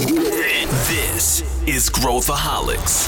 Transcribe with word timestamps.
This 0.00 1.44
is 1.66 1.90
Growthaholics. 1.90 3.06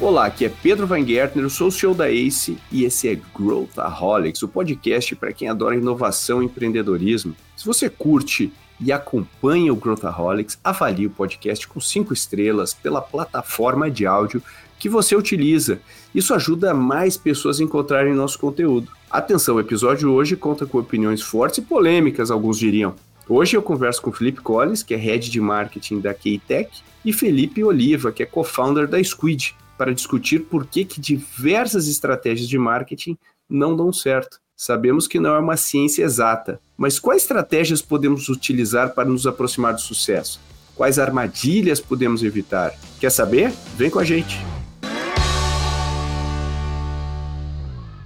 Olá, 0.00 0.24
aqui 0.24 0.46
é 0.46 0.48
Pedro 0.48 0.86
Van 0.86 1.04
Gertner, 1.04 1.50
sou 1.50 1.68
o 1.68 1.70
CEO 1.70 1.94
da 1.94 2.10
ACE 2.10 2.56
e 2.72 2.84
esse 2.84 3.10
é 3.10 3.20
Growthaholics, 3.36 4.42
o 4.42 4.48
podcast 4.48 5.14
para 5.16 5.34
quem 5.34 5.50
adora 5.50 5.76
inovação 5.76 6.42
e 6.42 6.46
empreendedorismo. 6.46 7.36
Se 7.54 7.66
você 7.66 7.90
curte 7.90 8.50
e 8.80 8.90
acompanha 8.90 9.70
o 9.70 9.76
Growthaholics, 9.76 10.58
avalie 10.64 11.06
o 11.06 11.10
podcast 11.10 11.68
com 11.68 11.78
cinco 11.78 12.14
estrelas 12.14 12.72
pela 12.72 13.02
plataforma 13.02 13.90
de 13.90 14.06
áudio 14.06 14.42
que 14.84 14.88
você 14.90 15.16
utiliza. 15.16 15.80
Isso 16.14 16.34
ajuda 16.34 16.74
mais 16.74 17.16
pessoas 17.16 17.58
a 17.58 17.64
encontrarem 17.64 18.12
nosso 18.12 18.38
conteúdo. 18.38 18.92
Atenção, 19.10 19.56
o 19.56 19.60
episódio 19.60 20.12
hoje 20.12 20.36
conta 20.36 20.66
com 20.66 20.76
opiniões 20.76 21.22
fortes 21.22 21.56
e 21.56 21.62
polêmicas, 21.62 22.30
alguns 22.30 22.58
diriam. 22.58 22.94
Hoje 23.26 23.56
eu 23.56 23.62
converso 23.62 24.02
com 24.02 24.12
Felipe 24.12 24.42
Collins, 24.42 24.82
que 24.82 24.92
é 24.92 24.98
Head 24.98 25.30
de 25.30 25.40
Marketing 25.40 26.00
da 26.00 26.12
Keitech, 26.12 26.82
e 27.02 27.14
Felipe 27.14 27.64
Oliva, 27.64 28.12
que 28.12 28.22
é 28.22 28.26
co-founder 28.26 28.86
da 28.86 29.02
Squid, 29.02 29.56
para 29.78 29.94
discutir 29.94 30.40
por 30.40 30.66
que, 30.66 30.84
que 30.84 31.00
diversas 31.00 31.88
estratégias 31.88 32.46
de 32.46 32.58
marketing 32.58 33.16
não 33.48 33.74
dão 33.74 33.90
certo. 33.90 34.38
Sabemos 34.54 35.08
que 35.08 35.18
não 35.18 35.34
é 35.34 35.38
uma 35.38 35.56
ciência 35.56 36.04
exata, 36.04 36.60
mas 36.76 36.98
quais 36.98 37.22
estratégias 37.22 37.80
podemos 37.80 38.28
utilizar 38.28 38.92
para 38.94 39.08
nos 39.08 39.26
aproximar 39.26 39.72
do 39.72 39.80
sucesso? 39.80 40.38
Quais 40.74 40.98
armadilhas 40.98 41.80
podemos 41.80 42.22
evitar? 42.22 42.74
Quer 43.00 43.08
saber? 43.08 43.50
Vem 43.78 43.88
com 43.88 43.98
a 43.98 44.04
gente! 44.04 44.36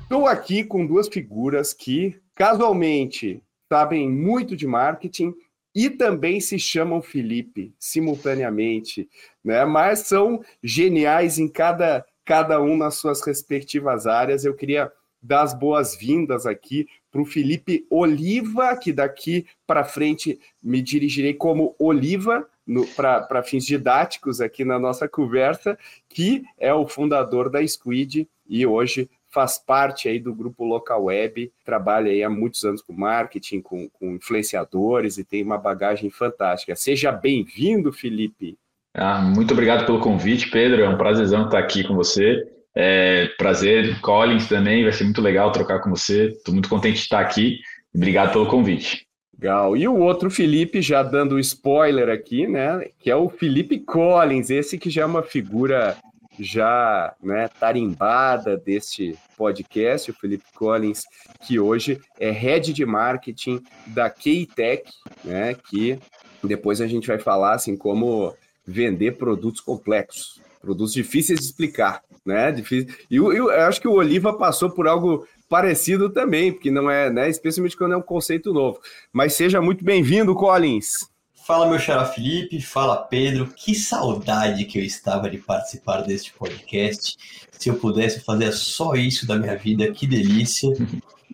Estou 0.08 0.26
aqui 0.26 0.64
com 0.64 0.86
duas 0.86 1.06
figuras 1.06 1.74
que, 1.74 2.18
casualmente, 2.34 3.42
sabem 3.68 4.08
muito 4.08 4.56
de 4.56 4.66
marketing 4.66 5.34
e 5.74 5.90
também 5.90 6.40
se 6.40 6.58
chamam 6.58 7.02
Felipe 7.02 7.74
simultaneamente, 7.78 9.06
né? 9.44 9.66
Mas 9.66 9.98
são 9.98 10.42
geniais 10.62 11.38
em 11.38 11.46
cada 11.46 12.06
cada 12.24 12.58
um 12.58 12.74
nas 12.74 12.94
suas 12.94 13.20
respectivas 13.20 14.06
áreas. 14.06 14.46
Eu 14.46 14.54
queria 14.54 14.90
dar 15.22 15.42
as 15.42 15.52
boas-vindas 15.52 16.46
aqui 16.46 16.88
para 17.10 17.20
o 17.20 17.26
Felipe 17.26 17.86
Oliva, 17.90 18.74
que 18.78 18.94
daqui 18.94 19.44
para 19.66 19.84
frente 19.84 20.40
me 20.62 20.80
dirigirei 20.80 21.34
como 21.34 21.76
Oliva 21.78 22.48
para 22.96 23.42
fins 23.42 23.66
didáticos 23.66 24.40
aqui 24.40 24.64
na 24.64 24.78
nossa 24.78 25.06
conversa, 25.06 25.78
que 26.08 26.44
é 26.56 26.72
o 26.72 26.88
fundador 26.88 27.50
da 27.50 27.66
Squid 27.66 28.26
e 28.48 28.66
hoje 28.66 29.10
faz 29.38 29.56
parte 29.56 30.08
aí 30.08 30.18
do 30.18 30.34
grupo 30.34 30.64
Local 30.64 31.04
Web, 31.04 31.52
trabalha 31.64 32.10
aí 32.10 32.24
há 32.24 32.28
muitos 32.28 32.64
anos 32.64 32.82
com 32.82 32.92
marketing, 32.92 33.60
com, 33.60 33.88
com 33.88 34.16
influenciadores 34.16 35.16
e 35.16 35.22
tem 35.22 35.44
uma 35.44 35.56
bagagem 35.56 36.10
fantástica. 36.10 36.74
Seja 36.74 37.12
bem-vindo, 37.12 37.92
Felipe. 37.92 38.58
Ah, 38.92 39.20
muito 39.20 39.52
obrigado 39.52 39.86
pelo 39.86 40.00
convite, 40.00 40.50
Pedro. 40.50 40.82
É 40.82 40.88
um 40.88 40.98
prazerzão 40.98 41.44
estar 41.44 41.60
aqui 41.60 41.84
com 41.84 41.94
você. 41.94 42.48
É, 42.74 43.28
prazer, 43.38 44.00
Collins 44.00 44.48
também, 44.48 44.82
vai 44.82 44.90
ser 44.90 45.04
muito 45.04 45.22
legal 45.22 45.52
trocar 45.52 45.78
com 45.78 45.90
você. 45.90 46.30
Estou 46.30 46.52
muito 46.52 46.68
contente 46.68 46.96
de 46.96 47.02
estar 47.02 47.20
aqui. 47.20 47.60
Obrigado 47.94 48.32
pelo 48.32 48.46
convite. 48.46 49.06
Legal. 49.40 49.76
E 49.76 49.86
o 49.86 49.98
outro 49.98 50.32
Felipe, 50.32 50.82
já 50.82 51.04
dando 51.04 51.38
spoiler 51.38 52.08
aqui, 52.08 52.48
né? 52.48 52.86
Que 52.98 53.08
é 53.08 53.14
o 53.14 53.28
Felipe 53.28 53.78
Collins, 53.78 54.50
esse 54.50 54.76
que 54.76 54.90
já 54.90 55.02
é 55.02 55.06
uma 55.06 55.22
figura 55.22 55.96
já 56.38 57.14
né, 57.22 57.48
tarimbada 57.60 58.56
deste 58.56 59.16
podcast, 59.36 60.10
o 60.10 60.14
Felipe 60.14 60.44
Collins, 60.54 61.02
que 61.46 61.58
hoje 61.58 62.00
é 62.18 62.30
head 62.30 62.72
de 62.72 62.86
marketing 62.86 63.62
da 63.86 64.08
Keitech, 64.08 64.90
né, 65.24 65.54
que 65.54 65.98
depois 66.42 66.80
a 66.80 66.86
gente 66.86 67.08
vai 67.08 67.18
falar 67.18 67.54
assim 67.54 67.76
como 67.76 68.34
vender 68.66 69.16
produtos 69.16 69.60
complexos, 69.60 70.40
produtos 70.60 70.92
difíceis 70.92 71.38
de 71.38 71.46
explicar, 71.46 72.02
né? 72.24 72.52
Difícil. 72.52 72.94
E 73.10 73.16
eu, 73.16 73.32
eu 73.32 73.50
acho 73.50 73.80
que 73.80 73.88
o 73.88 73.94
Oliva 73.94 74.36
passou 74.36 74.70
por 74.70 74.86
algo 74.86 75.26
parecido 75.48 76.10
também, 76.10 76.52
porque 76.52 76.70
não 76.70 76.90
é, 76.90 77.10
né? 77.10 77.28
Especialmente 77.30 77.76
quando 77.76 77.94
é 77.94 77.96
um 77.96 78.02
conceito 78.02 78.52
novo. 78.52 78.78
Mas 79.12 79.32
seja 79.32 79.62
muito 79.62 79.82
bem-vindo, 79.82 80.34
Collins. 80.34 81.08
Fala, 81.48 81.66
meu 81.66 81.78
xará 81.78 82.04
Felipe, 82.04 82.60
fala 82.60 82.94
Pedro. 82.94 83.46
Que 83.56 83.74
saudade 83.74 84.66
que 84.66 84.78
eu 84.78 84.84
estava 84.84 85.30
de 85.30 85.38
participar 85.38 86.02
deste 86.02 86.30
podcast. 86.34 87.16
Se 87.50 87.70
eu 87.70 87.76
pudesse 87.76 88.20
fazer 88.20 88.52
só 88.52 88.94
isso 88.94 89.26
da 89.26 89.34
minha 89.34 89.56
vida, 89.56 89.90
que 89.90 90.06
delícia. 90.06 90.68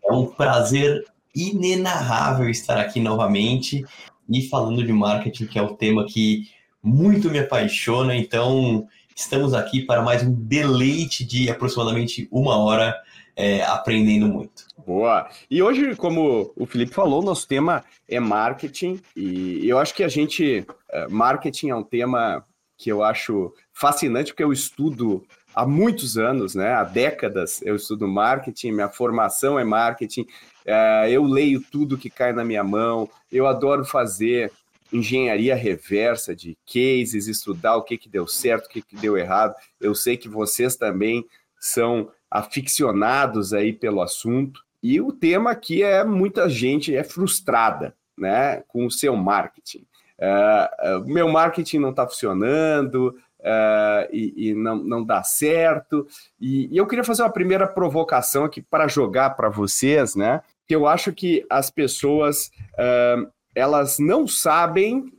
É 0.04 0.12
um 0.12 0.26
prazer 0.26 1.04
inenarrável 1.34 2.48
estar 2.48 2.78
aqui 2.78 3.00
novamente 3.00 3.84
e 4.30 4.42
falando 4.42 4.86
de 4.86 4.92
marketing, 4.92 5.46
que 5.46 5.58
é 5.58 5.62
o 5.62 5.74
tema 5.74 6.06
que 6.06 6.48
muito 6.80 7.28
me 7.28 7.40
apaixona. 7.40 8.14
Então, 8.14 8.86
estamos 9.16 9.52
aqui 9.52 9.82
para 9.82 10.00
mais 10.00 10.22
um 10.22 10.32
deleite 10.32 11.24
de 11.24 11.50
aproximadamente 11.50 12.28
uma 12.30 12.56
hora 12.56 12.94
é, 13.36 13.62
aprendendo 13.62 14.28
muito. 14.28 14.66
Boa. 14.86 15.28
E 15.50 15.62
hoje, 15.62 15.96
como 15.96 16.52
o 16.56 16.66
Felipe 16.66 16.94
falou, 16.94 17.22
nosso 17.22 17.48
tema 17.48 17.84
é 18.08 18.20
marketing 18.20 19.00
e 19.16 19.66
eu 19.68 19.78
acho 19.78 19.94
que 19.94 20.04
a 20.04 20.08
gente 20.08 20.66
é, 20.90 21.08
marketing 21.08 21.70
é 21.70 21.76
um 21.76 21.82
tema 21.82 22.44
que 22.76 22.90
eu 22.90 23.02
acho 23.02 23.52
fascinante 23.72 24.32
porque 24.32 24.44
eu 24.44 24.52
estudo 24.52 25.24
há 25.54 25.64
muitos 25.64 26.18
anos, 26.18 26.54
né? 26.54 26.74
Há 26.74 26.84
décadas 26.84 27.62
eu 27.62 27.76
estudo 27.76 28.06
marketing, 28.06 28.72
minha 28.72 28.88
formação 28.88 29.58
é 29.58 29.64
marketing, 29.64 30.26
é, 30.66 31.10
eu 31.10 31.24
leio 31.24 31.62
tudo 31.62 31.98
que 31.98 32.10
cai 32.10 32.32
na 32.32 32.44
minha 32.44 32.64
mão, 32.64 33.08
eu 33.32 33.46
adoro 33.46 33.84
fazer 33.84 34.52
engenharia 34.92 35.56
reversa 35.56 36.36
de 36.36 36.56
cases, 36.66 37.26
estudar 37.26 37.76
o 37.76 37.82
que, 37.82 37.98
que 37.98 38.08
deu 38.08 38.26
certo, 38.28 38.66
o 38.66 38.68
que, 38.68 38.82
que 38.82 38.96
deu 38.96 39.16
errado. 39.16 39.54
Eu 39.80 39.94
sei 39.94 40.16
que 40.16 40.28
vocês 40.28 40.76
também 40.76 41.24
são 41.58 42.10
aficionados 42.34 43.54
aí 43.54 43.72
pelo 43.72 44.02
assunto. 44.02 44.60
E 44.82 45.00
o 45.00 45.12
tema 45.12 45.52
aqui 45.52 45.84
é 45.84 46.02
muita 46.02 46.48
gente 46.48 46.94
é 46.94 47.04
frustrada 47.04 47.94
né, 48.18 48.64
com 48.66 48.84
o 48.84 48.90
seu 48.90 49.14
marketing. 49.14 49.86
Uh, 50.18 51.06
meu 51.06 51.28
marketing 51.28 51.78
não 51.78 51.90
está 51.90 52.06
funcionando 52.06 53.16
uh, 53.38 54.08
e, 54.12 54.50
e, 54.50 54.54
não, 54.54 54.76
não 54.76 55.04
dá 55.04 55.22
certo. 55.22 56.08
E, 56.40 56.68
e, 56.74 56.76
eu 56.76 56.88
queria 56.88 57.04
fazer 57.04 57.22
uma 57.22 57.32
primeira 57.32 57.68
provocação 57.68 58.44
aqui 58.44 58.60
para 58.60 58.88
jogar 58.88 59.30
para 59.30 59.48
vocês, 59.48 60.16
né? 60.16 60.42
Que 60.66 60.74
eu 60.74 60.88
acho 60.88 61.12
que 61.12 61.46
as 61.48 61.70
pessoas 61.70 62.50
elas 63.54 63.98
não 63.98 64.26
sabem 64.26 65.12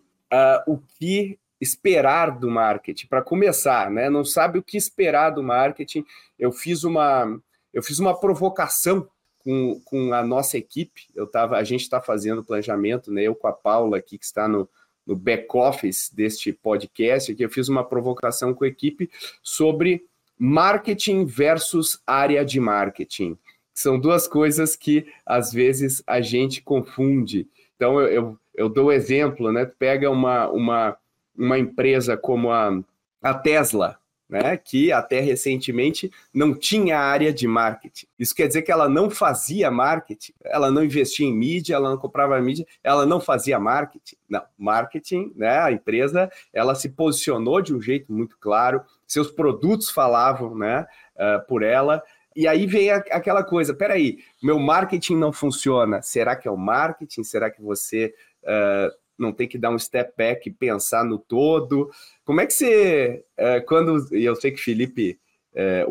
o 0.68 0.78
que 0.78 1.38
esperar 1.60 2.38
do 2.38 2.50
marketing, 2.50 3.08
para 3.08 3.22
começar, 3.22 3.90
né? 3.90 4.10
Não 4.10 4.26
sabe 4.26 4.60
o 4.60 4.64
que 4.64 4.78
esperar 4.78 5.32
do 5.32 5.44
marketing. 5.44 6.06
Eu 6.38 6.52
fiz 6.52 6.84
uma, 6.84 7.40
eu 7.74 7.82
fiz 7.82 8.00
uma 8.00 8.20
provocação 8.20 9.08
com, 9.40 9.80
com 9.86 10.14
a 10.14 10.24
nossa 10.24 10.58
equipe. 10.58 11.08
Eu 11.16 11.28
tava, 11.28 11.58
a 11.58 11.64
gente 11.64 11.82
está 11.82 12.02
fazendo 12.02 12.44
planejamento, 12.44 13.12
né? 13.12 13.24
Eu 13.24 13.36
com 13.36 13.48
a 13.48 13.54
Paula 13.54 13.98
aqui, 13.98 14.18
que 14.18 14.26
está 14.26 14.48
no, 14.48 14.68
no 15.06 15.16
back-office 15.16 16.10
deste 16.14 16.52
podcast, 16.52 17.32
aqui, 17.32 17.44
eu 17.44 17.50
fiz 17.50 17.70
uma 17.70 17.84
provocação 17.84 18.54
com 18.54 18.64
a 18.64 18.68
equipe 18.68 19.10
sobre 19.44 20.04
marketing 20.38 21.26
versus 21.26 22.02
área 22.06 22.44
de 22.44 22.60
marketing. 22.60 23.38
São 23.74 24.00
duas 24.00 24.28
coisas 24.28 24.76
que 24.76 25.06
às 25.26 25.54
vezes 25.54 26.02
a 26.08 26.22
gente 26.22 26.62
confunde. 26.62 27.48
Então 27.76 28.00
eu, 28.00 28.08
eu, 28.08 28.40
eu 28.54 28.70
dou 28.70 28.92
exemplo, 28.92 29.52
né? 29.52 29.66
Pega 29.66 30.10
uma, 30.10 30.50
uma 30.50 30.98
uma 31.38 31.58
empresa 31.58 32.16
como 32.18 32.52
a, 32.52 32.80
a 33.22 33.34
Tesla, 33.34 33.98
né, 34.28 34.58
que 34.58 34.92
até 34.92 35.20
recentemente 35.20 36.12
não 36.34 36.54
tinha 36.54 36.98
área 36.98 37.32
de 37.32 37.48
marketing. 37.48 38.08
Isso 38.18 38.34
quer 38.34 38.48
dizer 38.48 38.64
que 38.64 38.72
ela 38.72 38.90
não 38.90 39.10
fazia 39.10 39.70
marketing, 39.70 40.34
ela 40.44 40.72
não 40.72 40.84
investia 40.84 41.28
em 41.28 41.34
mídia, 41.34 41.76
ela 41.76 41.90
não 41.92 41.98
comprava 41.98 42.40
mídia, 42.42 42.66
ela 42.84 43.06
não 43.06 43.20
fazia 43.20 43.60
marketing. 43.60 44.16
Não, 44.28 44.42
marketing, 44.58 45.32
né, 45.36 45.60
a 45.60 45.72
empresa, 45.72 46.30
ela 46.52 46.74
se 46.74 46.90
posicionou 46.90 47.62
de 47.62 47.74
um 47.74 47.82
jeito 47.82 48.12
muito 48.12 48.38
claro, 48.40 48.82
seus 49.08 49.30
produtos 49.30 49.92
falavam, 49.92 50.58
né, 50.58 50.88
uh, 51.16 51.46
por 51.48 51.62
ela. 51.62 52.02
E 52.36 52.48
aí 52.48 52.66
vem 52.66 52.90
a, 52.90 52.98
aquela 52.98 53.44
coisa, 53.44 53.74
peraí, 53.74 54.18
meu 54.42 54.60
marketing 54.60 55.16
não 55.18 55.32
funciona. 55.32 56.02
Será 56.02 56.36
que 56.36 56.48
é 56.48 56.52
o 56.52 56.58
marketing? 56.58 57.24
Será 57.24 57.50
que 57.50 57.62
você 57.62 58.14
uh, 58.44 59.05
não 59.18 59.32
tem 59.32 59.48
que 59.48 59.58
dar 59.58 59.70
um 59.70 59.80
step 59.80 60.14
back 60.18 60.48
e 60.48 60.54
pensar 60.54 61.04
no 61.04 61.18
todo. 61.18 61.90
Como 62.24 62.42
é 62.42 62.46
que 62.46 62.54
você, 62.54 63.24
é, 63.38 63.60
quando, 63.62 64.14
e 64.16 64.26
eu 64.26 64.36
sei 64.36 64.52
que 64.52 64.62
Felipe, 64.62 65.20
é, 65.54 65.86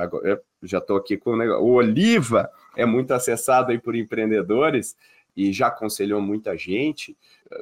agora, 0.00 0.42
já 0.62 0.78
estou 0.78 0.96
aqui 0.96 1.16
com 1.16 1.32
o 1.32 1.36
negócio, 1.36 1.62
o 1.62 1.72
Oliva 1.72 2.48
é 2.76 2.86
muito 2.86 3.12
acessado 3.12 3.70
aí 3.70 3.78
por 3.78 3.94
empreendedores 3.94 4.96
e 5.36 5.52
já 5.52 5.68
aconselhou 5.68 6.20
muita 6.20 6.56
gente. 6.56 7.16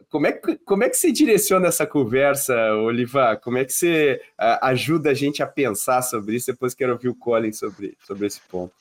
Como 0.09 0.27
é, 0.27 0.33
que, 0.33 0.57
como 0.59 0.85
é 0.85 0.89
que 0.89 0.97
você 0.97 1.13
direciona 1.13 1.69
essa 1.69 1.87
conversa, 1.87 2.55
Oliva? 2.75 3.37
Como 3.37 3.59
é 3.59 3.65
que 3.65 3.73
você 3.73 4.21
ajuda 4.63 5.11
a 5.11 5.15
gente 5.15 5.43
a 5.43 5.47
pensar 5.47 6.03
sobre 6.03 6.37
isso? 6.37 6.51
Depois 6.51 6.75
quero 6.75 6.93
ouvir 6.93 7.09
o 7.09 7.15
Colin 7.15 7.53
sobre, 7.53 7.97
sobre 8.07 8.27
esse 8.27 8.41
ponto. 8.49 8.73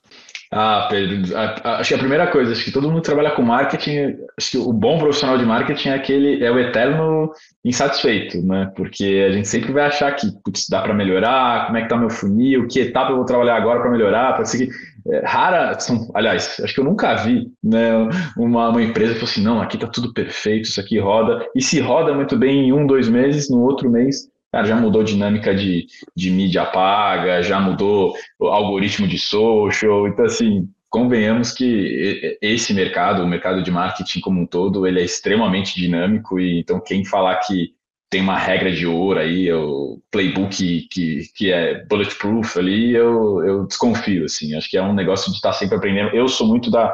Ah, 0.52 0.88
Pedro, 0.90 1.36
acho 1.36 1.90
que 1.90 1.96
a 1.96 2.00
primeira 2.00 2.28
coisa, 2.28 2.54
acho 2.54 2.64
que 2.64 2.72
todo 2.72 2.88
mundo 2.88 3.02
que 3.02 3.08
trabalha 3.08 3.32
com 3.32 3.42
marketing, 3.42 4.16
acho 4.38 4.52
que 4.52 4.58
o 4.58 4.72
bom 4.72 4.98
profissional 4.98 5.38
de 5.38 5.46
marketing 5.46 5.90
é 5.90 5.94
aquele, 5.94 6.44
é 6.44 6.50
o 6.50 6.58
eterno 6.58 7.32
insatisfeito, 7.66 8.42
né? 8.42 8.72
Porque 8.76 9.26
a 9.28 9.32
gente 9.34 9.48
sempre 9.48 9.74
vai 9.74 9.86
achar 9.86 10.16
que, 10.16 10.28
putz, 10.44 10.68
dá 10.70 10.82
para 10.82 10.94
melhorar, 10.94 11.66
como 11.66 11.78
é 11.78 11.82
que 11.82 11.90
tá 11.90 11.98
meu 11.98 12.10
funil, 12.10 12.66
que 12.68 12.80
etapa 12.80 13.12
eu 13.12 13.18
vou 13.18 13.26
trabalhar 13.26 13.58
agora 13.58 13.82
para 13.82 13.92
melhorar, 13.92 14.36
para 14.36 14.46
seguir. 14.46 14.70
É, 15.10 15.26
rara, 15.26 15.78
são, 15.80 16.10
aliás, 16.14 16.60
acho 16.64 16.74
que 16.74 16.80
eu 16.80 16.86
nunca 16.86 17.16
vi 17.16 17.48
né, 17.62 17.92
uma, 18.38 18.70
uma 18.70 18.82
empresa 18.82 19.14
que 19.14 19.20
falou 19.20 19.32
assim, 19.32 19.44
não, 19.44 19.62
aqui 19.62 19.78
tá 19.78 19.88
tudo 19.88 20.14
perfeito, 20.14 20.66
isso 20.66 20.80
aqui 20.80 20.98
roda, 20.98 21.46
e 21.56 21.62
se 21.62 21.80
roda 21.80 22.14
muito 22.14 22.38
bem 22.38 22.68
em 22.68 22.74
um, 22.74 22.86
dois 22.88 23.10
meses, 23.10 23.50
no 23.50 23.62
outro 23.62 23.90
mês 23.90 24.30
Cara, 24.58 24.70
já 24.70 24.76
mudou 24.76 25.04
dinâmica 25.04 25.54
de, 25.54 25.86
de 26.16 26.32
mídia 26.32 26.66
paga, 26.66 27.44
já 27.44 27.60
mudou 27.60 28.16
o 28.40 28.48
algoritmo 28.48 29.08
de 29.08 29.20
social. 29.20 30.08
Então, 30.08 30.26
assim, 30.26 30.68
convenhamos 30.90 31.52
que 31.52 32.40
esse 32.42 32.74
mercado, 32.74 33.22
o 33.22 33.28
mercado 33.28 33.62
de 33.62 33.70
marketing 33.70 34.20
como 34.20 34.42
um 34.42 34.48
todo, 34.48 34.88
ele 34.88 35.00
é 35.00 35.04
extremamente 35.04 35.80
dinâmico. 35.80 36.40
E 36.40 36.60
então, 36.60 36.80
quem 36.80 37.06
falar 37.06 37.36
que 37.36 37.76
tem 38.10 38.20
uma 38.20 38.36
regra 38.36 38.72
de 38.72 38.88
ouro 38.88 39.20
aí, 39.20 39.52
o 39.54 40.02
playbook 40.10 40.88
que, 40.90 41.30
que 41.36 41.52
é 41.52 41.86
bulletproof 41.86 42.58
ali, 42.58 42.96
eu, 42.96 43.46
eu 43.46 43.68
desconfio, 43.68 44.26
assim. 44.26 44.56
Acho 44.56 44.72
que 44.72 44.78
é 44.78 44.82
um 44.82 44.92
negócio 44.92 45.30
de 45.30 45.36
estar 45.38 45.54
sempre 45.54 45.76
aprendendo. 45.78 46.16
Eu 46.16 46.28
sou 46.28 46.48
muito 46.48 46.72
da... 46.72 46.92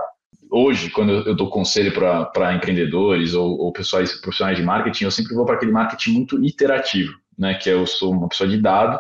Hoje, 0.51 0.89
quando 0.89 1.13
eu 1.13 1.33
dou 1.33 1.50
conselho 1.50 1.94
para 1.94 2.54
empreendedores 2.54 3.33
ou, 3.33 3.57
ou 3.57 3.71
pessoas, 3.71 4.19
profissionais 4.19 4.57
de 4.57 4.63
marketing, 4.63 5.06
eu 5.06 5.12
sempre 5.12 5.33
vou 5.33 5.45
para 5.45 5.56
aquele 5.56 5.71
marketing 5.71 6.12
muito 6.12 6.44
iterativo 6.44 7.23
né, 7.38 7.56
que 7.56 7.70
eu 7.70 7.86
sou 7.86 8.12
uma 8.12 8.28
pessoa 8.28 8.50
de 8.50 8.62
dado, 8.62 9.00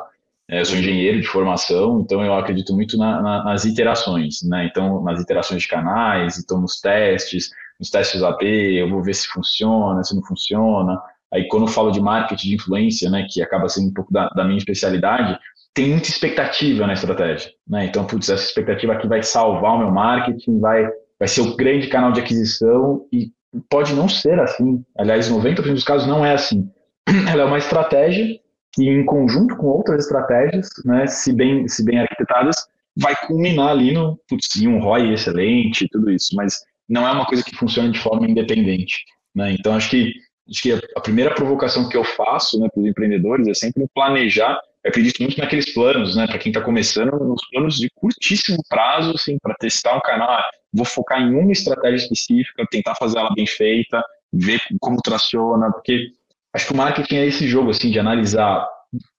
é, 0.49 0.59
eu 0.59 0.65
sou 0.65 0.77
engenheiro 0.77 1.21
de 1.21 1.27
formação, 1.27 2.01
então 2.01 2.23
eu 2.23 2.33
acredito 2.33 2.73
muito 2.73 2.97
na, 2.97 3.21
na, 3.21 3.43
nas 3.45 3.63
iterações, 3.63 4.41
né? 4.43 4.65
Então, 4.65 5.01
nas 5.01 5.21
iterações 5.21 5.61
de 5.61 5.67
canais, 5.67 6.37
então 6.37 6.59
nos 6.59 6.81
testes, 6.81 7.49
nos 7.79 7.89
testes 7.89 8.21
AB, 8.21 8.45
eu 8.77 8.89
vou 8.89 9.01
ver 9.01 9.13
se 9.13 9.27
funciona, 9.27 10.03
se 10.03 10.15
não 10.15 10.21
funciona. 10.23 11.01
Aí, 11.33 11.47
quando 11.47 11.63
eu 11.63 11.67
falo 11.67 11.91
de 11.91 12.01
marketing 12.01 12.49
de 12.49 12.55
influência, 12.55 13.09
né, 13.09 13.25
que 13.29 13.41
acaba 13.41 13.69
sendo 13.69 13.89
um 13.89 13.93
pouco 13.93 14.11
da, 14.11 14.27
da 14.29 14.43
minha 14.43 14.57
especialidade, 14.57 15.39
tem 15.73 15.89
muita 15.89 16.09
expectativa 16.09 16.85
na 16.85 16.93
estratégia, 16.93 17.51
né? 17.67 17.85
Então, 17.85 18.05
putz, 18.05 18.29
essa 18.29 18.43
expectativa 18.43 18.93
aqui 18.93 19.07
vai 19.07 19.23
salvar 19.23 19.75
o 19.75 19.79
meu 19.79 19.91
marketing, 19.91 20.59
vai, 20.59 20.87
vai 21.17 21.27
ser 21.27 21.41
o 21.41 21.55
grande 21.55 21.87
canal 21.87 22.11
de 22.11 22.19
aquisição 22.19 23.07
e 23.11 23.31
pode 23.69 23.93
não 23.93 24.07
ser 24.07 24.39
assim. 24.39 24.83
Aliás, 24.97 25.31
90% 25.31 25.73
dos 25.73 25.83
casos 25.83 26.07
não 26.07 26.23
é 26.23 26.33
assim. 26.33 26.69
ela 27.29 27.43
é 27.43 27.45
uma 27.45 27.57
estratégia 27.57 28.39
que, 28.73 28.89
em 28.89 29.05
conjunto 29.05 29.55
com 29.57 29.67
outras 29.67 30.05
estratégias, 30.05 30.69
né, 30.83 31.05
se, 31.07 31.31
bem, 31.33 31.67
se 31.67 31.83
bem 31.85 31.99
arquitetadas, 31.99 32.55
vai 32.95 33.15
culminar 33.27 33.69
ali 33.69 33.91
no, 33.91 34.19
putz, 34.27 34.61
um 34.61 34.79
ROI 34.79 35.13
excelente, 35.13 35.87
tudo 35.89 36.11
isso, 36.11 36.35
mas 36.35 36.61
não 36.87 37.07
é 37.07 37.11
uma 37.11 37.25
coisa 37.25 37.43
que 37.43 37.55
funciona 37.55 37.91
de 37.91 37.99
forma 37.99 38.27
independente. 38.27 39.03
Né? 39.35 39.53
Então, 39.53 39.75
acho 39.75 39.89
que, 39.89 40.13
acho 40.49 40.61
que 40.61 40.71
a 40.95 41.01
primeira 41.01 41.33
provocação 41.33 41.87
que 41.89 41.97
eu 41.97 42.03
faço 42.03 42.59
né, 42.59 42.67
para 42.71 42.81
os 42.81 42.87
empreendedores 42.87 43.47
é 43.47 43.53
sempre 43.53 43.85
planejar. 43.93 44.59
Eu 44.83 44.89
acredito 44.89 45.21
muito 45.21 45.39
naqueles 45.39 45.73
planos, 45.73 46.15
né, 46.15 46.27
para 46.27 46.37
quem 46.37 46.51
está 46.51 46.61
começando, 46.61 47.11
nos 47.11 47.41
planos 47.49 47.77
de 47.77 47.89
curtíssimo 47.95 48.61
prazo, 48.67 49.11
assim, 49.11 49.37
para 49.41 49.55
testar 49.55 49.95
um 49.95 50.01
canal. 50.01 50.29
Ah, 50.29 50.43
vou 50.71 50.85
focar 50.85 51.21
em 51.21 51.33
uma 51.33 51.51
estratégia 51.51 52.03
específica, 52.03 52.65
tentar 52.69 52.95
fazer 52.95 53.17
ela 53.17 53.33
bem 53.33 53.47
feita, 53.47 54.03
ver 54.31 54.61
como 54.79 55.01
traciona, 55.01 55.71
porque 55.71 56.07
acho 56.53 56.67
que 56.67 56.73
o 56.73 56.77
marketing 56.77 57.15
é 57.15 57.25
esse 57.25 57.47
jogo 57.47 57.71
assim 57.71 57.89
de 57.89 57.99
analisar 57.99 58.67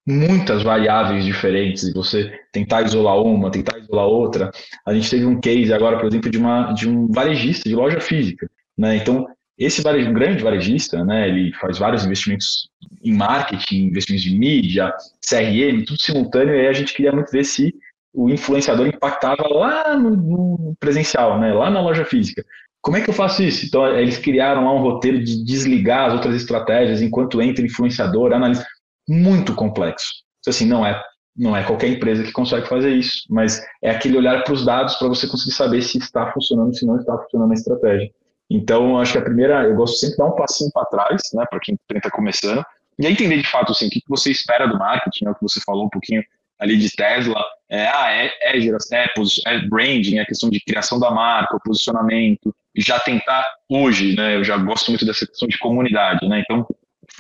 muitas 0.07 0.63
variáveis 0.63 1.25
diferentes 1.25 1.85
e 1.85 1.93
você 1.93 2.33
tentar 2.53 2.83
isolar 2.83 3.21
uma, 3.21 3.51
tentar 3.51 3.79
isolar 3.79 4.07
outra. 4.07 4.51
A 4.87 4.95
gente 4.95 5.11
teve 5.11 5.25
um 5.25 5.41
case 5.41 5.73
agora, 5.73 5.99
por 5.99 6.07
exemplo, 6.07 6.31
de 6.31 6.39
uma 6.39 6.73
de 6.73 6.89
um 6.89 7.09
varejista 7.09 7.69
de 7.69 7.75
loja 7.75 8.01
física, 8.01 8.49
né? 8.77 8.97
Então 8.97 9.27
esse 9.57 9.83
varejo, 9.83 10.11
um 10.11 10.15
grande 10.15 10.43
varejista, 10.43 11.05
né? 11.05 11.29
Ele 11.29 11.53
faz 11.55 11.79
vários 11.79 12.05
investimentos 12.05 12.69
em 13.03 13.13
marketing, 13.15 13.87
investimentos 13.87 14.25
de 14.25 14.37
mídia, 14.37 14.93
CRM, 15.25 15.85
tudo 15.85 16.01
simultâneo. 16.01 16.55
E 16.55 16.61
aí 16.61 16.67
a 16.67 16.73
gente 16.73 16.93
queria 16.93 17.13
muito 17.13 17.31
ver 17.31 17.45
se 17.45 17.73
o 18.13 18.29
influenciador 18.29 18.87
impactava 18.87 19.47
lá 19.49 19.97
no, 19.97 20.11
no 20.17 20.77
presencial, 20.79 21.39
né? 21.39 21.53
Lá 21.53 21.71
na 21.71 21.81
loja 21.81 22.05
física. 22.05 22.45
Como 22.85 22.99
é 22.99 23.01
que 23.01 23.09
eu 23.09 23.15
faço 23.15 23.43
isso? 23.43 23.65
Então, 23.65 23.87
eles 23.97 24.19
criaram 24.19 24.67
lá 24.67 24.75
um 24.75 24.83
roteiro 24.83 25.19
de 25.19 25.43
desligar 25.43 26.09
as 26.09 26.13
outras 26.13 26.37
estratégias 26.37 27.01
enquanto 27.01 27.41
entra 27.41 27.65
influenciador, 27.65 28.31
analista. 28.35 28.67
Muito 29.09 29.55
complexo. 29.55 30.13
Assim, 30.47 30.67
não 30.67 30.85
é, 30.85 31.03
não 31.35 31.57
é 31.57 31.65
qualquer 31.65 31.89
empresa 31.89 32.23
que 32.23 32.31
consegue 32.31 32.69
fazer 32.69 32.91
isso, 32.91 33.23
mas 33.31 33.65
é 33.83 33.89
aquele 33.89 34.19
olhar 34.19 34.45
para 34.45 34.53
os 34.53 34.67
dados 34.67 34.97
para 34.97 35.09
você 35.09 35.27
conseguir 35.27 35.55
saber 35.55 35.81
se 35.81 35.97
está 35.97 36.31
funcionando, 36.31 36.77
se 36.77 36.85
não 36.85 36.99
está 36.99 37.17
funcionando 37.17 37.53
a 37.53 37.55
estratégia. 37.55 38.11
Então, 38.51 38.99
acho 38.99 39.13
que 39.13 39.19
a 39.19 39.23
primeira, 39.23 39.65
eu 39.65 39.75
gosto 39.75 39.97
sempre 39.97 40.17
de 40.17 40.19
dar 40.19 40.27
um 40.27 40.37
passinho 40.37 40.71
para 40.75 40.85
trás, 40.85 41.23
né, 41.33 41.47
para 41.49 41.61
quem 41.61 41.79
está 41.95 42.11
começando, 42.11 42.63
e 42.99 43.07
aí 43.07 43.15
entender 43.15 43.39
de 43.39 43.51
fato 43.51 43.73
assim, 43.73 43.87
o 43.87 43.91
que 43.91 44.03
você 44.07 44.31
espera 44.31 44.67
do 44.67 44.79
marketing, 44.79 45.25
é 45.25 45.31
o 45.31 45.35
que 45.35 45.43
você 45.43 45.59
falou 45.65 45.87
um 45.87 45.91
pouquinho 45.91 46.23
ali 46.59 46.77
de 46.77 46.91
Tesla, 46.91 47.45
é, 47.71 47.87
ah, 47.87 48.11
é, 48.11 48.31
é, 48.43 48.59
é, 48.59 49.07
é 49.47 49.59
branding, 49.69 50.19
é 50.19 50.25
questão 50.25 50.51
de 50.51 50.61
criação 50.61 50.99
da 50.99 51.11
marca, 51.11 51.57
o 51.57 51.61
posicionamento, 51.61 52.55
já 52.77 52.99
tentar 53.01 53.45
hoje, 53.69 54.15
né? 54.15 54.37
Eu 54.37 54.45
já 54.45 54.57
gosto 54.57 54.91
muito 54.91 55.05
dessa 55.05 55.27
questão 55.27 55.49
de 55.49 55.59
comunidade, 55.59 56.27
né? 56.29 56.41
Então, 56.41 56.67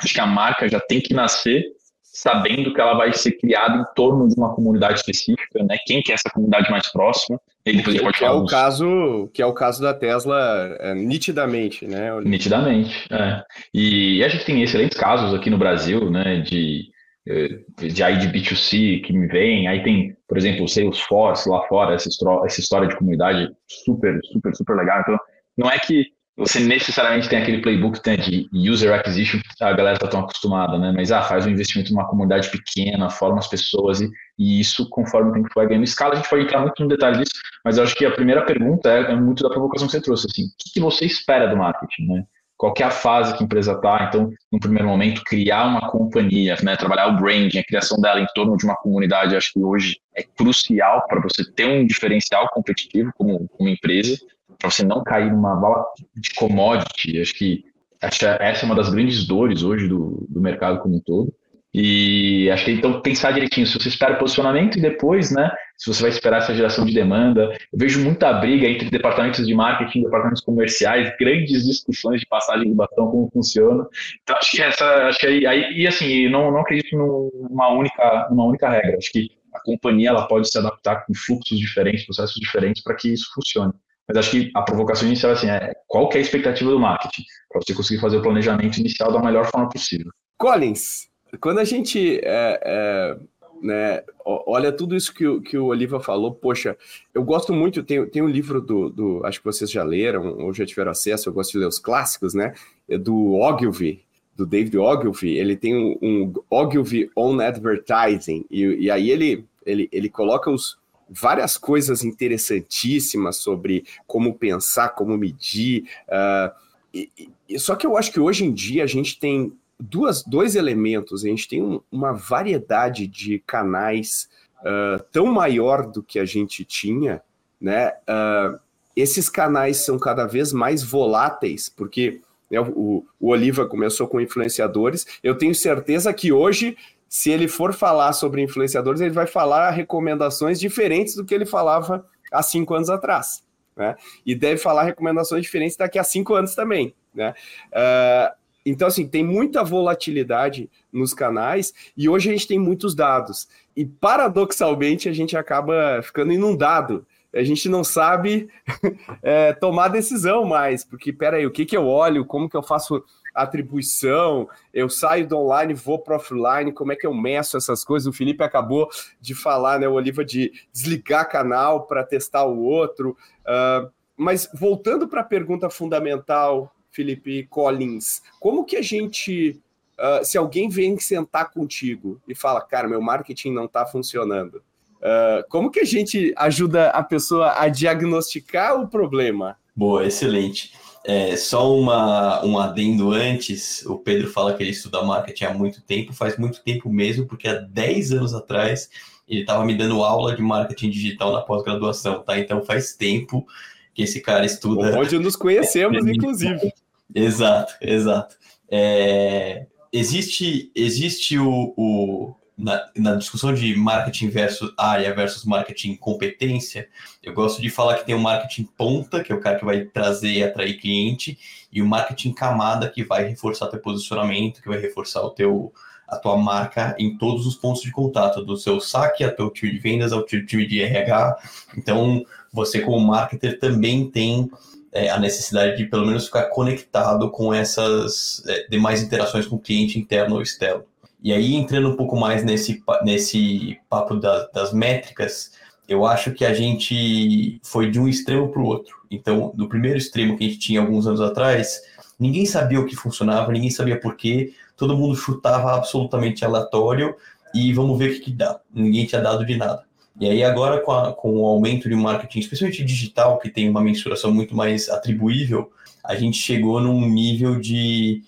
acho 0.02 0.14
que 0.14 0.20
a 0.20 0.26
marca 0.26 0.68
já 0.68 0.80
tem 0.80 1.00
que 1.00 1.14
nascer 1.14 1.64
sabendo 2.02 2.72
que 2.72 2.80
ela 2.80 2.94
vai 2.94 3.12
ser 3.12 3.32
criada 3.32 3.76
em 3.76 3.94
torno 3.94 4.28
de 4.28 4.36
uma 4.36 4.54
comunidade 4.54 5.00
específica, 5.00 5.64
né? 5.64 5.76
Quem 5.84 6.00
que 6.00 6.12
é 6.12 6.14
essa 6.14 6.30
comunidade 6.32 6.70
mais 6.70 6.90
próxima? 6.92 7.40
E 7.66 7.76
depois 7.76 7.98
que, 7.98 8.12
que 8.18 8.24
é 8.24 8.30
o 8.30 8.46
caso, 8.46 9.30
que 9.34 9.42
é 9.42 9.46
o 9.46 9.52
caso 9.52 9.82
da 9.82 9.92
Tesla, 9.92 10.76
é, 10.78 10.94
nitidamente, 10.94 11.86
né? 11.86 12.10
Nitidamente, 12.20 13.08
é. 13.10 13.42
E 13.74 14.22
a 14.22 14.28
gente 14.28 14.44
tem 14.44 14.62
excelentes 14.62 14.96
casos 14.96 15.34
aqui 15.34 15.50
no 15.50 15.58
Brasil, 15.58 16.08
né? 16.08 16.36
De 16.40 16.93
de 17.26 18.02
aí 18.02 18.18
de 18.18 18.28
B2C 18.28 19.02
que 19.02 19.12
me 19.12 19.26
vem, 19.26 19.66
aí 19.66 19.82
tem, 19.82 20.16
por 20.28 20.36
exemplo, 20.36 20.64
o 20.64 20.68
Salesforce 20.68 21.48
lá 21.48 21.66
fora, 21.66 21.94
essa, 21.94 22.08
história 22.08 22.86
de 22.86 22.96
comunidade 22.96 23.50
super, 23.66 24.18
super, 24.24 24.54
super 24.54 24.76
legal. 24.76 25.00
Então, 25.00 25.18
não 25.56 25.70
é 25.70 25.78
que 25.78 26.12
você 26.36 26.58
necessariamente 26.58 27.28
tem 27.28 27.40
aquele 27.40 27.62
playbook 27.62 28.00
né, 28.04 28.16
de 28.16 28.48
user 28.52 28.92
acquisition 28.92 29.38
a 29.60 29.72
galera 29.72 29.94
está 29.94 30.08
tão 30.08 30.20
acostumada, 30.20 30.76
né? 30.78 30.92
Mas 30.94 31.12
ah, 31.12 31.22
faz 31.22 31.46
um 31.46 31.50
investimento 31.50 31.92
numa 31.92 32.08
comunidade 32.08 32.50
pequena, 32.50 33.08
forma 33.08 33.38
as 33.38 33.46
pessoas 33.46 34.00
e, 34.00 34.10
e 34.36 34.60
isso, 34.60 34.88
conforme 34.90 35.30
o 35.30 35.32
tempo 35.32 35.48
vai 35.54 35.66
ganhando 35.66 35.84
escala, 35.84 36.14
a 36.14 36.16
gente 36.16 36.28
pode 36.28 36.42
entrar 36.42 36.60
muito 36.60 36.82
no 36.82 36.88
detalhe 36.88 37.18
disso, 37.18 37.40
mas 37.64 37.78
eu 37.78 37.84
acho 37.84 37.94
que 37.94 38.04
a 38.04 38.10
primeira 38.10 38.44
pergunta 38.44 38.90
é, 38.90 39.12
é 39.12 39.14
muito 39.14 39.44
da 39.44 39.50
provocação 39.50 39.86
que 39.86 39.92
você 39.92 40.00
trouxe, 40.00 40.26
assim, 40.26 40.42
o 40.42 40.48
que, 40.58 40.72
que 40.74 40.80
você 40.80 41.06
espera 41.06 41.46
do 41.46 41.56
marketing, 41.56 42.06
né? 42.08 42.24
Qual 42.64 42.74
é 42.80 42.84
a 42.84 42.90
fase 42.90 43.36
que 43.36 43.42
a 43.42 43.44
empresa 43.44 43.72
está. 43.72 44.06
Então, 44.08 44.32
no 44.50 44.58
primeiro 44.58 44.88
momento, 44.88 45.22
criar 45.24 45.66
uma 45.66 45.90
companhia, 45.90 46.56
né, 46.62 46.76
trabalhar 46.76 47.08
o 47.08 47.16
branding, 47.16 47.58
a 47.58 47.64
criação 47.64 48.00
dela 48.00 48.20
em 48.20 48.26
torno 48.34 48.56
de 48.56 48.64
uma 48.64 48.76
comunidade, 48.76 49.36
acho 49.36 49.52
que 49.52 49.60
hoje 49.60 49.98
é 50.14 50.22
crucial 50.22 51.06
para 51.06 51.20
você 51.20 51.44
ter 51.52 51.66
um 51.66 51.86
diferencial 51.86 52.48
competitivo 52.50 53.12
como, 53.16 53.46
como 53.48 53.68
empresa, 53.68 54.16
para 54.58 54.70
você 54.70 54.84
não 54.84 55.02
cair 55.02 55.30
numa 55.30 55.54
vala 55.60 55.84
de 56.16 56.32
commodity. 56.34 57.20
Acho 57.20 57.34
que 57.34 57.64
essa 58.00 58.62
é 58.62 58.64
uma 58.64 58.74
das 58.74 58.88
grandes 58.88 59.26
dores 59.26 59.62
hoje 59.62 59.88
do, 59.88 60.26
do 60.28 60.40
mercado 60.40 60.80
como 60.80 60.96
um 60.96 61.00
todo. 61.00 61.34
E 61.74 62.48
acho 62.52 62.64
que 62.64 62.70
então 62.70 63.00
pensar 63.00 63.32
direitinho 63.32 63.66
se 63.66 63.76
você 63.76 63.88
espera 63.88 64.14
posicionamento 64.16 64.78
e 64.78 64.80
depois, 64.80 65.32
né, 65.32 65.50
se 65.76 65.92
você 65.92 66.02
vai 66.02 66.10
esperar 66.10 66.38
essa 66.38 66.54
geração 66.54 66.84
de 66.84 66.94
demanda. 66.94 67.52
Eu 67.72 67.78
vejo 67.78 68.00
muita 68.00 68.32
briga 68.32 68.68
entre 68.68 68.88
departamentos 68.88 69.44
de 69.44 69.54
marketing, 69.54 70.04
departamentos 70.04 70.42
comerciais, 70.42 71.12
grandes 71.18 71.64
discussões 71.64 72.20
de 72.20 72.26
passagem 72.26 72.68
de 72.68 72.74
batom, 72.74 73.10
como 73.10 73.30
funciona. 73.32 73.84
Então 74.22 74.36
acho 74.36 74.52
que 74.52 74.62
essa, 74.62 74.84
acho 75.08 75.18
que 75.18 75.26
aí, 75.26 75.46
aí 75.46 75.72
e 75.72 75.86
assim, 75.86 76.28
não, 76.28 76.52
não 76.52 76.60
acredito 76.60 76.96
numa 76.96 77.72
única, 77.72 78.28
numa 78.30 78.44
única 78.44 78.70
regra. 78.70 78.96
Acho 78.96 79.10
que 79.10 79.30
a 79.52 79.60
companhia 79.60 80.10
ela 80.10 80.28
pode 80.28 80.48
se 80.48 80.56
adaptar 80.56 81.04
com 81.04 81.12
fluxos 81.14 81.58
diferentes, 81.58 82.04
processos 82.04 82.36
diferentes 82.36 82.82
para 82.84 82.94
que 82.94 83.12
isso 83.12 83.26
funcione. 83.34 83.72
Mas 84.06 84.18
acho 84.18 84.30
que 84.30 84.50
a 84.54 84.62
provocação 84.62 85.08
inicial 85.08 85.32
assim, 85.32 85.48
é 85.48 85.72
qual 85.88 86.08
é 86.12 86.18
a 86.18 86.20
expectativa 86.20 86.70
do 86.70 86.78
marketing 86.78 87.22
para 87.48 87.60
você 87.60 87.74
conseguir 87.74 88.00
fazer 88.00 88.18
o 88.18 88.22
planejamento 88.22 88.78
inicial 88.78 89.10
da 89.10 89.20
melhor 89.20 89.46
forma 89.46 89.68
possível. 89.68 90.10
Collins, 90.36 91.08
quando 91.40 91.58
a 91.58 91.64
gente 91.64 92.20
é, 92.22 92.60
é, 92.62 93.16
né, 93.62 94.02
olha 94.24 94.70
tudo 94.70 94.94
isso 94.94 95.12
que, 95.14 95.26
o, 95.26 95.40
que 95.40 95.56
o 95.56 95.66
Oliva 95.66 95.98
falou, 95.98 96.34
poxa, 96.34 96.76
eu 97.14 97.24
gosto 97.24 97.52
muito, 97.52 97.82
tem, 97.82 98.04
tem 98.06 98.22
um 98.22 98.28
livro 98.28 98.60
do, 98.60 98.90
do, 98.90 99.24
acho 99.24 99.38
que 99.38 99.44
vocês 99.44 99.70
já 99.70 99.82
leram 99.82 100.38
ou 100.38 100.52
já 100.52 100.66
tiveram 100.66 100.90
acesso, 100.90 101.28
eu 101.28 101.32
gosto 101.32 101.52
de 101.52 101.58
ler 101.58 101.66
os 101.66 101.78
clássicos, 101.78 102.34
né, 102.34 102.54
é 102.88 102.98
do 102.98 103.34
Ogilvy, 103.34 104.04
do 104.36 104.44
David 104.44 104.76
Ogilvy, 104.76 105.38
ele 105.38 105.56
tem 105.56 105.74
um, 105.74 105.96
um 106.02 106.32
Ogilvy 106.50 107.10
on 107.16 107.40
Advertising, 107.40 108.44
e, 108.50 108.62
e 108.64 108.90
aí 108.90 109.10
ele, 109.10 109.46
ele, 109.64 109.88
ele 109.90 110.10
coloca 110.10 110.50
os, 110.50 110.76
várias 111.08 111.56
coisas 111.56 112.04
interessantíssimas 112.04 113.36
sobre 113.36 113.84
como 114.06 114.34
pensar, 114.34 114.90
como 114.90 115.16
medir, 115.16 115.84
uh, 116.08 116.52
e, 116.92 117.10
e, 117.48 117.58
só 117.58 117.74
que 117.74 117.86
eu 117.86 117.96
acho 117.96 118.12
que 118.12 118.20
hoje 118.20 118.44
em 118.44 118.52
dia 118.52 118.84
a 118.84 118.86
gente 118.86 119.18
tem 119.18 119.52
duas, 119.78 120.22
dois 120.22 120.56
elementos. 120.56 121.24
A 121.24 121.28
gente 121.28 121.48
tem 121.48 121.62
um, 121.62 121.80
uma 121.90 122.12
variedade 122.12 123.06
de 123.06 123.38
canais 123.40 124.28
uh, 124.60 125.02
tão 125.12 125.26
maior 125.26 125.86
do 125.86 126.02
que 126.02 126.18
a 126.18 126.24
gente 126.24 126.64
tinha 126.64 127.22
né, 127.60 127.92
uh, 128.08 128.58
esses 128.94 129.28
canais 129.28 129.78
são 129.78 129.98
cada 129.98 130.26
vez 130.26 130.52
mais 130.52 130.82
voláteis, 130.82 131.68
porque 131.68 132.20
né, 132.50 132.60
o, 132.60 133.04
o 133.18 133.28
Oliva 133.30 133.66
começou 133.66 134.06
com 134.06 134.20
influenciadores. 134.20 135.06
Eu 135.22 135.36
tenho 135.36 135.54
certeza 135.54 136.12
que 136.12 136.32
hoje, 136.32 136.76
se 137.08 137.30
ele 137.30 137.48
for 137.48 137.72
falar 137.72 138.12
sobre 138.12 138.42
influenciadores, 138.42 139.00
ele 139.00 139.10
vai 139.10 139.26
falar 139.26 139.70
recomendações 139.70 140.60
diferentes 140.60 141.14
do 141.14 141.24
que 141.24 141.34
ele 141.34 141.46
falava 141.46 142.06
há 142.30 142.42
cinco 142.42 142.74
anos 142.74 142.90
atrás. 142.90 143.42
Né? 143.76 143.96
E 144.24 144.34
deve 144.34 144.58
falar 144.58 144.84
recomendações 144.84 145.42
diferentes 145.42 145.76
daqui 145.76 145.98
a 145.98 146.04
cinco 146.04 146.34
anos 146.34 146.54
também. 146.54 146.94
Né? 147.14 147.34
Uh, 147.72 148.34
então, 148.64 148.88
assim, 148.88 149.06
tem 149.06 149.22
muita 149.22 149.62
volatilidade 149.62 150.70
nos 150.92 151.12
canais 151.12 151.72
e 151.96 152.08
hoje 152.08 152.30
a 152.30 152.32
gente 152.32 152.48
tem 152.48 152.58
muitos 152.58 152.94
dados. 152.94 153.48
E 153.76 153.84
paradoxalmente 153.84 155.08
a 155.08 155.12
gente 155.12 155.36
acaba 155.36 156.00
ficando 156.02 156.32
inundado 156.32 157.06
a 157.34 157.42
gente 157.42 157.68
não 157.68 157.82
sabe 157.82 158.48
é, 159.22 159.52
tomar 159.52 159.88
decisão 159.88 160.44
mais, 160.44 160.84
porque 160.84 161.12
peraí, 161.12 161.44
o 161.44 161.50
que, 161.50 161.66
que 161.66 161.76
eu 161.76 161.86
olho, 161.86 162.24
como 162.24 162.48
que 162.48 162.56
eu 162.56 162.62
faço 162.62 163.02
atribuição, 163.34 164.48
eu 164.72 164.88
saio 164.88 165.26
do 165.26 165.36
online, 165.36 165.74
vou 165.74 165.98
para 165.98 166.16
offline, 166.16 166.72
como 166.72 166.92
é 166.92 166.96
que 166.96 167.06
eu 167.06 167.12
meço 167.12 167.56
essas 167.56 167.82
coisas? 167.82 168.06
O 168.06 168.16
Felipe 168.16 168.44
acabou 168.44 168.88
de 169.20 169.34
falar, 169.34 169.80
né, 169.80 169.88
o 169.88 169.94
Oliva, 169.94 170.24
de 170.24 170.52
desligar 170.72 171.28
canal 171.28 171.84
para 171.86 172.04
testar 172.04 172.44
o 172.44 172.62
outro. 172.62 173.16
Uh, 173.40 173.90
mas 174.16 174.48
voltando 174.54 175.08
para 175.08 175.22
a 175.22 175.24
pergunta 175.24 175.68
fundamental, 175.68 176.72
Felipe 176.94 177.44
Collins, 177.48 178.22
como 178.40 178.64
que 178.64 178.76
a 178.76 178.82
gente, 178.82 179.60
uh, 179.98 180.24
se 180.24 180.38
alguém 180.38 180.68
vem 180.68 180.98
sentar 180.98 181.50
contigo 181.50 182.20
e 182.26 182.34
fala, 182.34 182.60
cara, 182.60 182.88
meu 182.88 183.02
marketing 183.02 183.52
não 183.52 183.64
está 183.64 183.84
funcionando, 183.84 184.62
Uh, 185.04 185.44
como 185.50 185.70
que 185.70 185.80
a 185.80 185.84
gente 185.84 186.32
ajuda 186.34 186.88
a 186.88 187.02
pessoa 187.02 187.60
a 187.60 187.68
diagnosticar 187.68 188.80
o 188.80 188.88
problema? 188.88 189.54
Boa, 189.76 190.06
excelente. 190.06 190.72
É, 191.04 191.36
só 191.36 191.76
uma, 191.76 192.42
um 192.42 192.58
adendo 192.58 193.12
antes, 193.12 193.84
o 193.84 193.98
Pedro 193.98 194.30
fala 194.30 194.54
que 194.54 194.62
ele 194.62 194.70
estuda 194.70 195.02
marketing 195.02 195.44
há 195.44 195.52
muito 195.52 195.82
tempo, 195.82 196.14
faz 196.14 196.38
muito 196.38 196.62
tempo 196.62 196.88
mesmo, 196.88 197.26
porque 197.26 197.46
há 197.46 197.56
10 197.56 198.12
anos 198.12 198.32
atrás 198.32 198.88
ele 199.28 199.42
estava 199.42 199.62
me 199.66 199.76
dando 199.76 200.02
aula 200.02 200.34
de 200.34 200.40
marketing 200.40 200.88
digital 200.88 201.34
na 201.34 201.42
pós-graduação, 201.42 202.22
tá? 202.22 202.38
Então 202.38 202.64
faz 202.64 202.94
tempo 202.94 203.46
que 203.92 204.02
esse 204.02 204.22
cara 204.22 204.46
estuda. 204.46 204.98
Onde 204.98 205.18
nos 205.18 205.36
conhecemos, 205.36 205.98
inclusive. 206.08 206.72
Exato, 207.12 207.74
exato. 207.80 208.36
É, 208.70 209.66
existe 209.92 210.70
existe 210.74 211.38
o, 211.38 211.74
o, 211.76 212.34
na, 212.56 212.88
na, 212.96 213.14
discussão 213.16 213.52
de 213.52 213.74
marketing 213.76 214.28
versus 214.28 214.72
área 214.76 215.14
versus 215.14 215.44
marketing 215.44 215.96
competência, 215.96 216.88
eu 217.22 217.34
gosto 217.34 217.60
de 217.60 217.68
falar 217.68 217.98
que 217.98 218.06
tem 218.06 218.14
o 218.14 218.20
marketing 218.20 218.64
ponta, 218.76 219.22
que 219.22 219.32
é 219.32 219.34
o 219.34 219.40
cara 219.40 219.58
que 219.58 219.64
vai 219.64 219.84
trazer 219.84 220.32
e 220.32 220.42
atrair 220.42 220.80
cliente, 220.80 221.38
e 221.72 221.82
o 221.82 221.86
marketing 221.86 222.32
camada, 222.32 222.88
que 222.88 223.04
vai 223.04 223.24
reforçar 223.24 223.68
teu 223.68 223.80
posicionamento, 223.80 224.62
que 224.62 224.68
vai 224.68 224.78
reforçar 224.78 225.22
o 225.22 225.30
teu, 225.30 225.72
a 226.06 226.16
tua 226.16 226.36
marca 226.36 226.94
em 226.98 227.18
todos 227.18 227.46
os 227.46 227.56
pontos 227.56 227.82
de 227.82 227.90
contato, 227.90 228.44
do 228.44 228.56
seu 228.56 228.80
saque 228.80 229.24
até 229.24 229.42
o 229.42 229.50
time 229.50 229.72
de 229.72 229.78
vendas, 229.78 230.12
ao 230.12 230.24
time 230.24 230.66
de 230.66 230.80
RH. 230.80 231.36
Então, 231.76 232.24
você 232.52 232.80
como 232.80 233.00
marketer 233.00 233.58
também 233.58 234.08
tem 234.08 234.48
é, 234.94 235.10
a 235.10 235.18
necessidade 235.18 235.76
de 235.76 235.86
pelo 235.86 236.06
menos 236.06 236.26
ficar 236.26 236.44
conectado 236.44 237.28
com 237.30 237.52
essas 237.52 238.42
é, 238.46 238.68
demais 238.68 239.02
interações 239.02 239.44
com 239.44 239.56
o 239.56 239.60
cliente 239.60 239.98
interno 239.98 240.36
ou 240.36 240.42
externo. 240.42 240.84
E 241.20 241.32
aí, 241.32 241.54
entrando 241.54 241.88
um 241.88 241.96
pouco 241.96 242.16
mais 242.16 242.44
nesse, 242.44 242.82
nesse 243.02 243.78
papo 243.88 244.14
da, 244.14 244.46
das 244.48 244.72
métricas, 244.72 245.52
eu 245.88 246.06
acho 246.06 246.32
que 246.32 246.44
a 246.44 246.54
gente 246.54 247.60
foi 247.62 247.90
de 247.90 247.98
um 247.98 248.06
extremo 248.06 248.50
para 248.50 248.60
o 248.60 248.66
outro. 248.66 248.96
Então, 249.10 249.52
do 249.54 249.68
primeiro 249.68 249.98
extremo 249.98 250.36
que 250.36 250.44
a 250.44 250.48
gente 250.48 250.60
tinha 250.60 250.80
alguns 250.80 251.06
anos 251.06 251.20
atrás, 251.20 251.82
ninguém 252.18 252.46
sabia 252.46 252.78
o 252.78 252.86
que 252.86 252.94
funcionava, 252.94 253.50
ninguém 253.50 253.70
sabia 253.70 253.98
por 253.98 254.16
quê, 254.16 254.52
todo 254.76 254.96
mundo 254.96 255.16
chutava 255.16 255.74
absolutamente 255.74 256.44
aleatório 256.44 257.16
e 257.54 257.72
vamos 257.72 257.98
ver 257.98 258.10
o 258.10 258.14
que, 258.14 258.20
que 258.20 258.32
dá. 258.32 258.60
Ninguém 258.72 259.06
tinha 259.06 259.20
dado 259.20 259.44
de 259.44 259.56
nada. 259.56 259.84
E 260.20 260.28
aí, 260.28 260.44
agora, 260.44 260.80
com, 260.80 260.92
a, 260.92 261.12
com 261.12 261.40
o 261.40 261.46
aumento 261.46 261.88
de 261.88 261.94
marketing, 261.94 262.38
especialmente 262.38 262.84
digital, 262.84 263.38
que 263.38 263.50
tem 263.50 263.68
uma 263.68 263.80
mensuração 263.80 264.32
muito 264.32 264.54
mais 264.54 264.88
atribuível, 264.88 265.72
a 266.04 266.14
gente 266.14 266.38
chegou 266.38 266.80
num 266.80 267.08
nível 267.08 267.58
de 267.58 268.22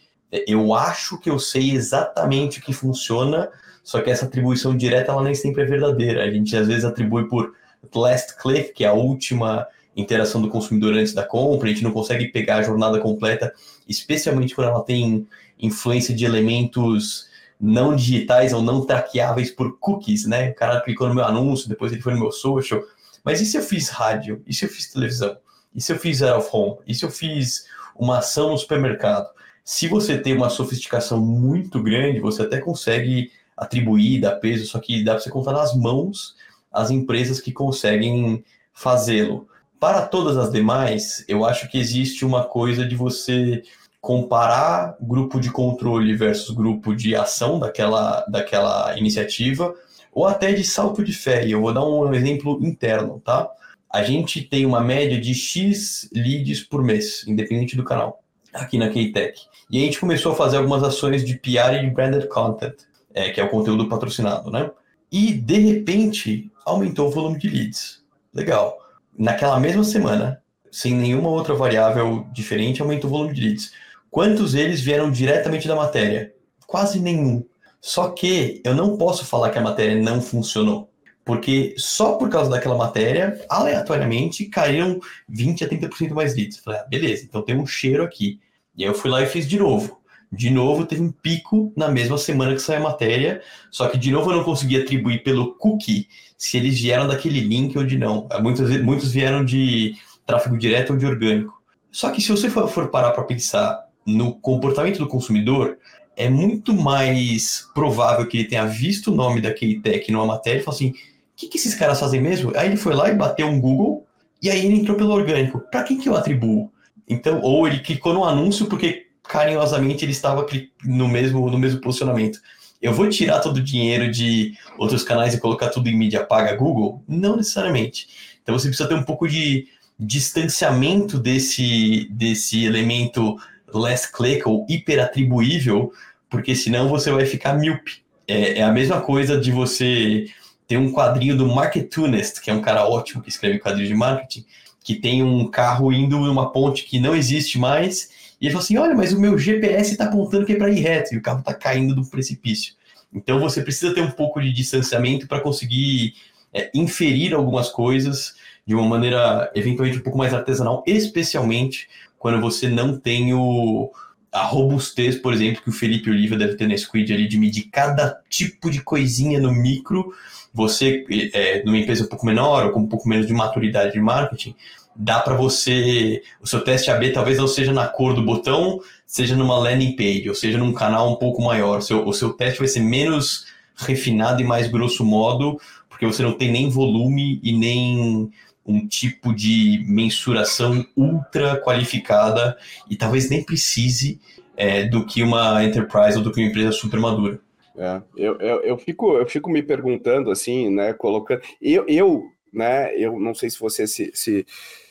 eu 0.47 0.75
acho 0.75 1.19
que 1.19 1.31
eu 1.31 1.39
sei 1.39 1.71
exatamente 1.71 2.59
o 2.59 2.63
que 2.63 2.73
funciona, 2.73 3.49
só 3.85 4.01
que 4.01 4.11
essa 4.11 4.27
atribuição 4.27 4.77
direta 4.77 5.13
ela 5.13 5.23
nem 5.23 5.35
sempre 5.35 5.63
é 5.63 5.65
verdadeira. 5.65 6.25
A 6.25 6.31
gente 6.31 6.57
às 6.57 6.67
vezes 6.67 6.85
atribui 6.85 7.29
por 7.29 7.55
last 7.95 8.37
click, 8.37 8.73
que 8.73 8.85
é 8.85 8.89
a 8.89 8.93
última 8.93 9.67
interação 9.97 10.43
do 10.43 10.51
consumidor 10.51 10.95
antes 10.95 11.15
da 11.15 11.25
compra, 11.25 11.69
a 11.69 11.73
gente 11.73 11.85
não 11.85 11.93
consegue 11.93 12.29
pegar 12.29 12.57
a 12.57 12.63
jornada 12.63 12.99
completa, 12.99 13.53
especialmente 13.89 14.55
quando 14.55 14.69
ela 14.69 14.83
tem 14.83 15.27
influência 15.59 16.15
de 16.15 16.25
elementos 16.25 17.29
não 17.61 17.97
digitais 17.97 18.53
ou 18.53 18.63
não 18.63 18.85
traqueáveis 18.85 19.51
por 19.51 19.79
cookies, 19.79 20.27
né? 20.27 20.51
O 20.51 20.55
cara 20.55 20.81
clicou 20.81 21.09
no 21.09 21.15
meu 21.15 21.25
anúncio, 21.25 21.69
depois 21.69 21.93
ele 21.93 22.03
foi 22.03 22.15
no 22.15 22.21
meu 22.21 22.33
social. 22.33 22.83
Mas 23.25 23.41
e 23.41 23.47
se 23.47 23.57
eu 23.57 23.63
fiz 23.63 23.89
rádio? 23.89 24.43
E 24.47 24.55
se 24.55 24.65
eu 24.65 24.69
fiz 24.69 24.93
televisão? 24.93 25.37
E 25.75 25.81
se 25.81 25.93
eu 25.93 25.99
fiz 25.99 26.23
out 26.23 26.39
of 26.39 26.49
home? 26.53 26.79
E 26.87 26.95
se 26.95 27.05
eu 27.05 27.11
fiz 27.11 27.67
uma 27.95 28.19
ação 28.19 28.51
no 28.51 28.59
supermercado? 28.59 29.29
Se 29.65 29.89
você 29.89 30.17
tem 30.17 30.35
uma 30.35 30.49
sofisticação 30.49 31.21
muito 31.21 31.83
grande, 31.83 32.21
você 32.21 32.43
até 32.43 32.61
consegue 32.61 33.33
atribuir, 33.57 34.21
dar 34.21 34.37
peso, 34.37 34.67
só 34.67 34.79
que 34.79 35.03
dá 35.03 35.13
para 35.13 35.23
você 35.23 35.31
contar 35.31 35.53
nas 35.53 35.75
mãos 35.75 36.37
as 36.71 36.91
empresas 36.91 37.41
que 37.41 37.51
conseguem 37.53 38.45
fazê-lo. 38.73 39.49
Para 39.81 40.03
todas 40.03 40.37
as 40.37 40.53
demais, 40.53 41.25
eu 41.27 41.45
acho 41.45 41.69
que 41.71 41.79
existe 41.79 42.25
uma 42.25 42.45
coisa 42.45 42.87
de 42.87 42.95
você 42.95 43.63
comparar 44.07 44.97
grupo 45.01 45.41
de 45.41 45.51
controle 45.51 46.15
versus 46.15 46.55
grupo 46.55 46.95
de 46.95 47.17
ação 47.17 47.59
daquela, 47.59 48.25
daquela 48.29 48.97
iniciativa, 48.97 49.75
ou 50.13 50.29
até 50.29 50.53
de 50.53 50.63
salto 50.63 51.03
de 51.03 51.13
fé. 51.13 51.45
Eu 51.45 51.61
vou 51.61 51.75
dar 51.75 51.85
um 51.85 52.15
exemplo 52.15 52.57
interno, 52.65 53.21
tá? 53.25 53.51
A 53.93 54.05
gente 54.05 54.43
tem 54.43 54.65
uma 54.65 54.81
média 54.81 55.21
de 55.21 55.35
X 55.35 56.09
leads 56.15 56.63
por 56.63 56.85
mês, 56.85 57.25
independente 57.27 57.77
do 57.77 57.83
canal 57.83 58.23
aqui 58.55 58.79
na 58.79 58.91
K-Tech. 58.91 59.41
E 59.69 59.83
a 59.83 59.85
gente 59.85 59.99
começou 59.99 60.31
a 60.31 60.37
fazer 60.37 60.59
algumas 60.59 60.85
ações 60.85 61.25
de 61.25 61.37
PR 61.37 61.75
e 61.75 61.81
de 61.81 61.91
branded 61.91 62.29
content, 62.29 62.77
é, 63.13 63.31
que 63.31 63.41
é 63.41 63.45
o 63.45 63.51
conteúdo 63.51 63.89
patrocinado, 63.89 64.53
né? 64.53 64.71
E, 65.11 65.33
de 65.33 65.59
repente, 65.59 66.49
aumentou 66.65 67.09
o 67.09 67.11
volume 67.11 67.41
de 67.41 67.49
leads. 67.49 68.05
Legal. 68.33 68.79
Naquela 69.19 69.59
mesma 69.59 69.83
semana, 69.83 70.41
sem 70.71 70.95
nenhuma 70.95 71.29
outra 71.29 71.55
variável 71.55 72.25
diferente, 72.33 72.81
aumentou 72.81 73.11
o 73.11 73.13
volume 73.13 73.35
de 73.35 73.41
leads. 73.41 73.73
Quantos 74.17 74.53
deles 74.53 74.81
vieram 74.81 75.11
diretamente 75.11 75.69
da 75.69 75.77
matéria? 75.77 76.33
Quase 76.67 76.99
nenhum. 76.99 77.45
Só 77.83 78.09
que 78.09 78.63
eu 78.65 78.75
não 78.75 78.97
posso 78.97 79.27
falar 79.27 79.51
que 79.51 79.59
a 79.59 79.61
matéria 79.61 79.95
não 79.95 80.23
funcionou. 80.23 80.91
Porque 81.23 81.75
só 81.77 82.15
por 82.15 82.31
causa 82.31 82.51
daquela 82.51 82.79
matéria, 82.79 83.39
aleatoriamente, 83.47 84.47
caíram 84.47 84.99
20 85.29 85.65
a 85.65 85.69
30% 85.69 86.15
mais 86.15 86.35
leads. 86.35 86.61
Falei, 86.61 86.81
ah, 86.81 86.87
beleza, 86.89 87.25
então 87.25 87.43
tem 87.43 87.59
um 87.59 87.67
cheiro 87.67 88.03
aqui. 88.03 88.41
E 88.75 88.85
aí 88.85 88.89
eu 88.89 88.95
fui 88.95 89.11
lá 89.11 89.21
e 89.21 89.27
fiz 89.27 89.47
de 89.47 89.59
novo. 89.59 90.01
De 90.33 90.49
novo, 90.49 90.87
teve 90.87 91.03
um 91.03 91.13
pico 91.13 91.71
na 91.77 91.89
mesma 91.89 92.17
semana 92.17 92.55
que 92.55 92.63
saiu 92.63 92.79
a 92.79 92.89
matéria, 92.89 93.43
só 93.71 93.87
que 93.87 93.99
de 93.99 94.11
novo 94.11 94.31
eu 94.31 94.39
não 94.39 94.45
consegui 94.45 94.81
atribuir 94.81 95.23
pelo 95.25 95.57
cookie 95.57 96.09
se 96.39 96.57
eles 96.57 96.81
vieram 96.81 97.07
daquele 97.07 97.41
link 97.41 97.77
ou 97.77 97.85
de 97.85 97.99
não. 97.99 98.27
Muitos, 98.41 98.81
muitos 98.81 99.13
vieram 99.13 99.45
de 99.45 99.95
tráfego 100.25 100.57
direto 100.57 100.95
ou 100.95 100.99
de 100.99 101.05
orgânico. 101.05 101.63
Só 101.93 102.11
que 102.11 102.23
se 102.23 102.31
você 102.31 102.49
for, 102.49 102.67
for 102.67 102.89
parar 102.89 103.11
para 103.11 103.23
pensar 103.23 103.86
no 104.07 104.35
comportamento 104.35 104.99
do 104.99 105.09
consumidor, 105.09 105.79
é 106.17 106.31
muito 106.31 106.73
mais 106.73 107.69
provável 107.75 108.27
que 108.27 108.39
ele 108.39 108.49
tenha 108.49 108.65
visto 108.65 109.13
o 109.13 109.15
nome 109.15 109.41
daquele 109.41 109.81
tech 109.81 110.11
numa 110.11 110.25
matéria 110.25 110.61
e 110.61 110.63
falou 110.63 110.77
assim: 110.77 110.91
o 110.91 110.95
que, 111.37 111.49
que 111.49 111.59
esses 111.59 111.75
caras 111.75 112.01
fazem 112.01 112.23
mesmo? 112.23 112.53
Aí 112.57 112.69
ele 112.69 112.77
foi 112.77 112.95
lá 112.95 113.11
e 113.11 113.15
bateu 113.15 113.47
um 113.47 113.61
Google, 113.61 114.07
e 114.43 114.49
aí 114.49 114.65
ele 114.65 114.77
entrou 114.77 114.97
pelo 114.97 115.13
orgânico. 115.13 115.61
Para 115.71 115.83
quem 115.83 115.99
que 115.99 116.09
eu 116.09 116.17
atribuo? 116.17 116.71
Então, 117.09 117.41
ou 117.43 117.67
ele 117.67 117.81
clicou 117.81 118.15
no 118.15 118.25
anúncio 118.25 118.67
porque 118.67 119.07
carinhosamente 119.23 120.05
ele 120.05 120.13
estava 120.13 120.47
no 120.85 121.09
mesmo, 121.09 121.51
no 121.51 121.59
mesmo 121.59 121.81
posicionamento. 121.81 122.41
Eu 122.81 122.93
vou 122.93 123.09
tirar 123.09 123.41
todo 123.41 123.59
o 123.59 123.63
dinheiro 123.63 124.11
de 124.11 124.55
outros 124.79 125.03
canais 125.03 125.35
e 125.35 125.41
colocar 125.41 125.69
tudo 125.69 125.89
em 125.89 125.97
mídia 125.97 126.25
paga 126.25 126.55
Google? 126.55 127.03
Não 127.09 127.37
necessariamente. 127.37 128.09
Então 128.43 128.57
você 128.57 128.69
precisa 128.69 128.89
ter 128.89 128.95
um 128.95 129.03
pouco 129.03 129.27
de 129.27 129.67
distanciamento 129.99 131.19
desse, 131.19 132.07
desse 132.11 132.65
elemento 132.65 133.37
less 133.75 134.11
click 134.11 134.47
ou 134.47 134.67
hiperatribuível, 134.69 135.93
porque 136.29 136.55
senão 136.55 136.89
você 136.89 137.11
vai 137.11 137.27
ficar 137.27 137.55
míope. 137.55 138.03
É, 138.27 138.59
é 138.59 138.63
a 138.63 138.73
mesma 138.73 139.01
coisa 139.01 139.39
de 139.39 139.51
você 139.51 140.27
ter 140.67 140.77
um 140.77 140.93
quadrinho 140.93 141.37
do 141.37 141.47
Marketunist, 141.47 142.41
que 142.41 142.51
é 142.51 142.55
um 142.55 142.61
cara 142.61 142.87
ótimo 142.89 143.23
que 143.23 143.29
escreve 143.29 143.59
quadrinhos 143.59 143.89
de 143.89 143.95
marketing, 143.95 144.45
que 144.83 144.97
tem 144.97 145.23
um 145.23 145.49
carro 145.49 145.93
indo 145.93 146.19
numa 146.19 146.53
ponte 146.53 146.85
que 146.85 146.99
não 146.99 147.15
existe 147.15 147.59
mais, 147.59 148.11
e 148.41 148.47
ele 148.47 148.53
falou 148.53 148.65
assim: 148.65 148.77
olha, 148.77 148.95
mas 148.95 149.13
o 149.13 149.21
meu 149.21 149.39
GPS 149.39 149.93
está 149.93 150.05
apontando 150.05 150.45
que 150.45 150.53
é 150.53 150.57
para 150.57 150.71
ir 150.71 150.81
reto, 150.81 151.15
e 151.15 151.19
o 151.19 151.23
carro 151.23 151.41
está 151.41 151.55
caindo 151.55 151.95
do 151.95 152.05
precipício. 152.05 152.75
Então 153.13 153.41
você 153.41 153.63
precisa 153.63 153.95
ter 153.95 154.01
um 154.01 154.11
pouco 154.11 154.41
de 154.41 154.53
distanciamento 154.53 155.27
para 155.27 155.41
conseguir 155.41 156.15
é, 156.53 156.71
inferir 156.75 157.35
algumas 157.35 157.69
coisas 157.69 158.35
de 158.67 158.75
uma 158.75 158.87
maneira 158.87 159.51
eventualmente 159.55 159.99
um 159.99 160.03
pouco 160.03 160.19
mais 160.19 160.35
artesanal, 160.35 160.83
especialmente 160.87 161.89
quando 162.27 162.41
você 162.41 162.69
não 162.69 162.99
tem 162.99 163.33
o, 163.33 163.89
a 164.33 164.43
robustez, 164.43 165.17
por 165.17 165.33
exemplo, 165.33 165.63
que 165.63 165.69
o 165.69 165.73
Felipe 165.73 166.11
Oliva 166.11 166.35
deve 166.35 166.57
ter 166.57 166.67
na 166.67 166.77
Squid 166.77 167.15
ali, 167.15 167.29
de 167.29 167.39
medir 167.39 167.69
cada 167.71 168.21
tipo 168.29 168.69
de 168.69 168.83
coisinha 168.83 169.39
no 169.39 169.53
micro. 169.53 170.13
Você, 170.53 171.05
é, 171.33 171.63
numa 171.63 171.79
empresa 171.79 172.03
um 172.03 172.09
pouco 172.09 172.27
menor 172.27 172.67
ou 172.67 172.73
com 172.73 172.81
um 172.81 172.89
pouco 172.89 173.09
menos 173.09 173.29
de 173.29 173.33
maturidade 173.33 173.93
de 173.93 174.01
marketing, 174.01 174.57
dá 174.97 175.21
para 175.21 175.37
você. 175.37 176.21
O 176.41 176.49
seu 176.49 176.65
teste 176.65 176.91
AB 176.91 177.13
talvez 177.13 177.39
não 177.39 177.47
seja 177.47 177.73
na 177.73 177.87
cor 177.87 178.13
do 178.13 178.25
botão, 178.25 178.81
seja 179.07 179.37
numa 179.37 179.57
landing 179.57 179.95
page, 179.95 180.29
ou 180.29 180.35
seja 180.35 180.59
num 180.59 180.73
canal 180.73 181.13
um 181.13 181.17
pouco 181.17 181.41
maior. 181.41 181.79
O 181.79 181.83
seu, 181.83 182.05
o 182.05 182.13
seu 182.13 182.33
teste 182.33 182.59
vai 182.59 182.67
ser 182.67 182.81
menos 182.81 183.47
refinado 183.77 184.43
e 184.43 184.45
mais 184.45 184.67
grosso 184.67 185.05
modo, 185.05 185.61
porque 185.89 186.05
você 186.05 186.25
não 186.25 186.33
tem 186.33 186.51
nem 186.51 186.69
volume 186.71 187.39
e 187.41 187.53
nem 187.53 188.33
um 188.67 188.87
tipo 188.87 189.35
de 189.35 189.85
mensuração 189.87 190.85
ultra 190.97 191.61
qualificada 191.61 192.57
e 192.91 192.97
talvez 192.97 193.31
nem 193.31 193.43
precise 193.43 194.21
é, 194.57 194.85
do 194.85 195.07
que 195.07 195.23
uma 195.23 195.63
enterprise 195.63 196.17
ou 196.17 196.25
do 196.25 196.33
que 196.33 196.41
uma 196.41 196.49
empresa 196.49 196.73
super 196.73 196.99
madura. 196.99 197.41
É, 197.77 198.03
eu, 198.17 198.39
eu, 198.41 198.61
eu, 198.63 198.79
fico, 198.79 199.17
eu 199.17 199.27
fico 199.27 199.51
me 199.51 199.63
perguntando 199.63 200.31
assim, 200.31 200.71
né, 200.71 200.93
colocando, 200.95 201.43
eu, 201.61 201.85
eu, 201.87 202.25
né, 202.53 202.95
eu 202.97 203.21
não 203.21 203.35
sei 203.35 203.51
se 203.51 203.61
você 203.61 203.87
se, 203.87 204.11
se, 204.15 204.47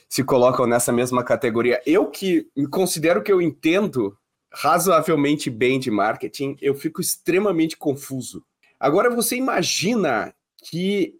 se 0.07 0.23
colocam 0.23 0.67
nessa 0.67 0.91
mesma 0.91 1.23
categoria, 1.23 1.81
eu 1.85 2.05
que 2.05 2.47
considero 2.69 3.23
que 3.23 3.31
eu 3.31 3.41
entendo 3.41 4.15
razoavelmente 4.53 5.49
bem 5.49 5.79
de 5.79 5.91
marketing, 5.91 6.55
eu 6.61 6.75
fico 6.75 7.01
extremamente 7.01 7.75
confuso. 7.75 8.43
Agora 8.79 9.09
você 9.09 9.35
imagina 9.35 10.33
que 10.63 11.15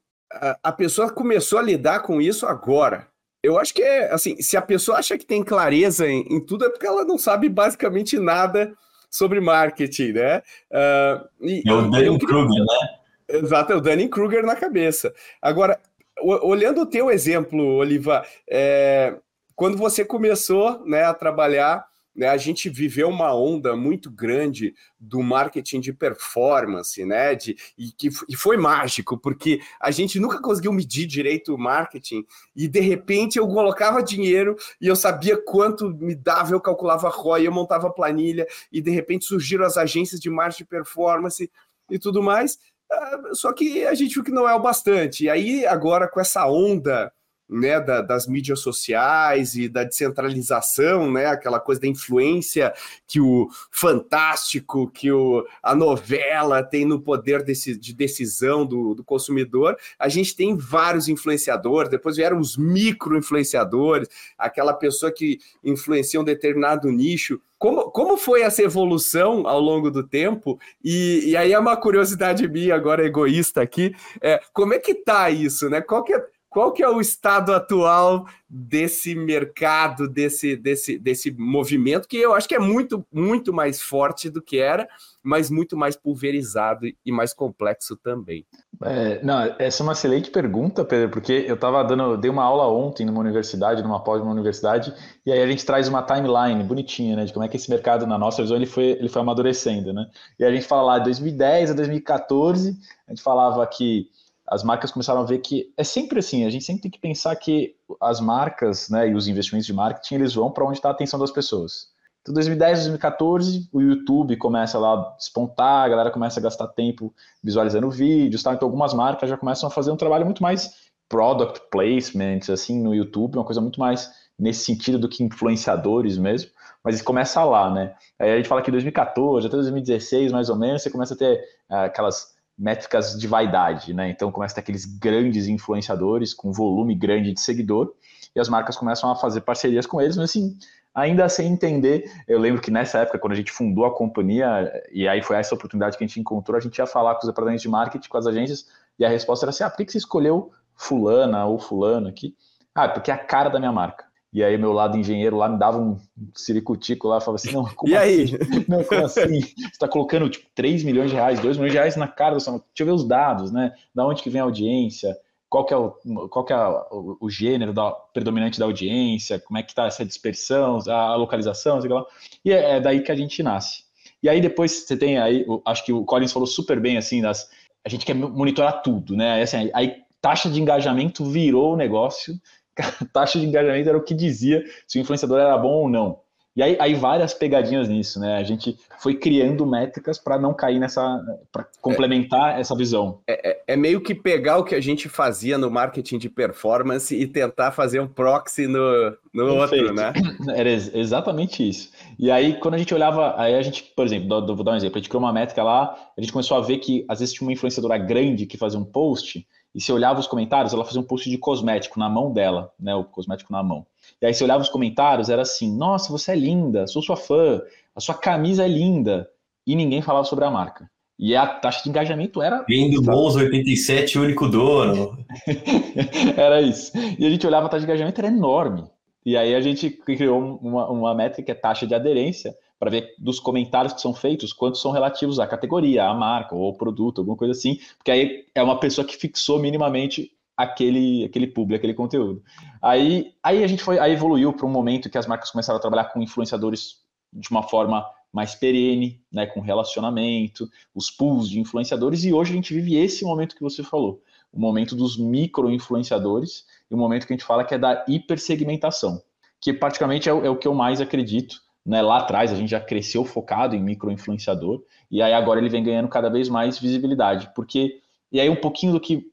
a, 0.63 0.71
pessoa 0.71 1.11
começou 1.11 1.59
a 1.59 1.61
lidar 1.61 2.01
com 2.01 2.21
isso 2.21 2.45
agora. 2.45 3.07
Eu 3.43 3.59
acho 3.59 3.73
que 3.73 3.81
é 3.81 4.11
assim, 4.11 4.41
se 4.41 4.57
a 4.57 4.61
pessoa 4.61 4.97
acha 4.97 5.17
que 5.17 5.25
tem 5.25 5.43
clareza 5.43 6.07
em, 6.07 6.21
em 6.29 6.39
tudo, 6.39 6.65
é 6.65 6.69
porque 6.69 6.87
ela 6.87 7.05
não 7.05 7.17
sabe 7.17 7.47
basicamente 7.47 8.17
nada 8.17 8.73
sobre 9.09 9.39
marketing, 9.39 10.13
né? 10.13 10.41
Uh, 10.71 11.27
e, 11.41 11.63
é 11.65 11.73
o 11.73 11.89
Danny 11.89 12.19
Kruger, 12.19 12.59
né? 12.59 13.37
Exato, 13.37 13.73
é 13.73 13.75
o 13.75 13.81
Danny 13.81 14.09
Kruger 14.09 14.45
na 14.45 14.55
cabeça. 14.55 15.13
Agora, 15.41 15.79
olhando 16.21 16.81
o 16.81 16.85
teu 16.85 17.09
exemplo, 17.09 17.75
Oliva, 17.75 18.25
é, 18.49 19.15
quando 19.55 19.77
você 19.77 20.03
começou 20.03 20.85
né, 20.85 21.03
a 21.03 21.13
trabalhar 21.13 21.85
né, 22.15 22.29
a 22.29 22.37
gente 22.37 22.69
viveu 22.69 23.09
uma 23.09 23.35
onda 23.35 23.75
muito 23.75 24.09
grande 24.09 24.73
do 24.99 25.21
marketing 25.21 25.81
de 25.81 25.91
performance, 25.91 27.03
né? 27.05 27.35
De, 27.35 27.55
e 27.77 27.91
que 27.91 28.09
e 28.29 28.35
foi 28.35 28.55
mágico, 28.55 29.17
porque 29.17 29.59
a 29.79 29.91
gente 29.91 30.19
nunca 30.19 30.41
conseguiu 30.41 30.71
medir 30.71 31.05
direito 31.05 31.53
o 31.53 31.57
marketing, 31.57 32.25
e 32.55 32.67
de 32.67 32.79
repente 32.79 33.37
eu 33.37 33.47
colocava 33.47 34.01
dinheiro 34.01 34.55
e 34.79 34.87
eu 34.87 34.95
sabia 34.95 35.37
quanto 35.37 35.89
me 35.89 36.15
dava, 36.15 36.53
eu 36.53 36.61
calculava 36.61 37.09
ROI, 37.09 37.47
eu 37.47 37.51
montava 37.51 37.91
planilha, 37.91 38.47
e 38.71 38.81
de 38.81 38.91
repente 38.91 39.25
surgiram 39.25 39.65
as 39.65 39.77
agências 39.77 40.21
de 40.21 40.29
marketing 40.29 40.63
de 40.63 40.69
performance 40.69 41.51
e 41.89 41.99
tudo 41.99 42.23
mais. 42.23 42.57
Ah, 42.91 43.21
só 43.33 43.51
que 43.51 43.85
a 43.85 43.93
gente 43.93 44.13
viu 44.13 44.23
que 44.23 44.31
não 44.31 44.47
é 44.47 44.53
o 44.55 44.61
bastante. 44.61 45.25
E 45.25 45.29
aí, 45.29 45.65
agora, 45.65 46.07
com 46.07 46.19
essa 46.19 46.47
onda 46.47 47.11
né, 47.49 47.79
da, 47.79 48.01
das 48.01 48.27
mídias 48.27 48.59
sociais 48.59 49.55
e 49.55 49.69
da 49.69 49.83
descentralização, 49.83 51.11
né, 51.11 51.27
aquela 51.27 51.59
coisa 51.59 51.81
da 51.81 51.87
influência 51.87 52.73
que 53.07 53.19
o 53.19 53.47
fantástico, 53.71 54.89
que 54.89 55.11
o, 55.11 55.45
a 55.61 55.75
novela 55.75 56.63
tem 56.63 56.85
no 56.85 56.99
poder 56.99 57.43
desse, 57.43 57.77
de 57.77 57.93
decisão 57.93 58.65
do, 58.65 58.95
do 58.95 59.03
consumidor. 59.03 59.77
A 59.99 60.09
gente 60.09 60.35
tem 60.35 60.57
vários 60.57 61.07
influenciadores, 61.07 61.89
depois 61.89 62.17
vieram 62.17 62.39
os 62.39 62.57
micro-influenciadores, 62.57 64.09
aquela 64.37 64.73
pessoa 64.73 65.11
que 65.11 65.39
influencia 65.63 66.19
um 66.19 66.23
determinado 66.23 66.91
nicho. 66.91 67.39
Como, 67.57 67.89
como 67.91 68.17
foi 68.17 68.41
essa 68.41 68.61
evolução 68.61 69.47
ao 69.47 69.59
longo 69.59 69.89
do 69.89 70.03
tempo? 70.05 70.59
E, 70.83 71.29
e 71.29 71.37
aí 71.37 71.53
é 71.53 71.59
uma 71.59 71.77
curiosidade 71.77 72.47
minha, 72.47 72.75
agora 72.75 73.05
egoísta 73.05 73.61
aqui, 73.61 73.95
é, 74.21 74.41
como 74.53 74.73
é 74.73 74.79
que 74.79 74.93
tá 74.93 75.29
isso, 75.29 75.69
né? 75.69 75.81
Qual 75.81 76.03
que 76.03 76.13
é, 76.13 76.23
qual 76.55 76.71
que 76.71 76.81
é 76.81 76.87
o 76.87 77.01
estado 77.01 77.53
atual 77.53 78.27
desse 78.49 79.13
mercado, 79.13 80.07
desse, 80.07 80.55
desse, 80.55 80.97
desse 80.97 81.29
movimento, 81.37 82.07
que 82.07 82.15
eu 82.15 82.33
acho 82.33 82.47
que 82.47 82.55
é 82.55 82.59
muito, 82.59 83.05
muito 83.11 83.51
mais 83.51 83.81
forte 83.81 84.29
do 84.29 84.41
que 84.41 84.57
era, 84.57 84.87
mas 85.21 85.49
muito 85.49 85.75
mais 85.75 85.97
pulverizado 85.97 86.85
e 87.05 87.11
mais 87.11 87.33
complexo 87.33 87.97
também? 87.97 88.45
É, 88.81 89.21
não, 89.21 89.53
essa 89.59 89.81
é 89.81 89.83
uma 89.83 89.91
excelente 89.91 90.31
pergunta, 90.31 90.85
Pedro, 90.85 91.09
porque 91.09 91.43
eu 91.45 91.55
estava 91.55 91.83
dando, 91.83 92.15
dei 92.15 92.31
uma 92.31 92.45
aula 92.45 92.69
ontem 92.69 93.05
numa 93.05 93.19
universidade, 93.19 93.83
numa 93.83 94.01
pós 94.01 94.21
numa 94.21 94.31
universidade, 94.31 94.93
e 95.25 95.33
aí 95.33 95.41
a 95.41 95.47
gente 95.47 95.65
traz 95.65 95.89
uma 95.89 96.03
timeline 96.03 96.63
bonitinha, 96.63 97.17
né, 97.17 97.25
de 97.25 97.33
como 97.33 97.43
é 97.43 97.49
que 97.49 97.57
esse 97.57 97.69
mercado, 97.69 98.07
na 98.07 98.17
nossa 98.17 98.41
visão, 98.41 98.55
ele 98.55 98.65
foi, 98.65 98.91
ele 98.91 99.09
foi 99.09 99.21
amadurecendo, 99.21 99.91
né? 99.91 100.07
E 100.39 100.45
a 100.45 100.51
gente 100.51 100.65
fala 100.65 100.83
lá 100.83 100.99
de 100.99 101.03
2010 101.03 101.71
a 101.71 101.73
2014, 101.73 102.77
a 103.05 103.11
gente 103.11 103.21
falava 103.21 103.67
que 103.67 104.07
as 104.47 104.63
marcas 104.63 104.91
começaram 104.91 105.21
a 105.21 105.25
ver 105.25 105.39
que 105.39 105.73
é 105.75 105.83
sempre 105.83 106.19
assim, 106.19 106.45
a 106.45 106.49
gente 106.49 106.63
sempre 106.63 106.83
tem 106.83 106.91
que 106.91 106.99
pensar 106.99 107.35
que 107.35 107.75
as 107.99 108.19
marcas 108.19 108.89
né, 108.89 109.09
e 109.09 109.15
os 109.15 109.27
investimentos 109.27 109.65
de 109.65 109.73
marketing 109.73 110.15
eles 110.15 110.33
vão 110.33 110.51
para 110.51 110.65
onde 110.65 110.77
está 110.77 110.89
a 110.89 110.91
atenção 110.91 111.19
das 111.19 111.31
pessoas. 111.31 111.93
Então, 112.21 112.33
2010, 112.33 112.79
2014, 112.79 113.69
o 113.71 113.81
YouTube 113.81 114.35
começa 114.37 114.79
lá 114.79 114.93
a 114.93 115.15
despontar, 115.15 115.85
a 115.85 115.89
galera 115.89 116.11
começa 116.11 116.39
a 116.39 116.43
gastar 116.43 116.67
tempo 116.69 117.13
visualizando 117.43 117.89
vídeos, 117.89 118.41
tá? 118.41 118.53
então 118.53 118.67
algumas 118.67 118.93
marcas 118.93 119.29
já 119.29 119.37
começam 119.37 119.67
a 119.67 119.71
fazer 119.71 119.91
um 119.91 119.97
trabalho 119.97 120.25
muito 120.25 120.41
mais 120.41 120.85
product 121.07 121.61
placement, 121.69 122.39
assim, 122.51 122.81
no 122.81 122.95
YouTube, 122.95 123.35
uma 123.37 123.45
coisa 123.45 123.61
muito 123.61 123.79
mais 123.79 124.11
nesse 124.37 124.65
sentido 124.65 124.99
do 124.99 125.07
que 125.07 125.23
influenciadores 125.23 126.17
mesmo, 126.17 126.49
mas 126.83 127.01
começa 127.01 127.43
lá, 127.43 127.71
né? 127.71 127.95
Aí 128.19 128.33
a 128.33 128.37
gente 128.37 128.49
fala 128.49 128.61
que 128.61 128.71
2014 128.71 129.47
até 129.47 129.55
2016, 129.55 130.31
mais 130.31 130.49
ou 130.49 130.55
menos, 130.55 130.81
você 130.83 130.89
começa 130.89 131.13
a 131.13 131.17
ter 131.17 131.39
uh, 131.69 131.75
aquelas 131.85 132.34
métricas 132.57 133.19
de 133.19 133.27
vaidade, 133.27 133.93
né? 133.93 134.09
Então 134.09 134.31
começa 134.31 134.53
a 134.53 134.55
ter 134.55 134.61
aqueles 134.61 134.85
grandes 134.85 135.47
influenciadores 135.47 136.33
com 136.33 136.51
volume 136.51 136.95
grande 136.95 137.33
de 137.33 137.41
seguidor 137.41 137.93
e 138.35 138.39
as 138.39 138.49
marcas 138.49 138.75
começam 138.75 139.09
a 139.11 139.15
fazer 139.15 139.41
parcerias 139.41 139.85
com 139.85 140.01
eles, 140.01 140.15
mas 140.15 140.29
assim, 140.29 140.57
ainda 140.93 141.27
sem 141.27 141.51
entender. 141.51 142.09
Eu 142.27 142.39
lembro 142.39 142.61
que 142.61 142.71
nessa 142.71 142.99
época, 142.99 143.19
quando 143.19 143.33
a 143.33 143.35
gente 143.35 143.51
fundou 143.51 143.85
a 143.85 143.93
companhia, 143.93 144.71
e 144.91 145.07
aí 145.07 145.21
foi 145.21 145.35
essa 145.35 145.53
oportunidade 145.53 145.97
que 145.97 146.03
a 146.03 146.07
gente 146.07 146.19
encontrou, 146.19 146.57
a 146.57 146.61
gente 146.61 146.77
ia 146.77 146.87
falar 146.87 147.15
com 147.15 147.21
os 147.21 147.27
departamentos 147.27 147.61
de 147.61 147.69
marketing, 147.69 148.07
com 148.09 148.17
as 148.17 148.25
agências, 148.25 148.67
e 148.97 149.05
a 149.05 149.09
resposta 149.09 149.45
era 149.45 149.49
assim: 149.49 149.63
ah, 149.63 149.69
por 149.69 149.85
que 149.85 149.91
você 149.91 149.97
escolheu 149.97 150.51
fulana 150.73 151.45
ou 151.45 151.59
fulano 151.59 152.07
aqui? 152.07 152.35
Ah, 152.73 152.87
porque 152.87 153.11
é 153.11 153.13
a 153.13 153.17
cara 153.17 153.49
da 153.49 153.59
minha 153.59 153.71
marca. 153.71 154.05
E 154.35 154.43
aí 154.43 154.57
meu 154.57 154.73
lado 154.73 154.97
engenheiro 154.97 155.37
lá 155.37 155.47
me 155.47 155.57
dava 155.57 155.77
um 155.77 155.97
ciricutico 156.33 157.07
lá, 157.07 157.21
falava 157.21 157.37
assim, 157.37 157.53
não, 157.53 157.63
como 157.63 157.93
e 157.93 157.95
aí? 157.95 158.23
Assim? 158.23 158.65
Não, 158.67 158.83
como 158.83 159.05
assim? 159.05 159.39
Você 159.39 159.65
está 159.71 159.87
colocando 159.87 160.29
tipo 160.29 160.45
3 160.53 160.83
milhões 160.83 161.09
de 161.09 161.15
reais, 161.15 161.39
2 161.39 161.55
milhões 161.55 161.71
de 161.71 161.77
reais 161.77 161.95
na 161.95 162.05
cara 162.05 162.35
do 162.35 162.43
Deixa 162.43 162.61
eu 162.79 162.85
ver 162.85 162.91
os 162.91 163.07
dados, 163.07 163.49
né? 163.49 163.71
Da 163.95 164.05
onde 164.05 164.21
que 164.21 164.29
vem 164.29 164.41
a 164.41 164.43
audiência, 164.43 165.15
qual 165.47 165.65
que 165.65 165.73
é 165.73 165.77
o, 165.77 165.91
qual 166.27 166.43
que 166.43 166.51
é 166.51 166.57
o, 166.57 167.15
o 167.21 167.29
gênero 167.29 167.71
da, 167.71 167.91
predominante 167.91 168.59
da 168.59 168.65
audiência, 168.65 169.39
como 169.39 169.57
é 169.57 169.63
que 169.63 169.71
está 169.71 169.85
essa 169.85 170.03
dispersão, 170.03 170.79
a 170.85 171.15
localização, 171.15 171.79
sei 171.79 171.89
lá. 171.89 172.05
E 172.43 172.51
é, 172.51 172.71
é, 172.75 172.81
daí 172.81 172.99
que 172.99 173.13
a 173.13 173.15
gente 173.15 173.41
nasce. 173.41 173.85
E 174.21 174.27
aí 174.27 174.41
depois 174.41 174.85
você 174.85 174.97
tem 174.97 175.17
aí, 175.17 175.45
acho 175.65 175.85
que 175.85 175.93
o 175.93 176.03
Collins 176.03 176.33
falou 176.33 176.45
super 176.45 176.77
bem 176.81 176.97
assim, 176.97 177.21
das, 177.21 177.49
a 177.85 177.87
gente 177.87 178.05
quer 178.05 178.13
monitorar 178.13 178.81
tudo, 178.81 179.15
né? 179.15 179.41
Assim, 179.41 179.71
aí 179.73 180.03
taxa 180.19 180.49
de 180.49 180.59
engajamento 180.59 181.23
virou 181.23 181.75
o 181.75 181.77
negócio 181.77 182.33
a 182.81 183.05
taxa 183.11 183.39
de 183.39 183.45
engajamento 183.45 183.89
era 183.89 183.97
o 183.97 184.03
que 184.03 184.13
dizia 184.13 184.63
se 184.87 184.97
o 184.97 185.01
influenciador 185.01 185.39
era 185.39 185.57
bom 185.57 185.83
ou 185.83 185.89
não. 185.89 186.25
E 186.55 186.63
aí, 186.63 186.77
aí 186.79 186.93
várias 186.93 187.33
pegadinhas 187.33 187.89
nisso, 187.89 188.17
né? 188.17 188.37
A 188.37 188.43
gente 188.43 188.77
foi 188.99 189.13
criando 189.13 189.67
métricas 189.67 190.17
para 190.17 190.39
não 190.39 190.53
cair 190.53 190.79
nessa, 190.79 191.21
para 191.51 191.67
complementar 191.81 192.55
é, 192.55 192.61
essa 192.61 192.73
visão. 192.73 193.19
É, 193.27 193.49
é, 193.49 193.63
é, 193.67 193.75
meio 193.75 193.99
que 193.99 194.15
pegar 194.15 194.57
o 194.57 194.63
que 194.63 194.73
a 194.73 194.79
gente 194.79 195.09
fazia 195.09 195.57
no 195.57 195.69
marketing 195.69 196.17
de 196.17 196.29
performance 196.29 197.13
e 197.13 197.27
tentar 197.27 197.71
fazer 197.71 197.99
um 197.99 198.07
proxy 198.07 198.67
no, 198.67 199.17
no 199.33 199.53
outro, 199.57 199.93
né? 199.93 200.13
Era 200.55 200.69
exatamente 200.69 201.67
isso. 201.67 201.91
E 202.17 202.31
aí, 202.31 202.57
quando 202.57 202.75
a 202.75 202.77
gente 202.77 202.93
olhava, 202.93 203.35
aí 203.37 203.53
a 203.53 203.61
gente, 203.61 203.91
por 203.93 204.05
exemplo, 204.05 204.29
vou 204.55 204.63
dar 204.63 204.71
um 204.71 204.77
exemplo, 204.77 204.97
a 204.97 204.99
gente 204.99 205.09
criou 205.09 205.23
uma 205.23 205.33
métrica 205.33 205.61
lá, 205.61 205.93
a 206.17 206.21
gente 206.21 206.31
começou 206.31 206.55
a 206.55 206.61
ver 206.61 206.77
que 206.77 207.03
às 207.09 207.19
vezes 207.19 207.33
tinha 207.33 207.45
uma 207.45 207.53
influenciadora 207.53 207.97
grande 207.97 208.45
que 208.45 208.55
fazia 208.55 208.79
um 208.79 208.85
post 208.85 209.45
e 209.75 209.81
se 209.81 209.91
olhava 209.91 210.21
os 210.21 210.25
comentários, 210.25 210.73
ela 210.73 210.85
fazia 210.85 211.01
um 211.01 211.03
post 211.03 211.29
de 211.29 211.37
cosmético 211.37 211.99
na 211.99 212.07
mão 212.07 212.31
dela, 212.31 212.71
né? 212.79 212.95
O 212.95 213.03
cosmético 213.03 213.51
na 213.51 213.61
mão. 213.61 213.85
E 214.21 214.25
aí 214.25 214.33
se 214.33 214.41
olhava 214.41 214.63
os 214.63 214.69
comentários, 214.69 215.29
era 215.29 215.41
assim: 215.41 215.69
nossa, 215.75 216.09
você 216.09 216.31
é 216.31 216.35
linda, 216.35 216.87
sou 216.87 217.01
sua 217.01 217.17
fã, 217.17 217.61
a 217.93 217.99
sua 217.99 218.15
camisa 218.15 218.63
é 218.63 218.69
linda. 218.69 219.29
E 219.67 219.75
ninguém 219.75 220.01
falava 220.01 220.23
sobre 220.25 220.45
a 220.45 220.49
marca. 220.49 220.89
E 221.19 221.35
a 221.35 221.45
taxa 221.45 221.83
de 221.83 221.89
engajamento 221.89 222.41
era. 222.41 222.63
Vindo 222.67 223.03
Monza 223.03 223.39
87, 223.39 224.17
único 224.17 224.47
dono. 224.47 225.17
era 226.37 226.61
isso. 226.61 226.93
E 227.19 227.25
a 227.25 227.29
gente 227.29 227.45
olhava 227.45 227.65
a 227.65 227.69
taxa 227.69 227.85
de 227.85 227.91
engajamento, 227.91 228.21
era 228.21 228.29
enorme. 228.29 228.85
E 229.25 229.35
aí 229.35 229.55
a 229.55 229.59
gente 229.59 229.89
criou 229.89 230.57
uma, 230.61 230.89
uma 230.89 231.13
métrica 231.13 231.43
que 231.43 231.51
é 231.51 231.55
taxa 231.55 231.85
de 231.85 231.95
aderência, 231.95 232.55
para 232.79 232.91
ver 232.91 233.15
dos 233.17 233.39
comentários 233.39 233.93
que 233.93 234.01
são 234.01 234.13
feitos 234.13 234.51
quantos 234.51 234.81
são 234.81 234.91
relativos 234.91 235.39
à 235.39 235.47
categoria, 235.47 236.05
à 236.05 236.13
marca 236.13 236.55
ou 236.55 236.65
ao 236.65 236.73
produto, 236.73 237.19
alguma 237.19 237.37
coisa 237.37 237.51
assim, 237.51 237.79
porque 237.97 238.11
aí 238.11 238.45
é 238.53 238.61
uma 238.61 238.79
pessoa 238.79 239.05
que 239.05 239.15
fixou 239.15 239.59
minimamente 239.59 240.31
aquele 240.57 241.25
aquele 241.25 241.47
público, 241.47 241.77
aquele 241.77 241.93
conteúdo. 241.93 242.43
Aí, 242.81 243.33
aí 243.43 243.63
a 243.63 243.67
gente 243.67 243.83
foi, 243.83 243.99
aí 243.99 244.13
evoluiu 244.13 244.53
para 244.53 244.65
um 244.65 244.69
momento 244.69 245.09
que 245.09 245.17
as 245.17 245.27
marcas 245.27 245.51
começaram 245.51 245.77
a 245.77 245.81
trabalhar 245.81 246.05
com 246.05 246.21
influenciadores 246.21 247.03
de 247.33 247.49
uma 247.49 247.63
forma 247.63 248.05
mais 248.31 248.53
perene, 248.53 249.21
né, 249.31 249.45
com 249.45 249.61
relacionamento, 249.61 250.69
os 250.93 251.09
pools 251.09 251.49
de 251.49 251.57
influenciadores, 251.57 252.25
e 252.25 252.33
hoje 252.33 252.51
a 252.51 252.55
gente 252.55 252.73
vive 252.73 252.95
esse 252.95 253.23
momento 253.23 253.55
que 253.55 253.61
você 253.61 253.81
falou, 253.81 254.21
o 254.51 254.59
momento 254.59 254.93
dos 254.93 255.17
micro-influenciadores, 255.17 256.65
e 256.91 256.93
o 256.93 256.97
momento 256.97 257.25
que 257.25 257.31
a 257.31 257.35
gente 257.37 257.45
fala 257.45 257.63
que 257.63 257.73
é 257.73 257.77
da 257.77 258.03
hipersegmentação, 258.09 259.21
que 259.61 259.71
praticamente 259.71 260.29
é 260.29 260.33
é 260.33 260.49
o 260.49 260.57
que 260.57 260.67
eu 260.67 260.73
mais 260.73 260.99
acredito, 260.99 261.61
né, 261.85 262.01
lá 262.01 262.17
atrás 262.17 262.51
a 262.51 262.55
gente 262.55 262.69
já 262.69 262.79
cresceu 262.79 263.23
focado 263.23 263.75
em 263.75 263.81
micro-influenciador, 263.81 264.81
e 265.11 265.21
aí 265.21 265.33
agora 265.33 265.59
ele 265.59 265.69
vem 265.69 265.83
ganhando 265.83 266.07
cada 266.07 266.29
vez 266.29 266.49
mais 266.49 266.79
visibilidade, 266.79 267.51
porque, 267.53 268.01
e 268.31 268.39
aí 268.39 268.49
um 268.49 268.55
pouquinho 268.55 268.93
do 268.93 268.99
que, 268.99 269.29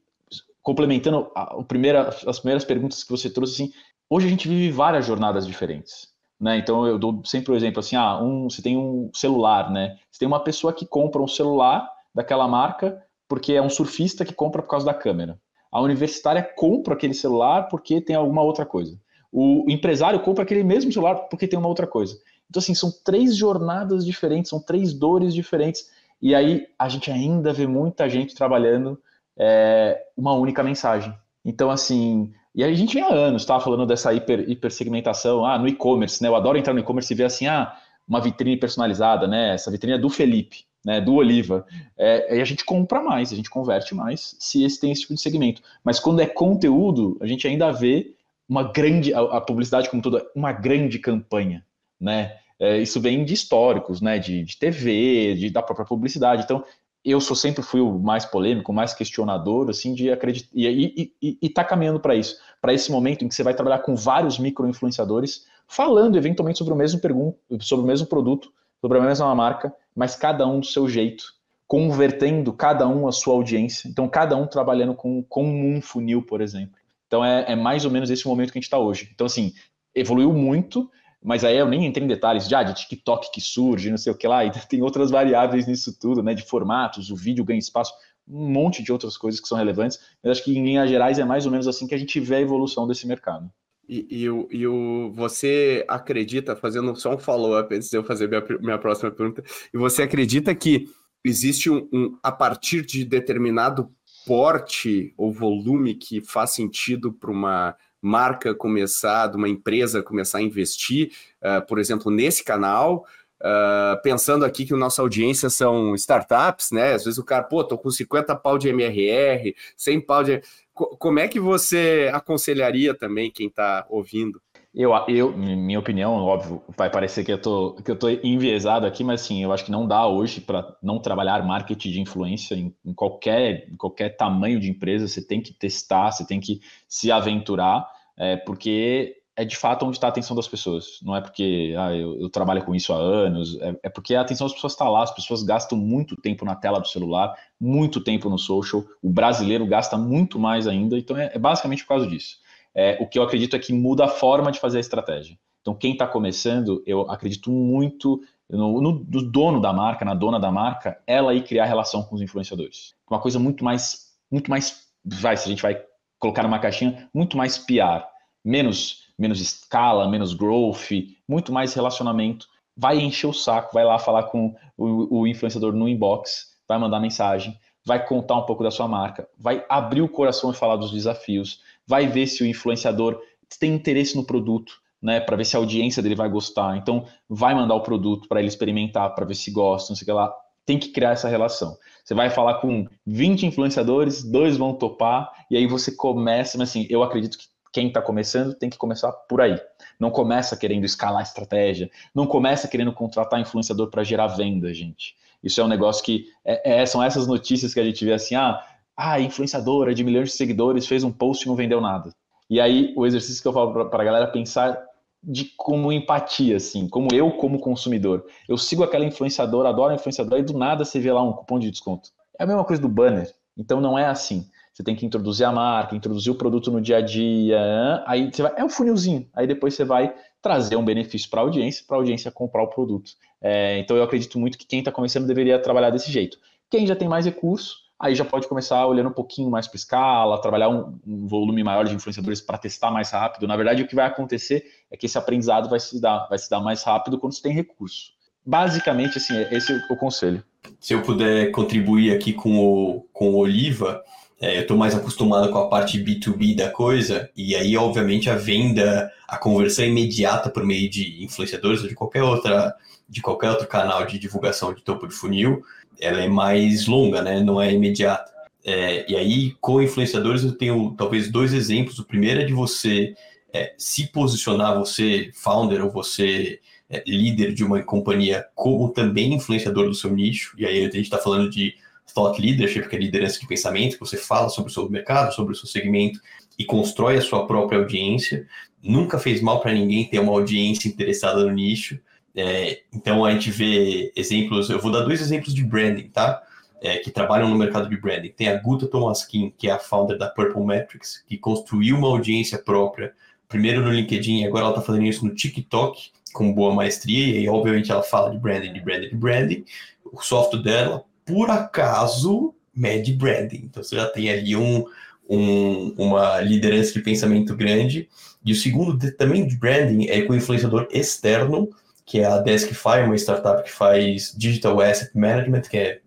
complementando 0.61 1.31
a, 1.35 1.59
a 1.59 1.63
primeira, 1.63 2.09
as 2.27 2.39
primeiras 2.39 2.63
perguntas 2.63 3.03
que 3.03 3.09
você 3.09 3.29
trouxe, 3.29 3.63
assim, 3.63 3.73
hoje 4.09 4.27
a 4.27 4.29
gente 4.29 4.47
vive 4.47 4.71
várias 4.71 5.05
jornadas 5.05 5.47
diferentes, 5.47 6.13
né? 6.39 6.57
Então 6.57 6.85
eu 6.85 6.99
dou 6.99 7.21
sempre 7.25 7.51
o 7.51 7.55
exemplo 7.55 7.79
assim, 7.79 7.95
ah, 7.95 8.21
um, 8.21 8.49
você 8.49 8.61
tem 8.61 8.77
um 8.77 9.09
celular, 9.13 9.71
né? 9.71 9.97
Você 10.11 10.19
tem 10.19 10.27
uma 10.27 10.43
pessoa 10.43 10.71
que 10.71 10.85
compra 10.85 11.21
um 11.21 11.27
celular 11.27 11.89
daquela 12.13 12.47
marca 12.47 13.01
porque 13.27 13.53
é 13.53 13.61
um 13.61 13.69
surfista 13.69 14.23
que 14.23 14.33
compra 14.33 14.61
por 14.61 14.69
causa 14.69 14.85
da 14.85 14.93
câmera. 14.93 15.39
A 15.71 15.81
universitária 15.81 16.43
compra 16.55 16.93
aquele 16.93 17.15
celular 17.15 17.67
porque 17.67 17.99
tem 17.99 18.15
alguma 18.15 18.43
outra 18.43 18.63
coisa. 18.63 18.99
O 19.31 19.65
empresário 19.67 20.19
compra 20.19 20.43
aquele 20.43 20.63
mesmo 20.63 20.91
celular 20.91 21.15
porque 21.29 21.47
tem 21.47 21.57
uma 21.57 21.67
outra 21.67 21.87
coisa. 21.87 22.15
Então, 22.53 22.61
assim, 22.61 22.75
são 22.75 22.93
três 23.03 23.35
jornadas 23.35 24.05
diferentes, 24.05 24.51
são 24.51 24.59
três 24.59 24.93
dores 24.93 25.33
diferentes. 25.33 25.89
E 26.21 26.35
aí 26.35 26.67
a 26.77 26.87
gente 26.87 27.09
ainda 27.09 27.51
vê 27.51 27.65
muita 27.65 28.07
gente 28.07 28.35
trabalhando 28.35 29.01
é, 29.35 29.99
uma 30.15 30.33
única 30.33 30.61
mensagem. 30.61 31.11
Então, 31.43 31.71
assim, 31.71 32.31
e 32.53 32.63
a 32.63 32.71
gente 32.71 32.93
vem 32.93 33.01
há 33.01 33.11
anos, 33.11 33.43
tá? 33.43 33.59
Falando 33.59 33.87
dessa 33.87 34.13
hiper, 34.13 34.47
hipersegmentação, 34.47 35.43
ah, 35.43 35.57
no 35.57 35.67
e-commerce, 35.67 36.21
né? 36.21 36.29
Eu 36.29 36.35
adoro 36.35 36.55
entrar 36.55 36.75
no 36.75 36.79
e-commerce 36.79 37.11
e 37.11 37.17
ver 37.17 37.23
assim, 37.23 37.47
ah, 37.47 37.75
uma 38.07 38.21
vitrine 38.21 38.55
personalizada, 38.55 39.27
né? 39.27 39.55
Essa 39.55 39.71
vitrine 39.71 39.95
é 39.95 39.99
do 39.99 40.07
Felipe, 40.07 40.63
né? 40.85 41.01
Do 41.01 41.15
Oliva. 41.15 41.65
É, 41.97 42.37
e 42.37 42.39
a 42.39 42.45
gente 42.45 42.63
compra 42.63 43.01
mais, 43.01 43.33
a 43.33 43.35
gente 43.35 43.49
converte 43.49 43.95
mais 43.95 44.35
se 44.37 44.63
esse 44.63 44.79
tem 44.79 44.91
esse 44.91 45.01
tipo 45.01 45.15
de 45.15 45.21
segmento. 45.21 45.63
Mas 45.83 45.99
quando 45.99 46.19
é 46.19 46.27
conteúdo, 46.27 47.17
a 47.19 47.25
gente 47.25 47.47
ainda 47.47 47.71
vê 47.71 48.13
uma 48.47 48.61
grande, 48.71 49.11
a, 49.11 49.21
a 49.21 49.41
publicidade 49.41 49.89
como 49.89 50.03
toda, 50.03 50.23
uma 50.35 50.51
grande 50.51 50.99
campanha, 50.99 51.65
né? 51.99 52.37
É, 52.63 52.77
isso 52.77 53.01
vem 53.01 53.25
de 53.25 53.33
históricos, 53.33 53.99
né? 53.99 54.17
De, 54.17 54.41
de 54.41 54.57
TV, 54.57 55.35
de, 55.35 55.49
da 55.49 55.61
própria 55.61 55.85
publicidade. 55.85 56.43
Então, 56.43 56.63
eu 57.03 57.19
sou 57.19 57.35
sempre 57.35 57.61
fui 57.61 57.81
o 57.81 57.99
mais 57.99 58.23
polêmico, 58.23 58.71
o 58.71 58.75
mais 58.75 58.93
questionador, 58.93 59.69
assim, 59.69 59.93
de 59.93 60.09
acreditar 60.09 60.49
e, 60.53 61.11
e, 61.21 61.37
e, 61.41 61.49
tá 61.49 61.61
caminhando 61.61 61.99
para 61.99 62.15
isso, 62.15 62.37
para 62.61 62.73
esse 62.73 62.89
momento 62.89 63.25
em 63.25 63.27
que 63.27 63.35
você 63.35 63.43
vai 63.43 63.53
trabalhar 63.53 63.79
com 63.79 63.97
vários 63.97 64.39
micro-influenciadores, 64.39 65.45
falando 65.67 66.17
eventualmente 66.17 66.57
sobre 66.57 66.73
o 66.73 66.77
mesmo 66.77 67.01
pergunto, 67.01 67.37
sobre 67.59 67.83
o 67.83 67.87
mesmo 67.87 68.07
produto, 68.07 68.49
sobre 68.79 68.97
a 68.97 69.01
mesma 69.01 69.35
marca, 69.35 69.73
mas 69.93 70.15
cada 70.15 70.47
um 70.47 70.61
do 70.61 70.65
seu 70.65 70.87
jeito, 70.87 71.33
convertendo 71.67 72.53
cada 72.53 72.87
um 72.87 73.09
a 73.09 73.11
sua 73.11 73.33
audiência. 73.33 73.89
Então, 73.89 74.07
cada 74.07 74.37
um 74.37 74.47
trabalhando 74.47 74.93
com, 74.93 75.21
com 75.23 75.43
um 75.43 75.81
funil, 75.81 76.21
por 76.21 76.39
exemplo. 76.39 76.75
Então, 77.07 77.25
é, 77.25 77.51
é 77.51 77.55
mais 77.57 77.83
ou 77.83 77.91
menos 77.91 78.09
esse 78.09 78.25
momento 78.25 78.53
que 78.53 78.57
a 78.57 78.61
gente 78.61 78.67
está 78.67 78.79
hoje. 78.79 79.09
Então, 79.13 79.27
assim, 79.27 79.53
evoluiu 79.93 80.31
muito, 80.31 80.89
mas 81.23 81.43
aí 81.43 81.57
eu 81.57 81.67
nem 81.67 81.85
entrei 81.85 82.03
em 82.03 82.07
detalhes 82.07 82.47
já 82.47 82.61
de 82.63 82.73
TikTok 82.73 83.31
que 83.31 83.39
surge, 83.39 83.89
não 83.89 83.97
sei 83.97 84.11
o 84.11 84.15
que 84.15 84.27
lá, 84.27 84.43
e 84.45 84.51
tem 84.51 84.81
outras 84.81 85.09
variáveis 85.09 85.65
nisso 85.67 85.97
tudo, 85.99 86.21
né? 86.21 86.33
De 86.33 86.43
formatos, 86.43 87.09
o 87.09 87.15
vídeo 87.15 87.45
ganha 87.45 87.59
espaço, 87.59 87.93
um 88.27 88.49
monte 88.49 88.83
de 88.83 88.91
outras 88.91 89.17
coisas 89.17 89.39
que 89.39 89.47
são 89.47 89.57
relevantes. 89.57 89.99
Mas 90.21 90.33
acho 90.33 90.43
que 90.43 90.57
em 90.57 90.63
linhas 90.63 90.89
gerais 90.89 91.19
é 91.19 91.25
mais 91.25 91.45
ou 91.45 91.51
menos 91.51 91.67
assim 91.67 91.87
que 91.87 91.95
a 91.95 91.97
gente 91.97 92.19
vê 92.19 92.35
a 92.35 92.41
evolução 92.41 92.87
desse 92.87 93.07
mercado. 93.07 93.49
E, 93.87 94.07
e, 94.09 94.29
o, 94.29 94.47
e 94.49 94.65
o, 94.65 95.11
você 95.13 95.83
acredita, 95.89 96.55
fazendo 96.55 96.95
só 96.95 97.13
um 97.13 97.17
follow-up 97.17 97.73
antes 97.75 97.89
de 97.89 97.97
eu 97.97 98.03
fazer 98.03 98.29
minha, 98.29 98.43
minha 98.61 98.77
próxima 98.77 99.11
pergunta, 99.11 99.43
e 99.73 99.77
você 99.77 100.03
acredita 100.03 100.55
que 100.55 100.87
existe 101.23 101.69
um, 101.69 101.87
um 101.91 102.17
a 102.23 102.31
partir 102.31 102.85
de 102.85 103.03
determinado 103.03 103.91
porte 104.25 105.13
ou 105.17 105.33
volume 105.33 105.95
que 105.95 106.21
faz 106.21 106.51
sentido 106.51 107.11
para 107.11 107.31
uma 107.31 107.75
marca 108.03 108.53
começar, 108.53 109.27
de 109.27 109.37
uma 109.37 109.47
empresa 109.47 110.03
começar 110.03 110.39
a 110.39 110.41
investir, 110.41 111.11
uh, 111.41 111.65
por 111.65 111.79
exemplo, 111.79 112.11
nesse 112.11 112.43
canal, 112.43 113.05
uh, 113.41 114.01
pensando 114.03 114.43
aqui 114.43 114.65
que 114.65 114.73
nossa 114.73 115.01
audiência 115.01 115.49
são 115.49 115.95
startups, 115.95 116.71
né? 116.71 116.93
Às 116.93 117.05
vezes 117.05 117.17
o 117.17 117.23
cara, 117.23 117.43
pô, 117.43 117.63
tô 117.63 117.77
com 117.77 117.89
50 117.89 118.35
pau 118.35 118.57
de 118.57 118.69
MRR, 118.69 119.55
100 119.77 120.01
pau 120.01 120.23
de. 120.23 120.41
Como 120.73 121.19
é 121.19 121.27
que 121.27 121.39
você 121.39 122.09
aconselharia 122.13 122.93
também 122.93 123.31
quem 123.31 123.47
está 123.47 123.85
ouvindo? 123.89 124.41
Eu, 124.75 124.91
eu, 125.07 125.37
minha 125.37 125.77
opinião, 125.77 126.13
óbvio, 126.13 126.63
vai 126.75 126.89
parecer 126.89 127.23
que 127.23 127.31
eu 127.31 127.39
tô, 127.39 127.75
que 127.75 127.91
eu 127.91 127.95
tô 127.95 128.09
enviesado 128.09 128.87
aqui, 128.87 129.03
mas 129.03 129.21
sim, 129.21 129.43
eu 129.43 129.53
acho 129.53 129.63
que 129.63 129.71
não 129.71 129.87
dá 129.87 130.07
hoje 130.07 130.41
para 130.41 130.75
não 130.81 130.97
trabalhar 130.97 131.45
marketing 131.45 131.91
de 131.91 132.01
influência 132.01 132.55
em, 132.55 132.75
em, 132.83 132.91
qualquer, 132.91 133.67
em 133.71 133.75
qualquer 133.75 134.17
tamanho 134.17 134.59
de 134.59 134.71
empresa. 134.71 135.07
Você 135.07 135.21
tem 135.23 135.39
que 135.41 135.53
testar, 135.53 136.11
você 136.11 136.25
tem 136.25 136.39
que 136.39 136.59
se 136.87 137.11
aventurar, 137.11 137.87
é, 138.17 138.37
porque 138.37 139.15
é 139.35 139.43
de 139.43 139.57
fato 139.57 139.85
onde 139.85 139.97
está 139.97 140.07
a 140.07 140.09
atenção 140.09 140.35
das 140.35 140.47
pessoas. 140.47 140.99
Não 141.01 141.15
é 141.15 141.21
porque 141.21 141.73
ah, 141.77 141.95
eu, 141.95 142.19
eu, 142.19 142.29
trabalho 142.29 142.63
com 142.63 142.75
isso 142.75 142.93
há 142.93 142.97
anos, 142.97 143.59
é, 143.59 143.75
é 143.83 143.89
porque 143.89 144.13
a 144.13 144.21
atenção 144.21 144.45
das 144.45 144.53
pessoas 144.53 144.73
está 144.73 144.87
lá. 144.87 145.03
As 145.03 145.13
pessoas 145.13 145.43
gastam 145.43 145.77
muito 145.77 146.15
tempo 146.15 146.45
na 146.45 146.55
tela 146.55 146.79
do 146.79 146.87
celular, 146.87 147.35
muito 147.59 148.01
tempo 148.01 148.29
no 148.29 148.37
social. 148.37 148.83
O 149.01 149.09
brasileiro 149.09 149.65
gasta 149.65 149.97
muito 149.97 150.37
mais 150.37 150.67
ainda, 150.67 150.97
então 150.97 151.17
é, 151.17 151.31
é 151.33 151.39
basicamente 151.39 151.83
por 151.83 151.89
causa 151.89 152.07
disso. 152.07 152.37
É, 152.75 152.97
o 152.99 153.07
que 153.07 153.17
eu 153.17 153.23
acredito 153.23 153.55
é 153.55 153.59
que 153.59 153.73
muda 153.73 154.05
a 154.05 154.07
forma 154.07 154.51
de 154.51 154.59
fazer 154.59 154.77
a 154.77 154.81
estratégia. 154.81 155.37
Então, 155.61 155.73
quem 155.73 155.93
está 155.93 156.05
começando, 156.05 156.83
eu 156.85 157.09
acredito 157.09 157.49
muito 157.49 158.21
no, 158.49 158.81
no, 158.81 159.05
no, 159.07 159.31
dono 159.31 159.61
da 159.61 159.71
marca, 159.71 160.03
na 160.03 160.13
dona 160.13 160.39
da 160.39 160.51
marca, 160.51 160.99
ela 161.07 161.33
ir 161.33 161.43
criar 161.43 161.65
relação 161.65 162.03
com 162.03 162.15
os 162.15 162.21
influenciadores. 162.21 162.93
Uma 163.09 163.19
coisa 163.19 163.39
muito 163.39 163.63
mais, 163.63 164.11
muito 164.29 164.49
mais, 164.49 164.87
vai, 165.05 165.37
se 165.37 165.45
a 165.45 165.49
gente 165.49 165.61
vai 165.61 165.81
colocar 166.23 166.43
numa 166.43 166.57
caixinha, 166.57 167.09
muito 167.13 167.35
mais 167.35 167.57
PR, 167.57 168.05
menos, 168.43 169.09
menos 169.19 169.41
escala, 169.41 170.07
menos 170.07 170.33
growth, 170.33 170.89
muito 171.27 171.51
mais 171.51 171.73
relacionamento. 171.73 172.47
Vai 172.77 172.97
encher 172.97 173.27
o 173.27 173.33
saco, 173.33 173.73
vai 173.73 173.83
lá 173.83 173.99
falar 173.99 174.23
com 174.23 174.55
o, 174.77 175.19
o 175.19 175.27
influenciador 175.27 175.73
no 175.73 175.87
inbox, 175.87 176.53
vai 176.65 176.79
mandar 176.79 177.01
mensagem, 177.01 177.59
vai 177.85 178.03
contar 178.05 178.37
um 178.37 178.45
pouco 178.45 178.63
da 178.63 178.71
sua 178.71 178.87
marca, 178.87 179.27
vai 179.37 179.65
abrir 179.67 180.01
o 180.01 180.07
coração 180.07 180.51
e 180.51 180.55
falar 180.55 180.77
dos 180.77 180.91
desafios, 180.91 181.59
vai 181.85 182.07
ver 182.07 182.25
se 182.27 182.41
o 182.41 182.47
influenciador 182.47 183.19
tem 183.59 183.73
interesse 183.73 184.15
no 184.15 184.25
produto, 184.25 184.81
né, 185.01 185.19
para 185.19 185.35
ver 185.35 185.43
se 185.43 185.57
a 185.57 185.59
audiência 185.59 186.01
dele 186.01 186.15
vai 186.15 186.29
gostar. 186.29 186.77
Então, 186.77 187.05
vai 187.29 187.53
mandar 187.53 187.75
o 187.75 187.81
produto 187.81 188.29
para 188.29 188.39
ele 188.39 188.47
experimentar, 188.47 189.13
para 189.13 189.25
ver 189.25 189.35
se 189.35 189.51
gosta, 189.51 189.91
não 189.91 189.97
sei 189.97 190.03
o 190.03 190.05
que 190.05 190.11
lá. 190.13 190.33
Tem 190.65 190.79
que 190.79 190.89
criar 190.89 191.11
essa 191.11 191.27
relação. 191.27 191.77
Você 192.03 192.13
vai 192.13 192.29
falar 192.29 192.55
com 192.55 192.87
20 193.05 193.45
influenciadores, 193.45 194.23
dois 194.23 194.57
vão 194.57 194.73
topar, 194.73 195.31
e 195.49 195.57
aí 195.57 195.67
você 195.67 195.91
começa, 195.91 196.57
mas 196.57 196.69
assim, 196.69 196.85
eu 196.89 197.03
acredito 197.03 197.37
que 197.37 197.45
quem 197.71 197.87
está 197.87 198.01
começando 198.01 198.53
tem 198.53 198.69
que 198.69 198.77
começar 198.77 199.11
por 199.11 199.41
aí. 199.41 199.59
Não 199.99 200.11
começa 200.11 200.55
querendo 200.55 200.85
escalar 200.85 201.19
a 201.19 201.23
estratégia, 201.23 201.89
não 202.13 202.27
começa 202.27 202.67
querendo 202.67 202.93
contratar 202.93 203.39
influenciador 203.39 203.89
para 203.89 204.03
gerar 204.03 204.27
venda, 204.27 204.73
gente. 204.73 205.15
Isso 205.43 205.59
é 205.59 205.63
um 205.63 205.67
negócio 205.67 206.03
que 206.03 206.27
é, 206.45 206.81
é, 206.81 206.85
são 206.85 207.03
essas 207.03 207.27
notícias 207.27 207.73
que 207.73 207.79
a 207.79 207.83
gente 207.83 208.05
vê 208.05 208.13
assim, 208.13 208.35
ah, 208.35 208.63
ah, 208.95 209.19
influenciadora 209.19 209.93
de 209.93 210.03
milhões 210.03 210.29
de 210.29 210.35
seguidores 210.35 210.87
fez 210.87 211.03
um 211.03 211.11
post 211.11 211.43
e 211.43 211.47
não 211.47 211.55
vendeu 211.55 211.81
nada. 211.81 212.13
E 212.49 212.61
aí 212.61 212.93
o 212.95 213.05
exercício 213.05 213.41
que 213.41 213.47
eu 213.47 213.53
falo 213.53 213.89
para 213.89 214.01
a 214.01 214.05
galera 214.05 214.27
pensar 214.27 214.79
de 215.23 215.45
como 215.55 215.91
empatia, 215.91 216.57
assim, 216.57 216.87
como 216.89 217.07
eu 217.13 217.31
como 217.31 217.59
consumidor. 217.59 218.25
Eu 218.47 218.57
sigo 218.57 218.83
aquela 218.83 219.05
influenciadora, 219.05 219.69
adoro 219.69 219.91
a 219.91 219.95
influenciadora 219.95 220.41
e 220.41 220.43
do 220.43 220.57
nada 220.57 220.83
você 220.83 220.99
vê 220.99 221.11
lá 221.11 221.23
um 221.23 221.31
cupom 221.31 221.57
de 221.57 221.71
desconto. 221.71 222.09
É 222.37 222.43
a 222.43 222.47
mesma 222.47 222.65
coisa 222.65 222.81
do 222.81 222.89
banner. 222.89 223.33
Então 223.57 223.79
não 223.79 223.97
é 223.97 224.05
assim. 224.05 224.49
Você 224.73 224.83
tem 224.83 224.95
que 224.95 225.05
introduzir 225.05 225.45
a 225.45 225.51
marca, 225.51 225.95
introduzir 225.95 226.31
o 226.31 226.35
produto 226.35 226.71
no 226.71 226.81
dia 226.81 226.97
a 226.97 227.01
dia. 227.01 228.03
Aí 228.07 228.31
você 228.31 228.41
vai, 228.41 228.53
é 228.57 228.65
um 228.65 228.69
funilzinho. 228.69 229.29
Aí 229.33 229.45
depois 229.45 229.75
você 229.75 229.85
vai 229.85 230.13
trazer 230.41 230.75
um 230.75 230.83
benefício 230.83 231.29
para 231.29 231.41
a 231.41 231.43
audiência, 231.43 231.85
para 231.87 231.95
a 231.95 231.99
audiência 231.99 232.31
comprar 232.31 232.63
o 232.63 232.67
produto. 232.67 233.11
É, 233.39 233.77
então 233.77 233.95
eu 233.95 234.03
acredito 234.03 234.39
muito 234.39 234.57
que 234.57 234.65
quem 234.65 234.79
está 234.79 234.91
começando 234.91 235.27
deveria 235.27 235.59
trabalhar 235.59 235.91
desse 235.91 236.11
jeito. 236.11 236.37
Quem 236.69 236.87
já 236.87 236.95
tem 236.95 237.07
mais 237.07 237.25
recurso, 237.25 237.82
aí 237.99 238.15
já 238.15 238.25
pode 238.25 238.47
começar 238.47 238.85
olhando 238.85 239.09
um 239.09 239.13
pouquinho 239.13 239.49
mais 239.49 239.67
para 239.67 239.77
escala, 239.77 240.41
trabalhar 240.41 240.69
um, 240.69 240.99
um, 241.05 241.27
volume 241.27 241.63
maior 241.63 241.85
de 241.85 241.95
influenciadores 241.95 242.41
para 242.41 242.57
testar 242.57 242.91
mais 242.91 243.11
rápido. 243.11 243.47
Na 243.47 243.55
verdade, 243.55 243.83
o 243.83 243.87
que 243.87 243.95
vai 243.95 244.05
acontecer 244.05 244.65
é 244.91 244.97
que 244.97 245.05
esse 245.05 245.17
aprendizado 245.17 245.69
vai 245.69 245.79
se 245.79 246.01
dar, 246.01 246.27
vai 246.27 246.37
se 246.37 246.49
dar 246.49 246.59
mais 246.59 246.83
rápido 246.83 247.19
quando 247.19 247.33
você 247.33 247.41
tem 247.41 247.53
recurso. 247.53 248.11
Basicamente, 248.45 249.17
assim, 249.17 249.35
esse 249.51 249.71
é 249.71 249.81
o 249.89 249.97
conselho. 249.97 250.43
Se 250.79 250.93
eu 250.93 251.01
puder 251.01 251.51
contribuir 251.51 252.13
aqui 252.13 252.33
com 252.33 252.59
o, 252.59 253.07
com 253.13 253.31
o 253.31 253.37
Oliva, 253.37 254.03
é, 254.39 254.57
eu 254.57 254.61
estou 254.63 254.75
mais 254.75 254.93
acostumado 254.93 255.49
com 255.49 255.57
a 255.57 255.69
parte 255.69 255.97
B2B 255.97 256.55
da 256.55 256.69
coisa, 256.69 257.29
e 257.35 257.55
aí, 257.55 257.77
obviamente, 257.77 258.29
a 258.29 258.35
venda, 258.35 259.09
a 259.27 259.37
conversão 259.37 259.85
imediata 259.85 260.49
por 260.49 260.65
meio 260.65 260.89
de 260.89 261.23
influenciadores 261.23 261.81
ou 261.81 261.87
de 261.87 261.95
qualquer 261.95 262.23
outra 262.23 262.75
de 263.07 263.21
qualquer 263.21 263.51
outro 263.51 263.67
canal 263.67 264.05
de 264.05 264.17
divulgação 264.17 264.73
de 264.73 264.81
topo 264.81 265.07
de 265.07 265.13
funil, 265.13 265.61
ela 265.99 266.21
é 266.21 266.27
mais 266.27 266.87
longa, 266.87 267.21
né? 267.21 267.39
Não 267.39 267.61
é 267.61 267.71
imediata. 267.71 268.31
É, 268.65 269.11
e 269.11 269.15
aí, 269.15 269.55
com 269.59 269.81
influenciadores, 269.81 270.43
eu 270.43 270.53
tenho 270.53 270.93
talvez 270.97 271.29
dois 271.29 271.53
exemplos. 271.53 271.99
O 271.99 272.05
primeiro 272.05 272.41
é 272.41 272.45
de 272.45 272.53
você 272.53 273.15
é, 273.53 273.73
se 273.77 274.07
posicionar, 274.07 274.77
você 274.77 275.31
founder 275.33 275.83
ou 275.83 275.91
você 275.91 276.59
é, 276.89 277.03
líder 277.05 277.53
de 277.53 277.63
uma 277.63 277.81
companhia, 277.83 278.45
como 278.55 278.89
também 278.89 279.33
influenciador 279.33 279.87
do 279.87 279.93
seu 279.93 280.11
nicho. 280.11 280.55
E 280.57 280.65
aí 280.65 280.79
a 280.79 280.83
gente 280.83 281.01
está 281.01 281.17
falando 281.17 281.49
de 281.49 281.75
thought 282.13 282.41
leadership, 282.41 282.87
que 282.87 282.95
é 282.95 282.99
liderança 282.99 283.39
de 283.39 283.47
pensamento, 283.47 283.93
que 283.93 283.99
você 283.99 284.17
fala 284.17 284.49
sobre 284.49 284.71
o 284.71 284.73
seu 284.73 284.89
mercado, 284.89 285.33
sobre 285.33 285.53
o 285.53 285.55
seu 285.55 285.67
segmento 285.67 286.19
e 286.57 286.65
constrói 286.65 287.17
a 287.17 287.21
sua 287.21 287.47
própria 287.47 287.79
audiência. 287.79 288.47
Nunca 288.81 289.17
fez 289.17 289.41
mal 289.41 289.61
para 289.61 289.73
ninguém 289.73 290.05
ter 290.05 290.19
uma 290.19 290.31
audiência 290.31 290.87
interessada 290.87 291.43
no 291.43 291.51
nicho. 291.51 291.99
É, 292.35 292.81
então 292.91 293.23
a 293.23 293.31
gente 293.31 293.51
vê 293.51 294.11
exemplos, 294.15 294.69
eu 294.69 294.79
vou 294.79 294.91
dar 294.91 295.01
dois 295.01 295.21
exemplos 295.21 295.53
de 295.53 295.63
branding, 295.63 296.09
tá? 296.09 296.41
É, 296.81 296.97
que 296.97 297.11
trabalham 297.11 297.47
no 297.47 297.57
mercado 297.57 297.87
de 297.87 297.95
branding. 297.95 298.29
Tem 298.29 298.49
a 298.49 298.57
Guta 298.57 298.87
Tomaskin, 298.87 299.53
que 299.57 299.69
é 299.69 299.71
a 299.71 299.79
founder 299.79 300.17
da 300.17 300.29
Purple 300.29 300.65
Metrics, 300.65 301.23
que 301.27 301.37
construiu 301.37 301.97
uma 301.97 302.07
audiência 302.07 302.57
própria, 302.57 303.13
primeiro 303.47 303.81
no 303.81 303.91
LinkedIn, 303.91 304.41
e 304.41 304.47
agora 304.47 304.65
ela 304.65 304.71
está 304.71 304.81
fazendo 304.81 305.05
isso 305.05 305.25
no 305.25 305.33
TikTok, 305.33 306.11
com 306.33 306.51
boa 306.51 306.73
maestria, 306.73 307.39
e 307.39 307.47
obviamente 307.47 307.91
ela 307.91 308.03
fala 308.03 308.31
de 308.31 308.37
branding, 308.37 308.73
de 308.73 308.81
branding, 308.81 309.09
de 309.09 309.15
branding. 309.15 309.65
O 310.11 310.21
software 310.21 310.61
dela, 310.61 311.05
por 311.25 311.49
acaso, 311.49 312.53
mede 312.75 313.13
branding. 313.13 313.61
Então 313.65 313.83
você 313.83 313.95
já 313.95 314.07
tem 314.07 314.29
ali 314.29 314.55
um, 314.55 314.83
um, 315.29 315.93
uma 315.97 316.41
liderança 316.41 316.91
de 316.93 317.01
pensamento 317.01 317.55
grande. 317.55 318.09
E 318.43 318.51
o 318.51 318.55
segundo 318.55 318.97
também 319.13 319.47
de 319.47 319.55
branding 319.55 320.07
é 320.07 320.21
com 320.23 320.35
influenciador 320.35 320.87
externo, 320.91 321.69
que 322.05 322.19
é 322.19 322.25
a 322.25 322.37
Deskify, 322.37 323.01
uma 323.05 323.15
startup 323.15 323.63
que 323.63 323.71
faz 323.71 324.33
Digital 324.37 324.79
Asset 324.81 325.11
Management, 325.17 325.61
que 325.61 325.77
é 325.77 325.99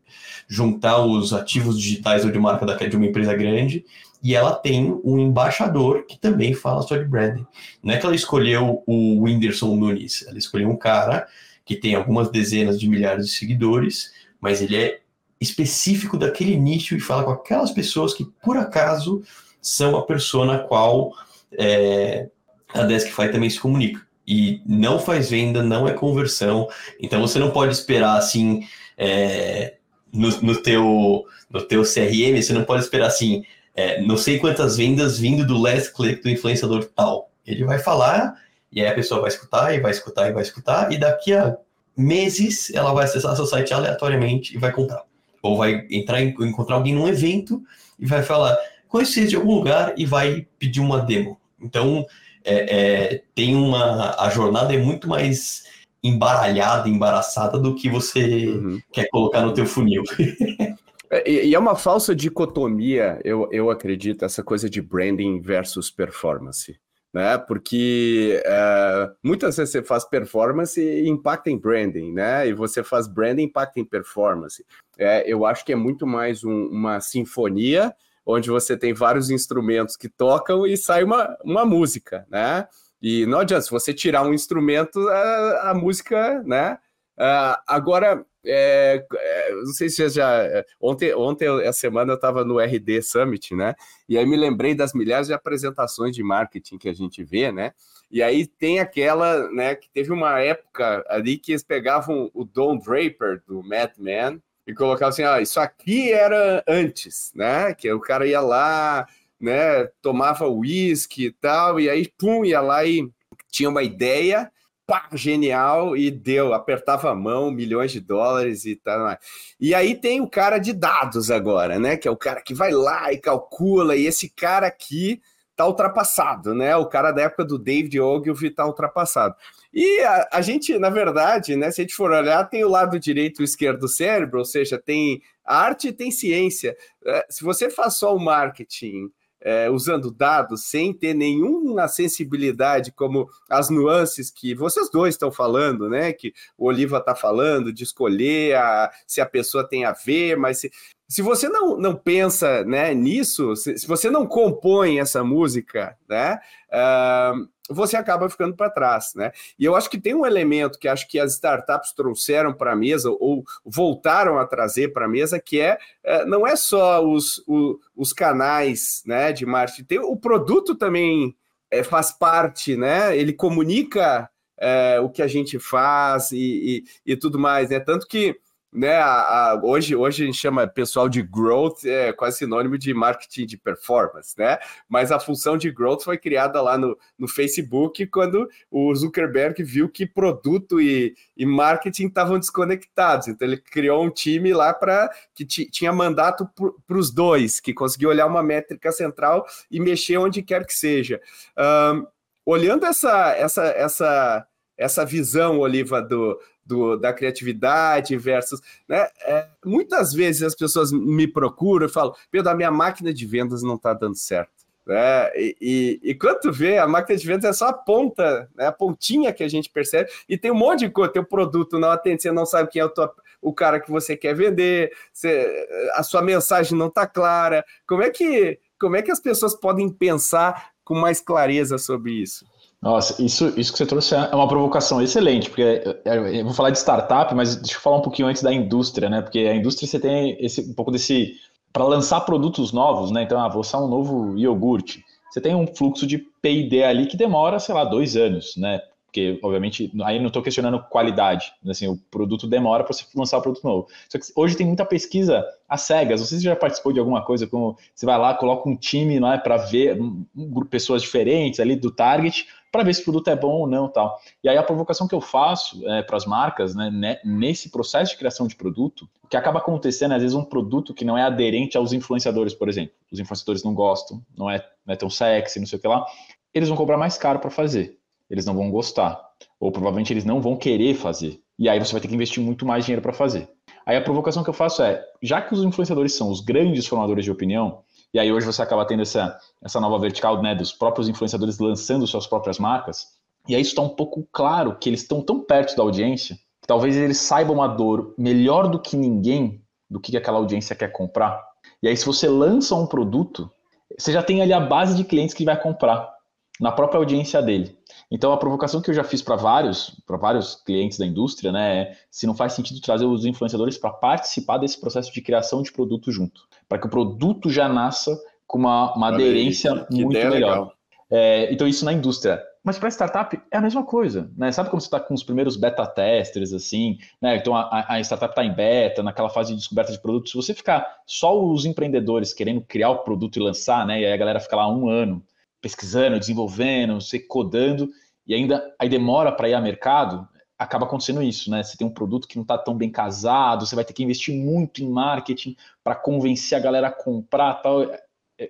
juntar 0.49 1.05
os 1.05 1.33
ativos 1.33 1.81
digitais 1.81 2.25
ou 2.25 2.31
de 2.31 2.39
marca 2.39 2.67
de 2.89 2.97
uma 2.97 3.07
empresa 3.07 3.35
grande, 3.35 3.85
e 4.23 4.35
ela 4.35 4.55
tem 4.55 4.99
um 5.05 5.19
embaixador 5.19 6.05
que 6.07 6.19
também 6.19 6.55
fala 6.55 6.83
sobre 6.83 7.05
branding. 7.05 7.47
Não 7.83 7.95
é 7.95 7.99
que 7.99 8.07
ela 8.07 8.15
escolheu 8.15 8.83
o 8.87 9.23
Whindersson 9.23 9.75
Nunes, 9.75 10.25
ela 10.27 10.39
escolheu 10.39 10.69
um 10.69 10.77
cara 10.77 11.27
que 11.65 11.77
tem 11.77 11.95
algumas 11.95 12.31
dezenas 12.31 12.79
de 12.79 12.89
milhares 12.89 13.27
de 13.27 13.33
seguidores, 13.33 14.13
mas 14.41 14.63
ele 14.63 14.77
é 14.77 15.01
específico 15.41 16.17
daquele 16.17 16.57
nicho 16.57 16.95
e 16.95 17.01
fala 17.01 17.25
com 17.25 17.33
aquelas 17.33 17.71
pessoas 17.73 18.15
que, 18.15 18.25
por 18.43 18.57
acaso, 18.57 19.23
são 19.61 19.97
a 19.97 20.07
persona 20.07 20.57
a 20.57 20.59
qual 20.61 21.13
é, 21.59 22.29
a 22.73 22.83
Deskify 22.83 23.31
também 23.31 23.51
se 23.51 23.61
comunica 23.61 24.06
e 24.27 24.61
não 24.67 24.99
faz 24.99 25.31
venda, 25.31 25.63
não 25.63 25.87
é 25.87 25.93
conversão. 25.93 26.69
Então 27.01 27.21
você 27.21 27.39
não 27.39 27.51
pode 27.51 27.73
esperar 27.73 28.17
assim 28.17 28.67
é, 28.99 29.75
no, 30.13 30.29
no, 30.41 30.57
teu, 30.57 31.25
no 31.51 31.63
teu 31.63 31.83
CRM, 31.83 32.41
você 32.41 32.53
não 32.53 32.65
pode 32.65 32.83
esperar 32.83 33.07
assim, 33.07 33.45
é, 33.75 34.01
não 34.03 34.17
sei 34.17 34.39
quantas 34.39 34.77
vendas 34.77 35.19
vindo 35.19 35.47
do 35.47 35.59
last 35.59 35.93
click 35.93 36.23
do 36.23 36.31
influenciador 36.31 36.85
tal. 36.95 37.31
Ele 37.47 37.65
vai 37.65 37.79
falar 37.79 38.35
e 38.73 38.81
aí 38.81 38.89
a 38.89 38.95
pessoa 38.95 39.21
vai 39.21 39.29
escutar 39.29 39.75
e 39.75 39.81
vai 39.81 39.93
escutar 39.93 40.29
e 40.29 40.33
vai 40.33 40.43
escutar 40.43 40.93
e 40.93 40.99
daqui 40.99 41.33
a 41.33 41.57
meses 41.97 42.71
ela 42.75 42.93
vai 42.93 43.05
acessar 43.05 43.35
seu 43.37 43.47
site 43.47 43.73
aleatoriamente 43.73 44.55
e 44.55 44.59
vai 44.59 44.73
comprar. 44.73 45.03
Ou 45.41 45.57
vai 45.57 45.87
entrar 45.91 46.21
encontrar 46.21 46.75
alguém 46.75 46.95
num 46.95 47.09
evento 47.09 47.63
e 47.99 48.05
vai 48.05 48.23
falar, 48.23 48.59
conheci 48.89 49.27
de 49.27 49.37
algum 49.37 49.55
lugar 49.55 49.95
e 49.97 50.05
vai 50.05 50.47
pedir 50.59 50.81
uma 50.81 51.01
demo. 51.01 51.39
Então, 51.61 52.05
é, 52.47 53.15
é, 53.15 53.23
tem 53.35 53.57
uma. 53.57 54.15
A 54.19 54.31
jornada 54.31 54.73
é 54.73 54.79
muito 54.79 55.09
mais 55.09 55.65
embaralhada, 56.03 56.89
embaraçada 56.89 57.59
do 57.59 57.75
que 57.75 57.91
você 57.91 58.47
uhum. 58.47 58.81
quer 58.93 59.09
colocar 59.11 59.43
no 59.43 59.53
teu 59.53 59.67
funil. 59.67 60.03
É, 61.09 61.31
e, 61.31 61.55
é 61.55 61.59
uma 61.59 61.77
falsa 61.77 62.17
dicotomia, 62.17 63.21
eu, 63.23 63.49
eu 63.53 63.71
acredito, 63.71 64.25
essa 64.25 64.43
coisa 64.43 64.69
de 64.69 64.83
branding 64.83 65.41
versus 65.41 65.89
performance. 65.89 66.77
Né? 67.15 67.39
Porque 67.39 68.43
é, 68.45 69.11
muitas 69.23 69.57
vezes 69.57 69.71
você 69.71 69.85
faz 69.85 70.05
performance 70.05 70.81
e 70.81 71.09
impacta 71.09 71.49
em 71.49 71.57
branding, 71.57 72.13
né? 72.13 72.49
E 72.49 72.53
você 72.53 72.83
faz 72.83 73.07
branding 73.07 73.43
e 73.43 73.45
impacta 73.47 73.79
em 73.79 73.85
performance. 73.85 74.67
É, 74.99 75.23
eu 75.33 75.47
acho 75.47 75.65
que 75.65 75.73
é 75.73 75.77
muito 75.77 76.09
mais 76.09 76.43
um, 76.43 76.67
uma 76.67 76.99
sinfonia 76.99 77.95
onde 78.27 78.51
você 78.51 78.77
tem 78.77 78.93
vários 78.93 79.31
instrumentos 79.31 79.97
que 79.97 80.09
tocam 80.09 80.67
e 80.67 80.77
sai 80.77 81.05
uma, 81.05 81.39
uma 81.45 81.65
música, 81.65 82.27
né? 82.29 82.67
E 83.01 83.25
não 83.27 83.39
adianta, 83.39 83.63
se 83.63 83.71
você 83.71 83.95
tirar 83.95 84.27
um 84.27 84.35
instrumento, 84.35 84.99
a, 85.09 85.71
a 85.71 85.75
música, 85.75 86.43
né? 86.43 86.77
Uh, 87.17 87.57
agora, 87.67 88.27
é, 88.45 89.07
é, 89.15 89.55
não 89.55 89.73
sei 89.73 89.89
se 89.89 90.09
já. 90.09 90.43
Ontem, 90.81 91.15
ontem, 91.15 91.47
essa 91.63 91.81
semana, 91.81 92.13
eu 92.13 92.17
estava 92.17 92.45
no 92.45 92.59
RD 92.59 93.01
Summit, 93.03 93.55
né? 93.55 93.75
E 94.09 94.19
aí 94.19 94.27
me 94.27 94.37
lembrei 94.37 94.75
das 94.75 94.93
milhares 94.93 95.29
de 95.29 95.33
apresentações 95.33 96.15
de 96.15 96.23
marketing 96.23 96.79
que 96.79 96.89
a 96.89 96.93
gente 96.93 97.23
vê, 97.23 97.53
né? 97.53 97.73
E 98.11 98.23
aí 98.23 98.47
tem 98.47 98.79
aquela, 98.79 99.51
né, 99.51 99.75
que 99.75 99.91
teve 99.91 100.13
uma 100.13 100.39
época 100.41 101.05
ali 101.09 101.37
que 101.39 101.53
eles 101.53 101.65
pegavam 101.65 102.31
o 102.33 102.45
Don 102.45 102.79
Draper 102.79 103.43
do 103.47 103.63
Mad 103.65 103.91
Men 103.99 104.41
e 104.67 104.75
colocava 104.75 105.11
assim, 105.11 105.23
ah, 105.23 105.41
isso 105.41 105.61
aqui 105.61 106.13
era 106.13 106.63
antes, 106.67 107.31
né? 107.35 107.73
Que 107.75 107.93
o 107.93 108.01
cara 108.01 108.27
ia 108.27 108.41
lá, 108.41 109.07
né, 109.41 109.87
tomava 110.03 110.49
uísque 110.49 111.27
e 111.27 111.33
tal, 111.33 111.79
e 111.79 111.89
aí, 111.89 112.11
pum, 112.19 112.45
ia 112.45 112.61
lá 112.61 112.85
e 112.85 113.09
tinha 113.51 113.69
uma 113.69 113.83
ideia, 113.83 114.51
pá, 114.87 115.09
genial, 115.13 115.97
e 115.97 116.11
deu, 116.11 116.53
apertava 116.55 117.11
a 117.11 117.15
mão, 117.15 117.51
milhões 117.51 117.93
de 117.93 118.01
dólares 118.01 118.65
e 118.65 118.77
tal. 118.77 119.17
E 119.61 119.75
aí 119.75 119.95
tem 119.95 120.21
o 120.21 120.29
cara 120.29 120.59
de 120.59 120.73
dados 120.73 121.31
agora, 121.31 121.79
né? 121.79 121.97
Que 121.97 122.09
é 122.09 122.11
o 122.11 122.17
cara 122.17 122.41
que 122.43 122.55
vai 122.55 122.73
lá 122.73 123.13
e 123.13 123.19
calcula, 123.19 123.97
e 123.97 124.07
esse 124.07 124.29
cara 124.29 124.67
aqui 124.67 125.21
tá 125.57 125.67
ultrapassado, 125.67 126.55
né? 126.55 126.77
O 126.77 126.87
cara 126.87 127.13
da 127.13 127.23
época 127.23 127.45
do 127.45 127.59
David 127.59 127.99
Ogilvy 127.99 128.51
tá 128.51 128.67
ultrapassado. 128.67 129.35
E 129.79 130.01
a, 130.01 130.29
a, 130.33 130.41
gente, 130.41 130.79
na 130.79 130.89
verdade, 130.89 131.55
né, 131.55 131.71
se 131.71 131.83
a 131.83 131.85
gente 131.85 131.95
for 131.95 132.11
olhar, 132.11 132.49
tem 132.49 132.65
o 132.65 132.69
lado 132.69 132.99
direito 132.99 133.43
e 133.43 133.43
o 133.43 133.45
esquerdo 133.45 133.81
do 133.81 133.89
cérebro, 133.89 134.39
ou 134.39 134.45
seja, 134.47 134.79
tem 134.79 135.21
arte 135.45 135.89
e 135.89 135.93
tem 135.93 136.11
ciência. 136.11 136.75
É, 137.05 137.27
se 137.29 137.45
você 137.45 137.69
faz 137.69 137.99
só 137.99 138.17
o 138.17 138.19
marketing 138.19 139.11
é, 139.39 139.69
usando 139.69 140.11
dados 140.11 140.65
sem 140.65 140.95
ter 140.95 141.13
nenhuma 141.13 141.89
sensibilidade, 141.89 142.91
como 142.91 143.29
as 143.51 143.69
nuances 143.69 144.31
que 144.31 144.55
vocês 144.55 144.91
dois 144.91 145.15
estão 145.15 145.31
falando, 145.31 145.91
né? 145.91 146.11
Que 146.11 146.33
o 146.57 146.69
Oliva 146.69 146.97
está 146.97 147.15
falando 147.15 147.71
de 147.71 147.85
escolher 147.85 148.57
a, 148.57 148.91
se 149.07 149.21
a 149.21 149.27
pessoa 149.27 149.69
tem 149.69 149.85
a 149.85 149.93
ver, 149.93 150.39
mas 150.39 150.61
se, 150.61 150.73
se 151.09 151.23
você 151.23 151.49
não, 151.49 151.77
não 151.77 151.95
pensa 151.95 152.65
né, 152.65 152.93
nisso, 152.93 153.55
se, 153.55 153.79
se 153.79 153.87
você 153.87 154.11
não 154.11 154.27
compõe 154.27 154.99
essa 154.99 155.23
música, 155.23 155.97
né? 156.09 156.39
Uh, 156.69 157.49
você 157.69 157.97
acaba 157.97 158.29
ficando 158.29 158.55
para 158.55 158.71
trás, 158.71 159.13
né? 159.15 159.33
E 159.59 159.65
eu 159.65 159.75
acho 159.75 159.91
que 159.91 160.01
tem 160.01 160.15
um 160.15 160.27
elemento 160.27 160.79
que 160.79 160.89
acho 160.89 161.09
que 161.09 161.19
as 161.19 161.33
startups 161.35 161.93
trouxeram 161.93 162.53
para 162.53 162.73
a 162.73 162.77
mesa 162.77 163.11
ou 163.11 163.45
voltaram 163.65 164.39
a 164.39 164.47
trazer 164.47 164.93
para 164.93 165.07
a 165.07 165.09
mesa, 165.09 165.41
que 165.41 165.61
é, 165.61 165.79
é 166.05 166.25
não 166.25 166.47
é 166.47 166.57
só 166.57 167.05
os, 167.05 167.43
os, 167.47 167.77
os, 167.95 168.13
canais, 168.13 169.03
né, 169.05 169.33
de 169.33 169.45
marketing, 169.45 169.85
tem, 169.85 169.99
o 169.99 170.17
produto 170.17 170.75
também 170.75 171.37
é, 171.71 171.83
faz 171.83 172.13
parte, 172.13 172.77
né? 172.77 173.17
Ele 173.17 173.33
comunica 173.33 174.29
é, 174.59 174.99
o 175.01 175.11
que 175.11 175.23
a 175.23 175.29
gente 175.29 175.59
faz 175.59 176.31
e, 176.33 176.85
e, 177.07 177.13
e 177.13 177.17
tudo 177.17 177.39
mais, 177.39 177.71
né? 177.71 177.81
Tanto 177.81 178.07
que 178.07 178.39
né, 178.77 178.97
a, 178.97 179.53
a, 179.53 179.61
hoje, 179.63 179.97
hoje 179.97 180.23
a 180.23 180.27
gente 180.27 180.37
chama 180.37 180.67
pessoal 180.67 181.09
de 181.09 181.23
growth, 181.23 181.85
é 181.87 182.13
quase 182.13 182.37
sinônimo 182.37 182.77
de 182.77 182.93
marketing 182.93 183.47
de 183.47 183.57
performance, 183.57 184.35
né? 184.39 184.59
Mas 184.87 185.11
a 185.11 185.19
função 185.19 185.57
de 185.57 185.71
growth 185.71 186.03
foi 186.03 186.19
criada 186.19 186.61
lá 186.61 186.77
no, 186.77 186.97
no 187.19 187.27
Facebook 187.27 188.07
quando 188.09 188.47
o 188.71 188.95
Zuckerberg 188.95 189.63
viu 189.63 189.89
que 189.89 190.05
produto 190.05 190.79
e, 190.79 191.17
e 191.35 191.47
marketing 191.47 192.09
estavam 192.09 192.39
desconectados. 192.39 193.29
Então 193.29 193.49
ele 193.49 193.57
criou 193.57 194.05
um 194.05 194.11
time 194.11 194.53
lá 194.53 194.75
para 194.75 195.11
que 195.35 195.47
tinha 195.47 195.93
mandato 195.93 196.47
para 196.87 196.99
os 196.99 197.11
dois, 197.11 197.61
que 197.61 197.73
conseguia 197.73 198.09
olhar 198.09 198.27
uma 198.27 198.43
métrica 198.43 198.93
central 198.93 199.47
e 199.71 199.81
mexer 199.81 200.19
onde 200.19 200.43
quer 200.43 200.67
que 200.67 200.75
seja. 200.75 201.19
Um, 201.57 202.07
olhando 202.45 202.85
essa, 202.85 203.31
essa, 203.33 203.65
essa, 203.69 204.47
essa 204.77 205.05
visão, 205.05 205.61
Oliva, 205.61 206.03
do, 206.03 206.39
do, 206.67 206.97
da 206.97 207.13
criatividade 207.13 208.17
versus. 208.17 208.61
Né? 208.89 209.09
É, 209.23 209.49
muitas 209.65 210.13
vezes 210.13 210.43
as 210.43 210.55
pessoas 210.55 210.93
me 210.93 211.27
procuram 211.27 211.87
e 211.87 211.91
falam: 211.91 212.15
Pedro, 212.31 212.51
a 212.51 212.55
minha 212.55 212.71
máquina 212.71 213.13
de 213.13 213.25
vendas 213.27 213.63
não 213.63 213.77
está 213.77 213.95
dando 213.95 214.17
certo. 214.17 214.67
Né? 214.87 215.31
E, 215.37 215.57
e, 215.61 216.01
e, 216.11 216.15
quando 216.15 216.53
vê, 216.53 216.79
a 216.79 216.87
máquina 216.87 217.19
de 217.19 217.27
vendas 217.27 217.45
é 217.45 217.53
só 217.53 217.69
a 217.69 217.73
ponta, 217.73 218.49
né? 218.55 218.67
a 218.67 218.73
pontinha 218.73 219.33
que 219.33 219.43
a 219.43 219.49
gente 219.49 219.71
percebe, 219.71 220.11
e 220.29 220.39
tem 220.39 220.51
um 220.51 220.55
monte 220.55 220.81
de 220.81 220.91
coisa, 220.91 221.13
teu 221.13 221.25
produto 221.25 221.79
não 221.79 221.91
atende, 221.91 222.23
você 222.23 222.31
não 222.31 222.47
sabe 222.47 222.71
quem 222.71 222.81
é 222.81 222.85
o, 222.85 222.89
tua, 222.89 223.13
o 223.43 223.53
cara 223.53 223.81
que 223.81 223.91
você 223.91 224.17
quer 224.17 224.35
vender, 224.35 224.93
você, 225.13 225.67
a 225.95 226.03
sua 226.03 226.23
mensagem 226.23 226.79
não 226.79 226.87
está 226.87 227.07
clara. 227.07 227.65
Como 227.87 228.03
é 228.03 228.11
que 228.11 228.59
como 228.79 228.97
é 228.97 229.03
que 229.03 229.11
as 229.11 229.21
pessoas 229.21 229.55
podem 229.55 229.89
pensar 229.89 230.71
com 230.85 230.95
mais 230.95 231.21
clareza 231.21 231.79
sobre 231.79 232.13
isso? 232.13 232.45
Nossa, 232.81 233.21
isso, 233.23 233.53
isso 233.59 233.73
que 233.73 233.79
você 233.79 233.87
trouxe 233.87 234.15
é 234.15 234.35
uma 234.35 234.47
provocação 234.47 235.03
excelente, 235.03 235.49
porque 235.49 235.63
é, 235.63 236.01
é, 236.05 236.41
eu 236.41 236.45
vou 236.45 236.55
falar 236.55 236.71
de 236.71 236.79
startup, 236.79 237.35
mas 237.35 237.57
deixa 237.57 237.77
eu 237.77 237.81
falar 237.81 237.97
um 237.97 238.03
pouquinho 238.03 238.29
antes 238.29 238.43
da 238.43 238.53
indústria, 238.53 239.09
né? 239.09 239.23
Porque 239.23 239.41
a 239.41 239.55
indústria 239.55 239.89
você 239.89 239.99
tem 239.99 240.37
esse, 240.45 240.61
um 240.61 240.75
pouco 240.75 240.91
desse 240.91 241.35
para 241.73 241.85
lançar 241.85 242.21
produtos 242.23 242.73
novos, 242.73 243.11
né? 243.11 243.23
Então, 243.23 243.39
ah, 243.39 243.49
vou 243.49 243.59
lançar 243.59 243.83
um 243.83 243.89
novo 243.89 244.39
iogurte. 244.39 245.05
Você 245.31 245.41
tem 245.41 245.55
um 245.55 245.67
fluxo 245.67 246.07
de 246.07 246.19
P&D 246.41 246.83
ali 246.83 247.07
que 247.07 247.17
demora, 247.17 247.59
sei 247.59 247.75
lá, 247.75 247.85
dois 247.85 248.17
anos, 248.17 248.57
né? 248.57 248.81
Porque, 249.05 249.39
obviamente, 249.43 249.93
aí 250.05 250.19
não 250.19 250.29
estou 250.29 250.43
questionando 250.43 250.83
qualidade. 250.91 251.53
Assim, 251.67 251.87
o 251.87 251.97
produto 252.11 252.47
demora 252.47 252.85
para 252.85 252.95
você 252.95 253.05
lançar 253.15 253.39
o 253.39 253.43
produto 253.43 253.65
novo. 253.65 253.89
Só 254.09 254.19
que 254.19 254.27
hoje 254.35 254.57
tem 254.57 254.67
muita 254.67 254.85
pesquisa 254.85 255.45
às 255.69 255.83
cegas. 255.83 256.21
Você 256.21 256.39
já 256.39 256.57
participou 256.57 256.93
de 256.93 256.99
alguma 256.99 257.23
coisa 257.23 257.47
como 257.47 257.77
você 257.95 258.07
vai 258.07 258.19
lá, 258.19 258.35
coloca 258.35 258.69
um 258.69 258.77
time 258.77 259.19
não 259.21 259.33
é, 259.33 259.39
para 259.39 259.57
ver 259.57 260.01
um, 260.01 260.25
um, 260.37 260.65
pessoas 260.65 261.03
diferentes 261.03 261.61
ali 261.61 261.77
do 261.77 261.91
target 261.91 262.47
para 262.77 262.85
ver 262.85 262.95
se 262.95 263.01
o 263.01 263.05
produto 263.05 263.29
é 263.29 263.37
bom 263.37 263.53
ou 263.53 263.67
não 263.67 263.89
tal. 263.89 264.19
E 264.45 264.49
aí 264.49 264.57
a 264.57 264.63
provocação 264.63 265.09
que 265.09 265.15
eu 265.15 265.21
faço 265.21 265.87
é, 265.89 266.03
para 266.03 266.17
as 266.17 266.27
marcas, 266.27 266.75
né, 266.75 266.91
né, 266.91 267.19
nesse 267.25 267.71
processo 267.71 268.13
de 268.13 268.19
criação 268.19 268.47
de 268.47 268.55
produto, 268.55 269.09
que 269.29 269.37
acaba 269.37 269.59
acontecendo, 269.59 270.13
às 270.13 270.23
vezes, 270.23 270.37
um 270.37 270.45
produto 270.45 270.95
que 270.95 271.05
não 271.05 271.19
é 271.19 271.23
aderente 271.23 271.77
aos 271.77 271.93
influenciadores, 271.93 272.55
por 272.55 272.69
exemplo. 272.69 272.95
Os 273.11 273.19
influenciadores 273.19 273.65
não 273.65 273.75
gostam, 273.75 274.23
não 274.37 274.51
é, 274.51 274.65
não 274.87 274.95
é 274.95 274.97
tão 274.97 275.11
sexy, 275.11 275.59
não 275.59 275.67
sei 275.67 275.79
o 275.79 275.83
que 275.83 275.89
lá. 275.89 276.07
Eles 276.55 276.69
vão 276.69 276.77
cobrar 276.77 276.97
mais 276.97 277.19
caro 277.19 277.39
para 277.39 277.51
fazer 277.51 277.99
eles 278.31 278.45
não 278.45 278.55
vão 278.55 278.71
gostar. 278.71 279.21
Ou 279.59 279.71
provavelmente 279.71 280.13
eles 280.13 280.25
não 280.25 280.41
vão 280.41 280.57
querer 280.57 280.95
fazer. 280.95 281.41
E 281.59 281.69
aí 281.69 281.79
você 281.79 281.93
vai 281.93 282.01
ter 282.01 282.09
que 282.09 282.15
investir 282.15 282.43
muito 282.43 282.67
mais 282.67 282.85
dinheiro 282.85 283.03
para 283.03 283.13
fazer. 283.13 283.49
Aí 283.85 283.97
a 283.97 284.03
provocação 284.03 284.43
que 284.43 284.51
eu 284.51 284.55
faço 284.55 284.83
é, 284.83 285.03
já 285.23 285.41
que 285.41 285.55
os 285.55 285.63
influenciadores 285.63 286.15
são 286.15 286.31
os 286.31 286.41
grandes 286.41 286.87
formadores 286.87 287.25
de 287.25 287.31
opinião, 287.31 287.83
e 288.13 288.19
aí 288.19 288.33
hoje 288.33 288.47
você 288.47 288.63
acaba 288.63 288.85
tendo 288.85 289.03
essa, 289.03 289.39
essa 289.63 289.81
nova 289.81 289.99
vertical 289.99 290.41
né, 290.43 290.55
dos 290.55 290.73
próprios 290.73 291.09
influenciadores 291.09 291.59
lançando 291.59 292.07
suas 292.07 292.27
próprias 292.27 292.59
marcas, 292.59 293.07
e 293.49 293.55
aí 293.55 293.63
está 293.63 293.83
um 293.83 293.89
pouco 293.89 294.27
claro 294.33 294.77
que 294.79 294.89
eles 294.89 295.03
estão 295.03 295.23
tão 295.23 295.41
perto 295.41 295.77
da 295.77 295.83
audiência, 295.83 296.37
que 296.61 296.67
talvez 296.67 296.97
eles 296.97 297.19
saibam 297.19 297.63
a 297.63 297.69
dor 297.69 298.15
melhor 298.19 298.69
do 298.69 298.81
que 298.81 298.97
ninguém 298.97 299.63
do 299.89 300.01
que 300.01 300.17
aquela 300.17 300.39
audiência 300.39 300.75
quer 300.75 300.91
comprar. 300.91 301.41
E 301.83 301.89
aí 301.89 301.97
se 301.97 302.05
você 302.05 302.29
lança 302.29 302.75
um 302.75 302.87
produto, 302.87 303.51
você 303.97 304.13
já 304.13 304.23
tem 304.23 304.43
ali 304.43 304.53
a 304.53 304.61
base 304.61 304.97
de 304.97 305.05
clientes 305.05 305.35
que 305.35 305.45
vai 305.45 305.61
comprar 305.61 306.16
na 306.61 306.73
própria 306.73 306.99
audiência 306.99 307.43
dele. 307.43 307.77
Então 308.11 308.33
a 308.33 308.37
provocação 308.37 308.81
que 308.81 308.91
eu 308.91 308.95
já 308.95 309.05
fiz 309.05 309.23
para 309.23 309.37
vários, 309.37 309.91
para 310.07 310.17
vários 310.17 310.55
clientes 310.55 310.99
da 310.99 311.07
indústria, 311.07 311.53
né, 311.53 311.79
é 311.79 311.97
se 312.11 312.27
não 312.27 312.35
faz 312.35 312.53
sentido 312.53 312.81
trazer 312.81 313.05
os 313.05 313.25
influenciadores 313.25 313.77
para 313.77 313.91
participar 313.91 314.59
desse 314.59 314.81
processo 314.81 315.13
de 315.13 315.21
criação 315.21 315.63
de 315.63 315.73
produto 315.73 316.11
junto, 316.11 316.43
para 316.69 316.79
que 316.79 316.87
o 316.87 316.91
produto 316.91 317.51
já 317.51 317.69
nasça 317.69 318.17
com 318.47 318.59
uma, 318.59 318.95
uma 318.95 319.09
aderência 319.09 319.87
muito 319.91 320.09
melhor. 320.09 320.73
É, 321.11 321.53
então 321.53 321.69
isso 321.69 321.85
na 321.85 321.93
indústria. 321.93 322.43
Mas 322.65 322.81
para 322.81 322.89
startup 322.91 323.41
é 323.53 323.57
a 323.57 323.61
mesma 323.61 323.85
coisa, 323.85 324.29
né? 324.37 324.51
Sabe 324.51 324.71
como 324.71 324.81
você 324.81 324.89
está 324.89 324.99
com 324.99 325.15
os 325.15 325.23
primeiros 325.23 325.57
beta 325.57 325.87
testers, 325.87 326.53
assim, 326.53 326.99
né? 327.23 327.37
Então 327.37 327.55
a, 327.55 327.87
a 327.89 328.01
startup 328.01 328.33
está 328.33 328.45
em 328.45 328.53
beta, 328.53 329.05
naquela 329.05 329.31
fase 329.31 329.51
de 329.51 329.59
descoberta 329.59 329.93
de 329.93 330.01
produto. 330.01 330.29
Se 330.29 330.35
você 330.35 330.53
ficar 330.53 330.85
só 331.07 331.41
os 331.41 331.65
empreendedores 331.65 332.35
querendo 332.35 332.61
criar 332.61 332.91
o 332.91 332.99
produto 333.05 333.37
e 333.37 333.41
lançar, 333.41 333.87
né? 333.87 334.01
E 334.01 334.07
aí 334.07 334.13
a 334.13 334.17
galera 334.17 334.41
fica 334.41 334.57
lá 334.57 334.69
um 334.69 334.89
ano 334.89 335.23
pesquisando, 335.67 336.21
desenvolvendo, 336.21 337.01
você 337.01 337.19
codando, 337.19 337.91
e 338.25 338.33
ainda 338.33 338.73
aí 338.79 338.89
demora 338.89 339.33
para 339.33 339.49
ir 339.49 339.55
a 339.55 339.61
mercado, 339.61 340.27
acaba 340.57 340.87
acontecendo 340.87 341.21
isso, 341.21 341.51
né? 341.51 341.61
Você 341.61 341.77
tem 341.77 341.85
um 341.85 341.93
produto 341.93 342.29
que 342.29 342.37
não 342.37 342.43
está 342.43 342.57
tão 342.57 342.77
bem 342.77 342.89
casado, 342.89 343.67
você 343.67 343.75
vai 343.75 343.85
ter 343.85 343.93
que 343.93 344.05
investir 344.05 344.33
muito 344.33 344.81
em 344.81 344.89
marketing 344.89 345.57
para 345.83 345.97
convencer 345.97 346.57
a 346.57 346.61
galera 346.61 346.87
a 346.87 346.93
comprar 346.93 347.55
tal. 347.55 347.83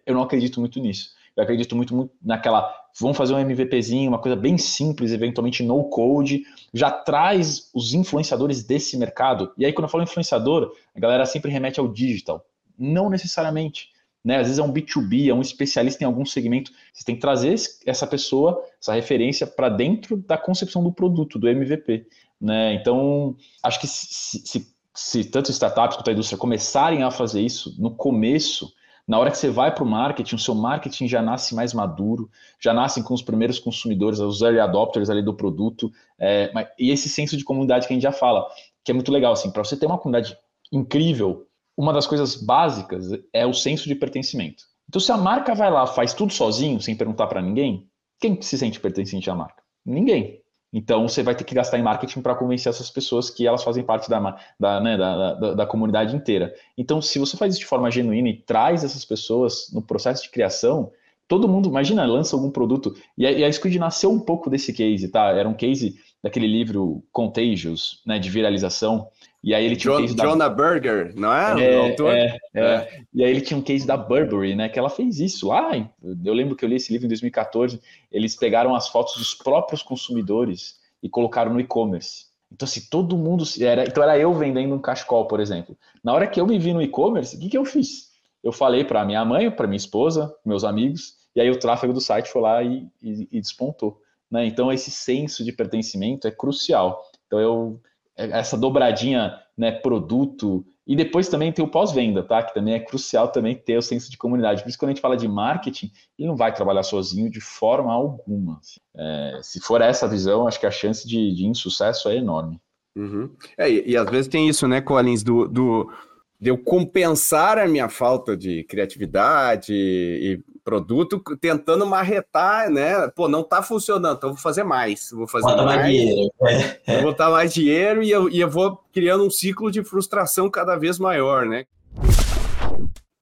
Eu 0.04 0.14
não 0.14 0.22
acredito 0.22 0.60
muito 0.60 0.78
nisso. 0.78 1.14
Eu 1.34 1.42
acredito 1.42 1.74
muito, 1.74 1.94
muito 1.94 2.12
naquela. 2.22 2.70
Vamos 3.00 3.16
fazer 3.16 3.32
um 3.32 3.38
MVPzinho, 3.38 4.10
uma 4.10 4.20
coisa 4.20 4.36
bem 4.36 4.58
simples, 4.58 5.10
eventualmente 5.10 5.62
no 5.62 5.84
code, 5.84 6.44
já 6.72 6.90
traz 6.90 7.70
os 7.74 7.94
influenciadores 7.94 8.62
desse 8.62 8.96
mercado. 8.98 9.52
E 9.56 9.64
aí, 9.64 9.72
quando 9.72 9.84
eu 9.84 9.90
falo 9.90 10.04
influenciador, 10.04 10.72
a 10.94 11.00
galera 11.00 11.24
sempre 11.24 11.50
remete 11.50 11.80
ao 11.80 11.88
digital. 11.88 12.44
Não 12.78 13.08
necessariamente 13.08 13.95
né? 14.26 14.38
Às 14.38 14.48
vezes 14.48 14.58
é 14.58 14.62
um 14.62 14.72
B2B, 14.72 15.30
é 15.30 15.32
um 15.32 15.40
especialista 15.40 16.02
em 16.02 16.06
algum 16.06 16.26
segmento. 16.26 16.72
Você 16.92 17.04
tem 17.04 17.14
que 17.14 17.20
trazer 17.20 17.54
essa 17.86 18.08
pessoa, 18.08 18.60
essa 18.82 18.92
referência 18.92 19.46
para 19.46 19.68
dentro 19.68 20.16
da 20.16 20.36
concepção 20.36 20.82
do 20.82 20.90
produto, 20.92 21.38
do 21.38 21.48
MVP. 21.48 22.08
Né? 22.40 22.74
Então, 22.74 23.36
acho 23.62 23.80
que 23.80 23.86
se, 23.86 24.42
se, 24.44 24.74
se 24.92 25.24
tanto 25.26 25.52
startups 25.52 25.96
quanto 25.96 26.10
a 26.10 26.12
indústria 26.12 26.36
começarem 26.36 27.04
a 27.04 27.10
fazer 27.12 27.40
isso 27.40 27.76
no 27.78 27.92
começo, 27.92 28.72
na 29.06 29.16
hora 29.16 29.30
que 29.30 29.38
você 29.38 29.48
vai 29.48 29.72
para 29.72 29.84
o 29.84 29.86
marketing, 29.86 30.34
o 30.34 30.40
seu 30.40 30.56
marketing 30.56 31.06
já 31.06 31.22
nasce 31.22 31.54
mais 31.54 31.72
maduro, 31.72 32.28
já 32.60 32.74
nascem 32.74 33.04
com 33.04 33.14
os 33.14 33.22
primeiros 33.22 33.60
consumidores, 33.60 34.18
os 34.18 34.42
early 34.42 34.58
adopters 34.58 35.08
ali 35.08 35.22
do 35.22 35.34
produto, 35.34 35.88
é, 36.18 36.50
e 36.76 36.90
esse 36.90 37.08
senso 37.08 37.36
de 37.36 37.44
comunidade 37.44 37.86
que 37.86 37.92
a 37.92 37.94
gente 37.94 38.02
já 38.02 38.10
fala, 38.10 38.44
que 38.82 38.90
é 38.90 38.94
muito 38.94 39.12
legal, 39.12 39.34
assim, 39.34 39.52
para 39.52 39.62
você 39.62 39.76
ter 39.76 39.86
uma 39.86 39.98
comunidade 39.98 40.36
incrível, 40.72 41.46
uma 41.76 41.92
das 41.92 42.06
coisas 42.06 42.34
básicas 42.36 43.06
é 43.32 43.46
o 43.46 43.52
senso 43.52 43.88
de 43.88 43.94
pertencimento. 43.94 44.64
Então, 44.88 45.00
se 45.00 45.12
a 45.12 45.16
marca 45.16 45.54
vai 45.54 45.70
lá, 45.70 45.86
faz 45.86 46.14
tudo 46.14 46.32
sozinho, 46.32 46.80
sem 46.80 46.96
perguntar 46.96 47.26
para 47.26 47.42
ninguém, 47.42 47.88
quem 48.20 48.40
se 48.40 48.56
sente 48.56 48.80
pertencente 48.80 49.28
à 49.28 49.34
marca? 49.34 49.62
Ninguém. 49.84 50.40
Então, 50.72 51.08
você 51.08 51.22
vai 51.22 51.34
ter 51.34 51.44
que 51.44 51.54
gastar 51.54 51.78
em 51.78 51.82
marketing 51.82 52.20
para 52.20 52.34
convencer 52.34 52.70
essas 52.70 52.90
pessoas 52.90 53.30
que 53.30 53.46
elas 53.46 53.62
fazem 53.62 53.84
parte 53.84 54.10
da, 54.10 54.36
da, 54.58 54.80
né, 54.80 54.96
da, 54.96 55.34
da, 55.34 55.54
da, 55.54 55.66
comunidade 55.66 56.14
inteira. 56.14 56.54
Então, 56.76 57.00
se 57.00 57.18
você 57.18 57.36
faz 57.36 57.54
isso 57.54 57.60
de 57.60 57.66
forma 57.66 57.90
genuína 57.90 58.28
e 58.28 58.36
traz 58.36 58.84
essas 58.84 59.04
pessoas 59.04 59.70
no 59.72 59.80
processo 59.80 60.24
de 60.24 60.30
criação, 60.30 60.90
todo 61.28 61.48
mundo, 61.48 61.68
imagina, 61.68 62.04
lança 62.04 62.36
algum 62.36 62.50
produto. 62.50 62.94
E 63.16 63.26
a, 63.26 63.32
e 63.32 63.44
a 63.44 63.52
Squid 63.52 63.78
nasceu 63.78 64.10
um 64.10 64.20
pouco 64.20 64.50
desse 64.50 64.72
case, 64.72 65.08
tá? 65.08 65.30
Era 65.30 65.48
um 65.48 65.54
case 65.54 65.98
daquele 66.22 66.46
livro 66.46 67.02
Contagious, 67.12 68.02
né, 68.04 68.18
de 68.18 68.28
viralização, 68.28 69.08
e 69.46 69.54
aí 69.54 69.64
ele 69.64 69.76
tinha 69.76 69.92
John, 69.92 69.98
um 69.98 70.02
case 70.02 70.16
da... 70.16 70.24
Jonah 70.24 70.48
Berger, 70.48 71.12
não 71.14 71.32
é? 71.32 71.64
É, 71.64 71.88
é, 71.88 72.38
é, 72.52 72.60
é, 72.60 73.02
E 73.14 73.24
aí 73.24 73.30
ele 73.30 73.40
tinha 73.40 73.56
um 73.56 73.62
case 73.62 73.86
da 73.86 73.96
Burberry, 73.96 74.56
né? 74.56 74.68
Que 74.68 74.76
ela 74.76 74.90
fez 74.90 75.20
isso. 75.20 75.52
Ah, 75.52 75.88
eu 76.24 76.34
lembro 76.34 76.56
que 76.56 76.64
eu 76.64 76.68
li 76.68 76.74
esse 76.74 76.92
livro 76.92 77.06
em 77.06 77.08
2014. 77.08 77.80
Eles 78.10 78.34
pegaram 78.34 78.74
as 78.74 78.88
fotos 78.88 79.14
dos 79.16 79.34
próprios 79.34 79.84
consumidores 79.84 80.80
e 81.00 81.08
colocaram 81.08 81.52
no 81.52 81.60
e-commerce. 81.60 82.24
Então, 82.52 82.66
se 82.66 82.80
assim, 82.80 82.88
todo 82.90 83.16
mundo. 83.16 83.44
Era, 83.60 83.84
então, 83.84 84.02
era 84.02 84.18
eu 84.18 84.34
vendendo 84.34 84.74
um 84.74 84.80
cachecol, 84.80 85.28
por 85.28 85.38
exemplo. 85.38 85.78
Na 86.02 86.12
hora 86.12 86.26
que 86.26 86.40
eu 86.40 86.46
me 86.46 86.58
vi 86.58 86.72
no 86.72 86.82
e-commerce, 86.82 87.36
o 87.36 87.38
que, 87.38 87.48
que 87.48 87.56
eu 87.56 87.64
fiz? 87.64 88.10
Eu 88.42 88.50
falei 88.50 88.82
para 88.82 89.04
minha 89.04 89.24
mãe, 89.24 89.48
para 89.48 89.68
minha 89.68 89.76
esposa, 89.76 90.34
meus 90.44 90.64
amigos, 90.64 91.18
e 91.36 91.40
aí 91.40 91.48
o 91.48 91.58
tráfego 91.58 91.92
do 91.92 92.00
site 92.00 92.28
foi 92.28 92.42
lá 92.42 92.64
e, 92.64 92.88
e, 93.00 93.28
e 93.30 93.40
despontou. 93.40 94.00
Né? 94.28 94.44
Então, 94.44 94.72
esse 94.72 94.90
senso 94.90 95.44
de 95.44 95.52
pertencimento 95.52 96.26
é 96.26 96.32
crucial. 96.32 97.00
Então, 97.28 97.38
eu 97.38 97.80
essa 98.16 98.56
dobradinha, 98.56 99.38
né, 99.56 99.70
produto, 99.72 100.64
e 100.86 100.94
depois 100.94 101.28
também 101.28 101.52
tem 101.52 101.64
o 101.64 101.68
pós-venda, 101.68 102.22
tá? 102.22 102.42
Que 102.42 102.54
também 102.54 102.74
é 102.74 102.80
crucial 102.80 103.28
também 103.28 103.56
ter 103.56 103.76
o 103.76 103.82
senso 103.82 104.08
de 104.08 104.16
comunidade. 104.16 104.62
Por 104.62 104.68
isso, 104.68 104.78
quando 104.78 104.90
a 104.90 104.92
gente 104.94 105.02
fala 105.02 105.16
de 105.16 105.26
marketing, 105.26 105.90
ele 106.16 106.28
não 106.28 106.36
vai 106.36 106.54
trabalhar 106.54 106.84
sozinho 106.84 107.28
de 107.28 107.40
forma 107.40 107.92
alguma. 107.92 108.60
É, 108.96 109.40
se 109.42 109.60
for 109.60 109.80
essa 109.80 110.06
visão, 110.06 110.46
acho 110.46 110.60
que 110.60 110.66
a 110.66 110.70
chance 110.70 111.06
de, 111.06 111.34
de 111.34 111.44
insucesso 111.44 112.08
é 112.08 112.16
enorme. 112.16 112.60
Uhum. 112.94 113.28
É, 113.58 113.68
e, 113.68 113.90
e, 113.90 113.96
às 113.96 114.08
vezes 114.08 114.28
tem 114.28 114.48
isso, 114.48 114.68
né, 114.68 114.80
Collins, 114.80 115.24
do, 115.24 115.48
do, 115.48 115.92
de 116.40 116.50
eu 116.50 116.56
compensar 116.56 117.58
a 117.58 117.66
minha 117.66 117.88
falta 117.88 118.36
de 118.36 118.62
criatividade 118.64 119.72
e 119.72 120.40
produto 120.66 121.22
tentando 121.40 121.86
marretar, 121.86 122.68
né? 122.68 123.06
Pô, 123.14 123.28
não 123.28 123.44
tá 123.44 123.62
funcionando, 123.62 124.16
então 124.16 124.30
eu 124.30 124.34
vou 124.34 124.42
fazer 124.42 124.64
mais. 124.64 125.12
Vou 125.12 125.28
fazer 125.28 125.46
Bota 125.46 125.62
mais, 125.62 125.80
mais 125.80 125.92
dinheiro. 125.92 126.32
É. 126.42 126.94
Vou 126.98 127.02
botar 127.12 127.30
mais 127.30 127.54
dinheiro 127.54 128.02
e 128.02 128.10
eu, 128.10 128.28
e 128.28 128.40
eu 128.40 128.50
vou 128.50 128.82
criando 128.92 129.24
um 129.24 129.30
ciclo 129.30 129.70
de 129.70 129.84
frustração 129.84 130.50
cada 130.50 130.74
vez 130.76 130.98
maior, 130.98 131.46
né? 131.46 131.66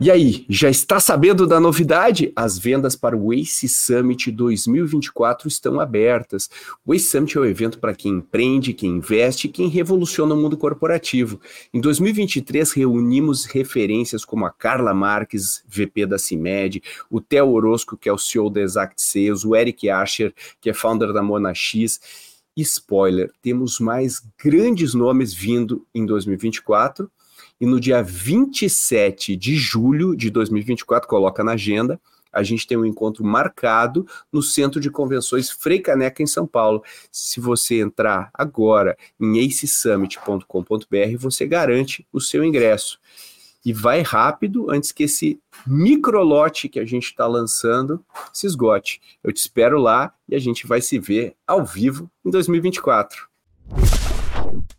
E 0.00 0.10
aí, 0.10 0.44
já 0.48 0.68
está 0.68 0.98
sabendo 0.98 1.46
da 1.46 1.60
novidade? 1.60 2.32
As 2.34 2.58
vendas 2.58 2.96
para 2.96 3.16
o 3.16 3.32
ACE 3.32 3.68
Summit 3.68 4.28
2024 4.32 5.46
estão 5.46 5.78
abertas. 5.78 6.50
O 6.84 6.92
ACE 6.92 7.06
Summit 7.06 7.36
é 7.36 7.40
o 7.40 7.44
um 7.44 7.46
evento 7.46 7.78
para 7.78 7.94
quem 7.94 8.14
empreende, 8.14 8.74
quem 8.74 8.90
investe, 8.90 9.46
quem 9.46 9.68
revoluciona 9.68 10.34
o 10.34 10.36
mundo 10.36 10.56
corporativo. 10.56 11.40
Em 11.72 11.80
2023, 11.80 12.72
reunimos 12.72 13.44
referências 13.44 14.24
como 14.24 14.44
a 14.44 14.50
Carla 14.50 14.92
Marques, 14.92 15.62
VP 15.68 16.06
da 16.06 16.18
CIMED, 16.18 16.82
o 17.08 17.20
Theo 17.20 17.50
Orozco, 17.50 17.96
que 17.96 18.08
é 18.08 18.12
o 18.12 18.18
CEO 18.18 18.50
da 18.50 18.62
Exact 18.62 19.00
Sales, 19.00 19.44
o 19.44 19.54
Eric 19.54 19.88
Asher, 19.88 20.34
que 20.60 20.68
é 20.68 20.74
founder 20.74 21.12
da 21.12 21.22
Mona 21.22 21.54
X. 21.54 22.00
Spoiler, 22.56 23.30
temos 23.40 23.78
mais 23.78 24.20
grandes 24.42 24.92
nomes 24.92 25.32
vindo 25.32 25.86
em 25.94 26.04
2024 26.04 27.08
e 27.64 27.66
no 27.66 27.80
dia 27.80 28.02
27 28.02 29.34
de 29.34 29.56
julho 29.56 30.14
de 30.14 30.28
2024, 30.28 31.08
coloca 31.08 31.42
na 31.42 31.52
agenda, 31.52 31.98
a 32.30 32.42
gente 32.42 32.66
tem 32.66 32.76
um 32.76 32.84
encontro 32.84 33.24
marcado 33.24 34.06
no 34.30 34.42
Centro 34.42 34.78
de 34.78 34.90
Convenções 34.90 35.50
Frei 35.50 35.80
Caneca, 35.80 36.22
em 36.22 36.26
São 36.26 36.46
Paulo. 36.46 36.84
Se 37.10 37.40
você 37.40 37.80
entrar 37.80 38.28
agora 38.34 38.98
em 39.18 39.42
acesummit.com.br, 39.42 41.16
você 41.18 41.46
garante 41.46 42.06
o 42.12 42.20
seu 42.20 42.44
ingresso. 42.44 43.00
E 43.64 43.72
vai 43.72 44.02
rápido 44.02 44.70
antes 44.70 44.92
que 44.92 45.04
esse 45.04 45.40
microlote 45.66 46.68
que 46.68 46.78
a 46.78 46.84
gente 46.84 47.04
está 47.06 47.26
lançando 47.26 48.04
se 48.30 48.46
esgote. 48.46 49.00
Eu 49.22 49.32
te 49.32 49.38
espero 49.38 49.78
lá 49.78 50.12
e 50.28 50.34
a 50.34 50.38
gente 50.38 50.66
vai 50.66 50.82
se 50.82 50.98
ver 50.98 51.34
ao 51.46 51.64
vivo 51.64 52.10
em 52.22 52.30
2024. 52.30 53.26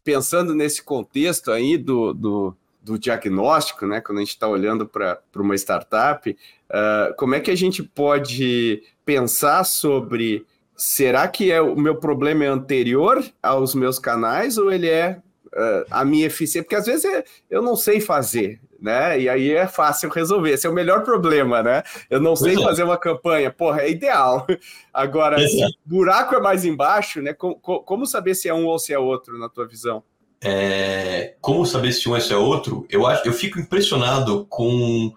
Pensando 0.04 0.54
nesse 0.54 0.84
contexto 0.84 1.50
aí 1.50 1.80
do, 1.80 2.14
do 2.14 2.56
do 2.86 3.00
diagnóstico, 3.00 3.88
né? 3.88 4.00
Quando 4.00 4.20
a 4.20 4.22
gente 4.22 4.30
está 4.30 4.48
olhando 4.48 4.86
para 4.86 5.20
uma 5.36 5.56
startup, 5.56 6.30
uh, 6.30 7.16
como 7.18 7.34
é 7.34 7.40
que 7.40 7.50
a 7.50 7.58
gente 7.58 7.82
pode 7.82 8.84
pensar 9.04 9.64
sobre 9.64 10.46
será 10.78 11.28
que 11.28 11.52
é 11.52 11.60
o 11.60 11.76
meu 11.76 11.96
problema 11.96 12.46
é 12.46 12.48
anterior 12.48 13.24
aos 13.42 13.74
meus 13.74 13.98
canais 13.98 14.60
ou 14.60 14.72
ele 14.72 14.88
é 14.88 15.20
uh, 15.48 15.86
a 15.90 16.06
minha 16.06 16.28
eficiência? 16.28 16.62
Porque 16.62 16.76
às 16.76 16.86
vezes 16.86 17.06
é, 17.06 17.24
eu 17.50 17.64
não 17.64 17.76
sei 17.76 18.00
fazer, 18.00 18.62
né? 18.80 19.20
E 19.20 19.28
aí 19.28 19.52
é 19.52 19.66
fácil 19.66 20.08
resolver. 20.12 20.52
Esse 20.52 20.68
é 20.68 20.70
o 20.70 20.74
melhor 20.74 21.04
problema, 21.04 21.64
né? 21.64 21.82
Eu 22.08 22.20
não 22.20 22.36
sei 22.36 22.54
fazer 22.54 22.84
uma 22.84 23.00
campanha, 23.00 23.52
porra, 23.52 23.82
é 23.82 23.90
ideal. 23.90 24.46
Agora, 24.94 25.38
o 25.40 25.70
buraco 25.84 26.36
é 26.36 26.40
mais 26.40 26.64
embaixo, 26.64 27.20
né? 27.20 27.34
Como, 27.34 27.56
como 27.56 28.06
saber 28.06 28.36
se 28.36 28.48
é 28.48 28.54
um 28.54 28.68
ou 28.68 28.78
se 28.78 28.94
é 28.94 29.00
outro, 29.00 29.40
na 29.40 29.50
tua 29.50 29.68
visão? 29.68 30.04
É, 30.48 31.34
como 31.42 31.66
saber 31.66 31.92
se 31.92 32.08
um 32.08 32.14
ou 32.14 32.22
se 32.22 32.32
é 32.32 32.38
outro? 32.38 32.86
Eu 32.88 33.08
acho, 33.08 33.28
eu 33.28 33.34
fico 33.34 33.60
impressionado 33.60 34.46
com 34.48 35.12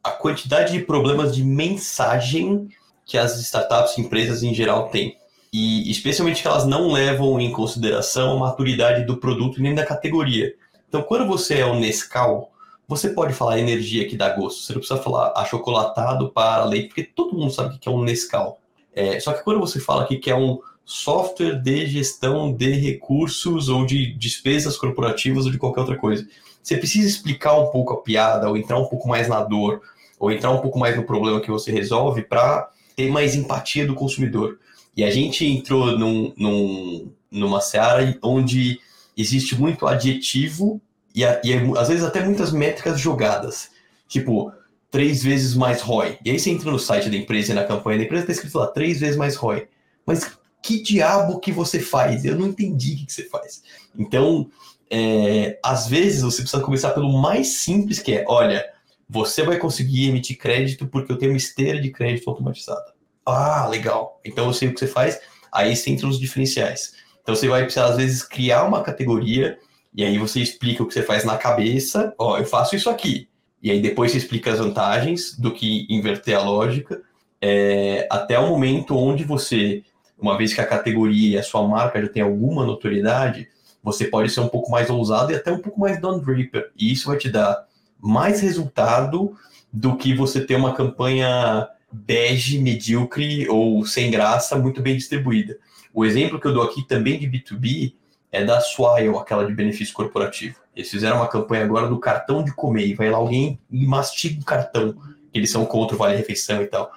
a 0.00 0.12
quantidade 0.12 0.72
de 0.72 0.78
problemas 0.78 1.34
de 1.34 1.42
mensagem 1.42 2.68
que 3.04 3.18
as 3.18 3.36
startups 3.40 3.98
empresas 3.98 4.44
em 4.44 4.54
geral 4.54 4.90
têm. 4.90 5.16
E 5.52 5.90
especialmente 5.90 6.40
que 6.40 6.46
elas 6.46 6.64
não 6.64 6.92
levam 6.92 7.40
em 7.40 7.50
consideração 7.50 8.36
a 8.36 8.38
maturidade 8.38 9.04
do 9.04 9.16
produto 9.16 9.60
nem 9.60 9.74
da 9.74 9.84
categoria. 9.84 10.54
Então, 10.88 11.02
quando 11.02 11.26
você 11.26 11.58
é 11.58 11.66
um 11.66 11.80
Nescau, 11.80 12.52
você 12.86 13.08
pode 13.08 13.32
falar 13.32 13.58
energia 13.58 14.06
que 14.06 14.16
dá 14.16 14.28
gosto. 14.36 14.62
Você 14.62 14.72
não 14.72 14.78
precisa 14.78 15.02
falar 15.02 15.32
achocolatado 15.34 16.30
para 16.30 16.64
leite, 16.64 16.88
porque 16.88 17.02
todo 17.02 17.36
mundo 17.36 17.52
sabe 17.52 17.74
o 17.74 17.78
que 17.80 17.88
é 17.88 17.92
um 17.92 18.04
Nescau. 18.04 18.60
É, 18.94 19.18
só 19.18 19.32
que 19.32 19.42
quando 19.42 19.58
você 19.58 19.80
fala 19.80 20.06
que 20.06 20.30
é 20.30 20.36
um 20.36 20.60
software 20.84 21.60
de 21.60 21.86
gestão 21.86 22.52
de 22.52 22.72
recursos 22.72 23.68
ou 23.68 23.86
de 23.86 24.12
despesas 24.14 24.76
corporativas 24.76 25.46
ou 25.46 25.50
de 25.50 25.58
qualquer 25.58 25.80
outra 25.80 25.96
coisa, 25.96 26.26
você 26.62 26.76
precisa 26.76 27.06
explicar 27.06 27.58
um 27.58 27.66
pouco 27.70 27.94
a 27.94 28.02
piada, 28.02 28.48
ou 28.48 28.56
entrar 28.56 28.78
um 28.78 28.86
pouco 28.86 29.08
mais 29.08 29.28
na 29.28 29.42
dor, 29.42 29.82
ou 30.18 30.30
entrar 30.30 30.50
um 30.50 30.60
pouco 30.60 30.78
mais 30.78 30.96
no 30.96 31.04
problema 31.04 31.40
que 31.40 31.50
você 31.50 31.70
resolve 31.70 32.22
para 32.22 32.70
ter 32.96 33.10
mais 33.10 33.34
empatia 33.34 33.86
do 33.86 33.94
consumidor. 33.94 34.58
E 34.96 35.04
a 35.04 35.10
gente 35.10 35.44
entrou 35.44 35.98
num, 35.98 36.32
num, 36.36 37.12
numa 37.30 37.60
seara 37.60 38.16
onde 38.22 38.78
existe 39.16 39.58
muito 39.60 39.86
adjetivo 39.86 40.80
e, 41.14 41.22
e 41.22 41.78
às 41.78 41.88
vezes 41.88 42.04
até 42.04 42.24
muitas 42.24 42.52
métricas 42.52 42.98
jogadas. 42.98 43.70
Tipo, 44.08 44.52
três 44.90 45.22
vezes 45.22 45.54
mais 45.54 45.82
ROI. 45.82 46.18
E 46.24 46.30
aí 46.30 46.38
você 46.38 46.50
entra 46.50 46.70
no 46.70 46.78
site 46.78 47.10
da 47.10 47.16
empresa 47.16 47.52
e 47.52 47.54
na 47.54 47.64
campanha 47.64 47.98
da 47.98 48.04
empresa 48.04 48.22
está 48.22 48.32
escrito 48.32 48.58
lá, 48.58 48.68
três 48.68 49.00
vezes 49.00 49.16
mais 49.16 49.34
ROI. 49.34 49.66
Mas 50.06 50.38
que 50.64 50.80
diabo 50.80 51.38
que 51.40 51.52
você 51.52 51.78
faz? 51.78 52.24
Eu 52.24 52.36
não 52.36 52.46
entendi 52.46 52.94
o 52.94 53.06
que, 53.06 53.12
você 53.12 53.28
faz. 53.28 53.62
Então, 53.98 54.48
é, 54.90 55.58
às 55.62 55.86
vezes 55.86 56.22
você 56.22 56.40
precisa 56.40 56.62
começar 56.62 56.92
pelo 56.92 57.12
mais 57.12 57.48
simples 57.48 57.98
que 57.98 58.14
é, 58.14 58.24
olha, 58.26 58.64
você 59.06 59.42
vai 59.42 59.58
conseguir 59.58 60.08
emitir 60.08 60.38
crédito 60.38 60.86
porque 60.86 61.12
eu 61.12 61.18
tenho 61.18 61.32
uma 61.32 61.36
esteira 61.36 61.78
de 61.78 61.90
crédito 61.90 62.30
automatizada. 62.30 62.94
Ah, 63.26 63.68
legal. 63.68 64.18
Então 64.24 64.46
eu 64.46 64.54
sei 64.54 64.68
o 64.68 64.72
que 64.72 64.80
você 64.80 64.86
faz. 64.86 65.20
Aí 65.52 65.76
você 65.76 65.90
entra 65.90 66.06
nos 66.06 66.18
diferenciais. 66.18 66.94
Então 67.22 67.36
você 67.36 67.46
vai 67.46 67.64
precisar, 67.64 67.90
às 67.90 67.96
vezes, 67.98 68.22
criar 68.22 68.64
uma 68.64 68.82
categoria 68.82 69.58
e 69.94 70.02
aí 70.02 70.16
você 70.16 70.40
explica 70.40 70.82
o 70.82 70.86
que 70.86 70.94
você 70.94 71.02
faz 71.02 71.24
na 71.24 71.36
cabeça. 71.36 72.14
Ó, 72.18 72.38
eu 72.38 72.46
faço 72.46 72.74
isso 72.74 72.88
aqui. 72.88 73.28
E 73.62 73.70
aí 73.70 73.82
depois 73.82 74.12
você 74.12 74.18
explica 74.18 74.50
as 74.50 74.60
vantagens 74.60 75.38
do 75.38 75.52
que 75.52 75.86
inverter 75.90 76.38
a 76.38 76.42
lógica. 76.42 77.02
É, 77.38 78.08
até 78.10 78.38
o 78.38 78.48
momento 78.48 78.96
onde 78.96 79.24
você, 79.24 79.82
uma 80.24 80.38
vez 80.38 80.54
que 80.54 80.60
a 80.60 80.66
categoria 80.66 81.36
e 81.36 81.38
a 81.38 81.42
sua 81.42 81.66
marca 81.68 82.00
já 82.00 82.08
tem 82.08 82.22
alguma 82.22 82.64
notoriedade, 82.64 83.48
você 83.82 84.06
pode 84.06 84.30
ser 84.30 84.40
um 84.40 84.48
pouco 84.48 84.70
mais 84.70 84.88
ousado 84.88 85.30
e 85.30 85.34
até 85.34 85.52
um 85.52 85.58
pouco 85.58 85.78
mais 85.78 86.00
Don 86.00 86.18
Draper. 86.18 86.70
E 86.74 86.90
isso 86.90 87.08
vai 87.08 87.18
te 87.18 87.28
dar 87.28 87.66
mais 88.00 88.40
resultado 88.40 89.36
do 89.70 89.96
que 89.96 90.14
você 90.14 90.40
ter 90.40 90.56
uma 90.56 90.72
campanha 90.72 91.68
bege, 91.92 92.58
medíocre 92.58 93.46
ou 93.48 93.84
sem 93.84 94.10
graça, 94.10 94.56
muito 94.56 94.80
bem 94.80 94.96
distribuída. 94.96 95.58
O 95.92 96.04
exemplo 96.04 96.40
que 96.40 96.46
eu 96.46 96.54
dou 96.54 96.62
aqui 96.62 96.82
também 96.82 97.18
de 97.18 97.28
B2B 97.28 97.94
é 98.32 98.42
da 98.44 98.60
Swile, 98.60 99.16
aquela 99.16 99.46
de 99.46 99.52
benefício 99.52 99.94
corporativo. 99.94 100.56
Eles 100.74 100.90
fizeram 100.90 101.18
uma 101.18 101.28
campanha 101.28 101.64
agora 101.64 101.86
do 101.86 102.00
cartão 102.00 102.42
de 102.42 102.52
comer, 102.52 102.86
e 102.86 102.94
vai 102.94 103.10
lá 103.10 103.18
alguém 103.18 103.60
e 103.70 103.86
mastiga 103.86 104.40
o 104.40 104.44
cartão, 104.44 104.96
eles 105.32 105.50
são 105.50 105.66
contra 105.66 105.94
o 105.94 105.98
Vale 105.98 106.16
Refeição 106.16 106.62
e 106.62 106.66
tal. 106.66 106.90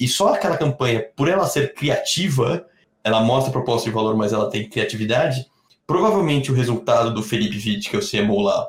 E 0.00 0.08
só 0.08 0.32
aquela 0.32 0.56
campanha, 0.56 1.04
por 1.14 1.28
ela 1.28 1.46
ser 1.46 1.74
criativa, 1.74 2.66
ela 3.04 3.20
mostra 3.20 3.52
proposta 3.52 3.86
de 3.86 3.94
valor, 3.94 4.16
mas 4.16 4.32
ela 4.32 4.48
tem 4.48 4.66
criatividade, 4.66 5.46
provavelmente 5.86 6.50
o 6.50 6.54
resultado 6.54 7.12
do 7.12 7.22
Felipe 7.22 7.56
Witt, 7.56 7.90
que 7.90 7.96
é 7.96 7.98
o 7.98 8.02
CMO 8.02 8.40
lá, 8.40 8.66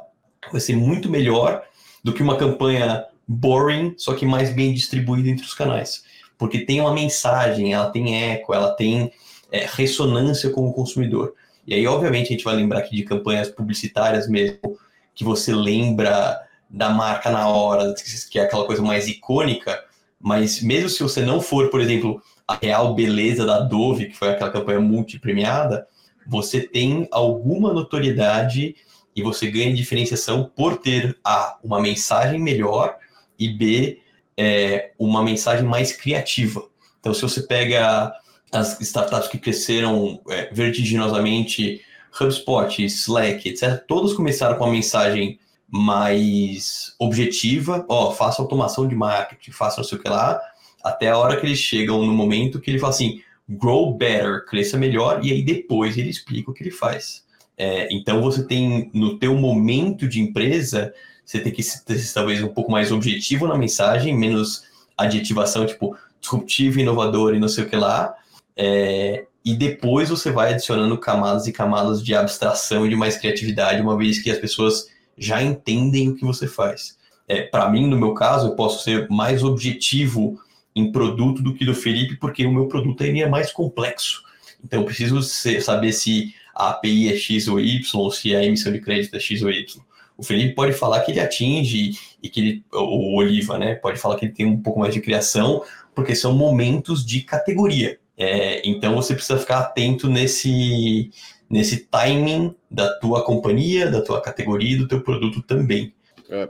vai 0.52 0.60
ser 0.60 0.76
muito 0.76 1.10
melhor 1.10 1.64
do 2.04 2.12
que 2.12 2.22
uma 2.22 2.36
campanha 2.36 3.06
boring, 3.26 3.94
só 3.98 4.14
que 4.14 4.26
mais 4.26 4.54
bem 4.54 4.74
distribuída 4.74 5.30
entre 5.30 5.46
os 5.46 5.54
canais. 5.54 6.04
Porque 6.38 6.66
tem 6.66 6.82
uma 6.82 6.94
mensagem, 6.94 7.74
ela 7.74 7.90
tem 7.92 8.32
eco, 8.32 8.54
ela 8.54 8.72
tem 8.72 9.14
é, 9.52 9.66
ressonância 9.72 10.50
com 10.50 10.68
o 10.68 10.74
consumidor. 10.74 11.34
E 11.66 11.74
aí, 11.74 11.88
obviamente, 11.88 12.28
a 12.28 12.32
gente 12.32 12.44
vai 12.44 12.56
lembrar 12.56 12.80
aqui 12.80 12.96
de 12.96 13.04
campanhas 13.04 13.48
publicitárias 13.48 14.28
mesmo, 14.28 14.78
que 15.14 15.24
você 15.24 15.54
lembra 15.54 16.42
da 16.70 16.90
marca 16.90 17.30
na 17.30 17.48
hora, 17.48 17.94
que 18.30 18.40
é 18.40 18.44
aquela 18.44 18.66
coisa 18.66 18.82
mais 18.82 19.08
icônica, 19.08 19.80
mas 20.22 20.62
mesmo 20.62 20.90
se 20.90 21.02
você 21.02 21.22
não 21.22 21.42
for, 21.42 21.70
por 21.70 21.82
exemplo, 21.82 22.22
a 22.48 22.56
real 22.56 22.94
beleza 22.94 23.46
da 23.46 23.60
Dove, 23.60 24.08
que 24.08 24.16
foi 24.16 24.30
aquela 24.30 24.52
campanha 24.52 24.80
multipremiada, 24.80 25.88
você 26.28 26.62
tem 26.62 27.08
alguma 27.12 27.74
notoriedade 27.74 28.76
e 29.16 29.22
você 29.22 29.50
ganha 29.50 29.74
diferenciação 29.74 30.50
por 30.56 30.78
ter 30.78 31.18
A, 31.24 31.58
uma 31.64 31.82
mensagem 31.82 32.40
melhor 32.40 32.96
e 33.38 33.50
B, 33.50 34.00
é, 34.38 34.92
uma 34.98 35.24
mensagem 35.24 35.66
mais 35.66 35.92
criativa. 35.92 36.64
Então, 37.00 37.14
se 37.14 37.22
você 37.22 37.42
pega 37.42 38.14
as 38.52 38.80
startups 38.82 39.28
que 39.28 39.38
cresceram 39.38 40.22
é, 40.30 40.54
vertiginosamente, 40.54 41.82
HubSpot, 42.20 42.84
Slack, 42.86 43.50
etc., 43.50 43.84
todas 43.88 44.14
começaram 44.14 44.58
com 44.58 44.66
uma 44.66 44.74
mensagem 44.74 45.40
mais 45.72 46.94
objetiva, 47.00 47.86
ó, 47.88 48.10
oh, 48.10 48.12
faça 48.12 48.42
automação 48.42 48.86
de 48.86 48.94
marketing, 48.94 49.52
faça 49.52 49.78
não 49.78 49.88
sei 49.88 49.98
o 49.98 50.02
que 50.02 50.10
lá, 50.10 50.40
até 50.84 51.10
a 51.10 51.18
hora 51.18 51.40
que 51.40 51.46
eles 51.46 51.60
chegam 51.60 52.06
no 52.06 52.14
momento 52.14 52.60
que 52.60 52.70
ele 52.70 52.80
fala 52.80 52.92
assim, 52.92 53.22
grow 53.48 53.94
better, 53.94 54.46
cresça 54.46 54.78
melhor, 54.78 55.24
e 55.24 55.32
aí 55.32 55.42
depois 55.42 55.98
ele 55.98 56.10
explica 56.10 56.52
o 56.52 56.54
que 56.54 56.62
ele 56.62 56.72
faz. 56.72 57.24
É, 57.58 57.88
então 57.92 58.22
você 58.22 58.44
tem 58.44 58.90
no 58.94 59.18
teu 59.18 59.36
momento 59.36 60.08
de 60.08 60.20
empresa, 60.20 60.94
você 61.24 61.40
tem 61.40 61.54
que 61.54 61.64
ser 61.64 62.14
talvez 62.14 62.44
um 62.44 62.50
pouco 62.50 62.72
mais 62.72 62.92
objetivo 62.92 63.48
na 63.48 63.58
mensagem, 63.58 64.18
menos 64.18 64.64
adjetivação, 64.98 65.66
tipo 65.66 65.96
disruptivo, 66.20 66.80
inovador 66.80 67.34
e 67.34 67.40
não 67.40 67.48
sei 67.48 67.64
o 67.64 67.70
que 67.70 67.76
lá. 67.76 68.14
É, 68.58 69.26
e 69.44 69.56
depois 69.56 70.10
você 70.10 70.32
vai 70.32 70.54
adicionando 70.54 70.98
camadas 70.98 71.48
e 71.48 71.52
camadas 71.52 72.04
de 72.04 72.14
abstração 72.14 72.86
e 72.86 72.90
de 72.90 72.96
mais 72.96 73.18
criatividade, 73.18 73.82
uma 73.82 73.98
vez 73.98 74.22
que 74.22 74.30
as 74.30 74.38
pessoas 74.38 74.88
já 75.18 75.42
entendem 75.42 76.10
o 76.10 76.16
que 76.16 76.26
você 76.26 76.48
faz. 76.48 76.98
É, 77.28 77.44
Para 77.44 77.70
mim, 77.70 77.88
no 77.88 77.98
meu 77.98 78.14
caso, 78.14 78.48
eu 78.48 78.56
posso 78.56 78.84
ser 78.84 79.10
mais 79.10 79.44
objetivo 79.44 80.40
em 80.76 80.92
produto 80.92 81.42
do 81.42 81.54
que 81.54 81.66
do 81.66 81.76
Felipe, 81.76 82.18
porque 82.18 82.46
o 82.46 82.52
meu 82.52 82.68
produto 82.68 83.02
é 83.02 83.28
mais 83.28 83.52
complexo. 83.52 84.24
Então, 84.64 84.82
eu 84.82 84.86
preciso 84.86 85.22
ser, 85.22 85.62
saber 85.62 85.92
se 85.92 86.34
a 86.56 86.70
API 86.70 87.12
é 87.12 87.18
X 87.18 87.48
ou 87.48 87.60
Y, 87.60 87.82
ou 87.94 88.12
se 88.12 88.36
a 88.36 88.44
emissão 88.44 88.72
de 88.72 88.80
crédito 88.80 89.16
é 89.16 89.20
X 89.20 89.42
ou 89.42 89.50
Y. 89.50 89.82
O 90.18 90.24
Felipe 90.24 90.54
pode 90.54 90.74
falar 90.74 91.02
que 91.02 91.12
ele 91.12 91.20
atinge 91.20 91.98
e 92.22 92.30
que 92.30 92.40
ele, 92.40 92.66
o 92.72 93.18
Oliva, 93.18 93.58
né, 93.58 93.76
pode 93.76 94.00
falar 94.00 94.18
que 94.18 94.26
ele 94.26 94.34
tem 94.34 94.46
um 94.46 94.62
pouco 94.62 94.80
mais 94.80 94.94
de 94.94 95.02
criação, 95.02 95.64
porque 95.96 96.16
são 96.16 96.34
momentos 96.34 97.06
de 97.06 97.22
categoria. 97.22 98.00
É, 98.18 98.62
então 98.64 98.94
você 98.94 99.16
precisa 99.16 99.40
ficar 99.40 99.60
atento 99.60 100.08
nesse, 100.08 101.10
nesse 101.52 101.86
timing 101.88 102.56
da 102.70 102.98
tua 103.00 103.24
companhia, 103.24 103.92
da 103.92 104.02
tua 104.02 104.22
categoria 104.22 104.76
e 104.76 104.80
do 104.80 104.88
teu 104.88 105.02
produto 105.02 105.42
também. 105.42 105.94
É, 106.30 106.50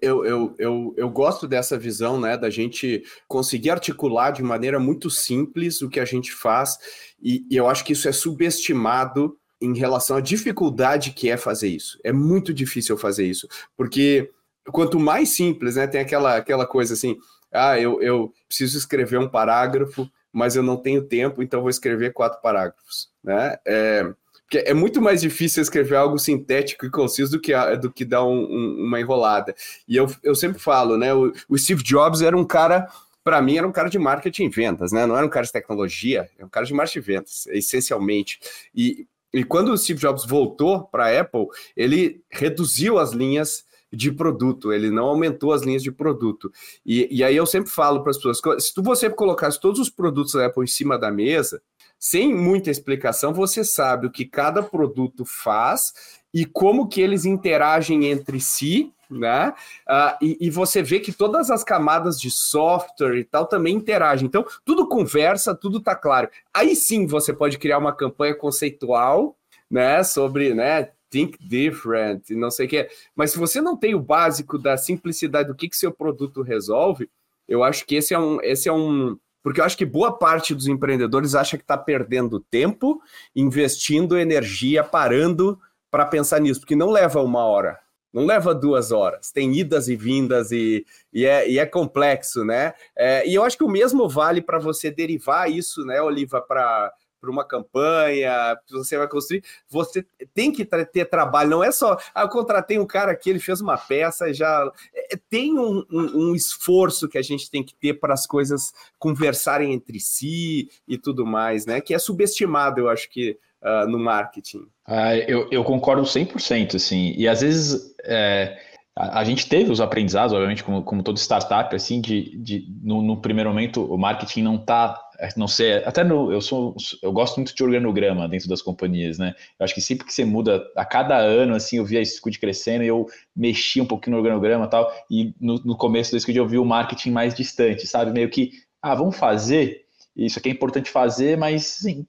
eu, 0.00 0.24
eu, 0.24 0.54
eu, 0.58 0.94
eu 0.96 1.10
gosto 1.10 1.46
dessa 1.46 1.78
visão, 1.78 2.18
né, 2.18 2.34
da 2.34 2.48
gente 2.48 3.04
conseguir 3.28 3.68
articular 3.68 4.30
de 4.30 4.42
maneira 4.42 4.80
muito 4.80 5.10
simples 5.10 5.82
o 5.82 5.88
que 5.90 6.00
a 6.00 6.04
gente 6.06 6.32
faz, 6.32 6.78
e, 7.22 7.46
e 7.50 7.56
eu 7.56 7.68
acho 7.68 7.84
que 7.84 7.92
isso 7.92 8.08
é 8.08 8.12
subestimado 8.12 9.36
em 9.60 9.76
relação 9.76 10.16
à 10.16 10.20
dificuldade 10.20 11.10
que 11.10 11.28
é 11.28 11.36
fazer 11.36 11.68
isso. 11.68 11.98
É 12.02 12.10
muito 12.10 12.54
difícil 12.54 12.96
fazer 12.96 13.26
isso, 13.26 13.46
porque 13.76 14.30
quanto 14.72 14.98
mais 14.98 15.30
simples, 15.30 15.76
né, 15.76 15.86
tem 15.86 16.00
aquela, 16.00 16.36
aquela 16.36 16.64
coisa 16.64 16.94
assim, 16.94 17.18
ah, 17.52 17.78
eu, 17.78 18.00
eu 18.00 18.32
preciso 18.46 18.78
escrever 18.78 19.18
um 19.18 19.28
parágrafo, 19.28 20.08
mas 20.32 20.56
eu 20.56 20.62
não 20.62 20.76
tenho 20.78 21.02
tempo, 21.02 21.42
então 21.42 21.60
vou 21.60 21.68
escrever 21.70 22.14
quatro 22.14 22.40
parágrafos, 22.40 23.10
né? 23.22 23.56
É, 23.66 24.10
porque 24.48 24.64
é 24.66 24.72
muito 24.72 25.02
mais 25.02 25.20
difícil 25.20 25.62
escrever 25.62 25.96
algo 25.96 26.18
sintético 26.18 26.86
e 26.86 26.90
conciso 26.90 27.32
do 27.32 27.40
que, 27.40 27.52
do 27.76 27.92
que 27.92 28.02
dar 28.02 28.24
um, 28.24 28.44
um, 28.44 28.86
uma 28.86 28.98
enrolada. 28.98 29.54
E 29.86 29.94
eu, 29.94 30.06
eu 30.22 30.34
sempre 30.34 30.58
falo, 30.58 30.96
né? 30.96 31.12
O, 31.12 31.30
o 31.50 31.58
Steve 31.58 31.82
Jobs 31.82 32.22
era 32.22 32.34
um 32.34 32.46
cara, 32.46 32.88
para 33.22 33.42
mim, 33.42 33.58
era 33.58 33.68
um 33.68 33.72
cara 33.72 33.90
de 33.90 33.98
marketing 33.98 34.44
e 34.44 34.48
vendas, 34.48 34.90
né? 34.90 35.04
Não 35.04 35.14
era 35.18 35.26
um 35.26 35.28
cara 35.28 35.44
de 35.44 35.52
tecnologia, 35.52 36.30
era 36.38 36.46
um 36.46 36.48
cara 36.48 36.64
de 36.64 36.72
marketing 36.72 36.98
e 36.98 37.02
vendas, 37.02 37.46
essencialmente. 37.48 38.40
E, 38.74 39.06
E 39.32 39.44
quando 39.44 39.70
o 39.70 39.76
Steve 39.76 40.00
Jobs 40.00 40.24
voltou 40.24 40.84
para 40.84 41.06
a 41.06 41.20
Apple, 41.20 41.46
ele 41.76 42.22
reduziu 42.30 42.98
as 42.98 43.12
linhas 43.12 43.66
de 43.92 44.12
produto, 44.12 44.72
ele 44.72 44.90
não 44.90 45.04
aumentou 45.04 45.52
as 45.52 45.62
linhas 45.62 45.82
de 45.82 45.92
produto. 45.92 46.50
E, 46.84 47.08
e 47.10 47.22
aí 47.22 47.36
eu 47.36 47.46
sempre 47.46 47.70
falo 47.70 48.02
para 48.02 48.10
as 48.10 48.16
pessoas: 48.16 48.64
se 48.64 48.74
tu, 48.74 48.82
você 48.82 49.10
colocasse 49.10 49.60
todos 49.60 49.78
os 49.78 49.90
produtos 49.90 50.34
da 50.34 50.46
Apple 50.46 50.64
em 50.64 50.66
cima 50.66 50.98
da 50.98 51.10
mesa, 51.10 51.60
sem 51.98 52.34
muita 52.34 52.70
explicação, 52.70 53.32
você 53.32 53.64
sabe 53.64 54.06
o 54.06 54.10
que 54.10 54.24
cada 54.24 54.62
produto 54.62 55.24
faz 55.24 55.92
e 56.32 56.44
como 56.44 56.88
que 56.88 57.00
eles 57.00 57.24
interagem 57.24 58.06
entre 58.06 58.40
si, 58.40 58.92
né? 59.10 59.54
Uh, 59.88 60.24
e, 60.24 60.38
e, 60.42 60.50
você 60.50 60.82
vê 60.82 61.00
que 61.00 61.12
todas 61.12 61.50
as 61.50 61.64
camadas 61.64 62.20
de 62.20 62.30
software 62.30 63.16
e 63.16 63.24
tal 63.24 63.46
também 63.46 63.74
interagem. 63.74 64.26
Então, 64.26 64.44
tudo 64.64 64.86
conversa, 64.86 65.54
tudo 65.54 65.80
tá 65.80 65.96
claro. 65.96 66.28
Aí 66.52 66.76
sim 66.76 67.06
você 67.06 67.32
pode 67.32 67.58
criar 67.58 67.78
uma 67.78 67.94
campanha 67.94 68.34
conceitual, 68.34 69.36
né? 69.70 70.04
Sobre, 70.04 70.54
né? 70.54 70.90
Think 71.10 71.38
different, 71.40 72.28
não 72.30 72.50
sei 72.50 72.66
o 72.66 72.68
que. 72.68 72.88
Mas 73.16 73.30
se 73.30 73.38
você 73.38 73.62
não 73.62 73.74
tem 73.74 73.94
o 73.94 74.00
básico 74.00 74.58
da 74.58 74.76
simplicidade 74.76 75.48
do 75.48 75.54
que, 75.54 75.70
que 75.70 75.76
seu 75.76 75.90
produto 75.90 76.42
resolve, 76.42 77.08
eu 77.48 77.64
acho 77.64 77.86
que 77.86 77.94
esse 77.94 78.12
é 78.12 78.18
um, 78.18 78.38
esse 78.42 78.68
é 78.68 78.72
um, 78.72 79.18
porque 79.42 79.60
eu 79.60 79.64
acho 79.64 79.76
que 79.76 79.84
boa 79.84 80.16
parte 80.16 80.54
dos 80.54 80.66
empreendedores 80.66 81.34
acha 81.34 81.56
que 81.56 81.64
está 81.64 81.76
perdendo 81.76 82.40
tempo, 82.40 83.00
investindo 83.34 84.18
energia, 84.18 84.82
parando 84.82 85.58
para 85.90 86.04
pensar 86.04 86.40
nisso, 86.40 86.60
porque 86.60 86.76
não 86.76 86.90
leva 86.90 87.22
uma 87.22 87.44
hora, 87.44 87.78
não 88.12 88.26
leva 88.26 88.54
duas 88.54 88.92
horas, 88.92 89.30
tem 89.30 89.54
idas 89.56 89.88
e 89.88 89.96
vindas 89.96 90.50
e, 90.50 90.84
e, 91.12 91.24
é, 91.24 91.48
e 91.48 91.58
é 91.58 91.66
complexo, 91.66 92.44
né? 92.44 92.74
É, 92.96 93.26
e 93.28 93.34
eu 93.34 93.44
acho 93.44 93.56
que 93.56 93.64
o 93.64 93.70
mesmo 93.70 94.08
vale 94.08 94.42
para 94.42 94.58
você 94.58 94.90
derivar 94.90 95.50
isso, 95.50 95.84
né, 95.84 96.00
Oliva, 96.00 96.40
para 96.40 96.92
para 97.20 97.30
uma 97.30 97.44
campanha, 97.44 98.56
que 98.66 98.74
você 98.74 98.96
vai 98.96 99.08
construir, 99.08 99.42
você 99.68 100.04
tem 100.34 100.52
que 100.52 100.64
ter 100.64 101.04
trabalho, 101.06 101.50
não 101.50 101.64
é 101.64 101.70
só, 101.70 101.96
ah, 102.14 102.22
eu 102.22 102.28
contratei 102.28 102.78
um 102.78 102.86
cara 102.86 103.12
aqui, 103.12 103.30
ele 103.30 103.38
fez 103.38 103.60
uma 103.60 103.76
peça, 103.76 104.32
já 104.32 104.70
é, 104.94 105.16
tem 105.28 105.58
um, 105.58 105.84
um, 105.90 106.30
um, 106.30 106.34
esforço 106.34 107.08
que 107.08 107.18
a 107.18 107.22
gente 107.22 107.50
tem 107.50 107.62
que 107.62 107.74
ter 107.74 107.94
para 107.94 108.14
as 108.14 108.26
coisas 108.26 108.72
conversarem 108.98 109.72
entre 109.72 110.00
si 110.00 110.68
e 110.86 110.96
tudo 110.96 111.26
mais, 111.26 111.66
né, 111.66 111.80
que 111.80 111.94
é 111.94 111.98
subestimado, 111.98 112.80
eu 112.80 112.88
acho 112.88 113.10
que, 113.10 113.38
uh, 113.62 113.88
no 113.88 113.98
marketing. 113.98 114.66
Ah, 114.86 115.16
eu, 115.16 115.48
eu 115.50 115.64
concordo 115.64 116.02
100%, 116.02 116.76
assim, 116.76 117.14
e 117.16 117.28
às 117.28 117.40
vezes... 117.40 117.94
É 118.04 118.68
a, 118.98 119.22
gente 119.22 119.48
teve 119.48 119.70
os 119.70 119.80
aprendizados, 119.80 120.32
obviamente, 120.32 120.64
como, 120.64 120.82
como 120.82 121.04
todo 121.04 121.16
startup, 121.18 121.74
assim, 121.74 122.00
de, 122.00 122.36
de 122.36 122.66
no, 122.82 123.00
no 123.00 123.20
primeiro 123.20 123.48
momento 123.48 123.84
o 123.84 123.96
marketing 123.96 124.42
não 124.42 124.56
está 124.56 125.00
é, 125.00 125.07
não 125.36 125.48
sei, 125.48 125.84
até 125.84 126.04
no, 126.04 126.32
eu 126.32 126.40
sou, 126.40 126.76
eu 127.02 127.12
gosto 127.12 127.36
muito 127.36 127.54
de 127.54 127.64
organograma 127.64 128.28
dentro 128.28 128.48
das 128.48 128.62
companhias, 128.62 129.18
né? 129.18 129.34
Eu 129.58 129.64
acho 129.64 129.74
que 129.74 129.80
sempre 129.80 130.06
que 130.06 130.14
você 130.14 130.24
muda, 130.24 130.64
a 130.76 130.84
cada 130.84 131.16
ano, 131.16 131.54
assim, 131.54 131.78
eu 131.78 131.84
via 131.84 132.00
a 132.00 132.04
Squid 132.04 132.38
crescendo 132.38 132.84
e 132.84 132.86
eu 132.86 133.06
mexia 133.34 133.82
um 133.82 133.86
pouquinho 133.86 134.16
no 134.16 134.22
organograma 134.22 134.66
e 134.66 134.70
tal, 134.70 134.92
e 135.10 135.34
no, 135.40 135.54
no 135.64 135.76
começo 135.76 136.12
da 136.12 136.20
Squid 136.20 136.38
eu 136.38 136.46
vi 136.46 136.58
o 136.58 136.64
marketing 136.64 137.10
mais 137.10 137.34
distante, 137.34 137.86
sabe? 137.86 138.12
Meio 138.12 138.30
que, 138.30 138.52
ah, 138.80 138.94
vamos 138.94 139.16
fazer, 139.16 139.86
isso 140.14 140.38
aqui 140.38 140.48
é 140.48 140.52
importante 140.52 140.90
fazer, 140.90 141.36
mas, 141.36 141.64
sim, 141.64 142.06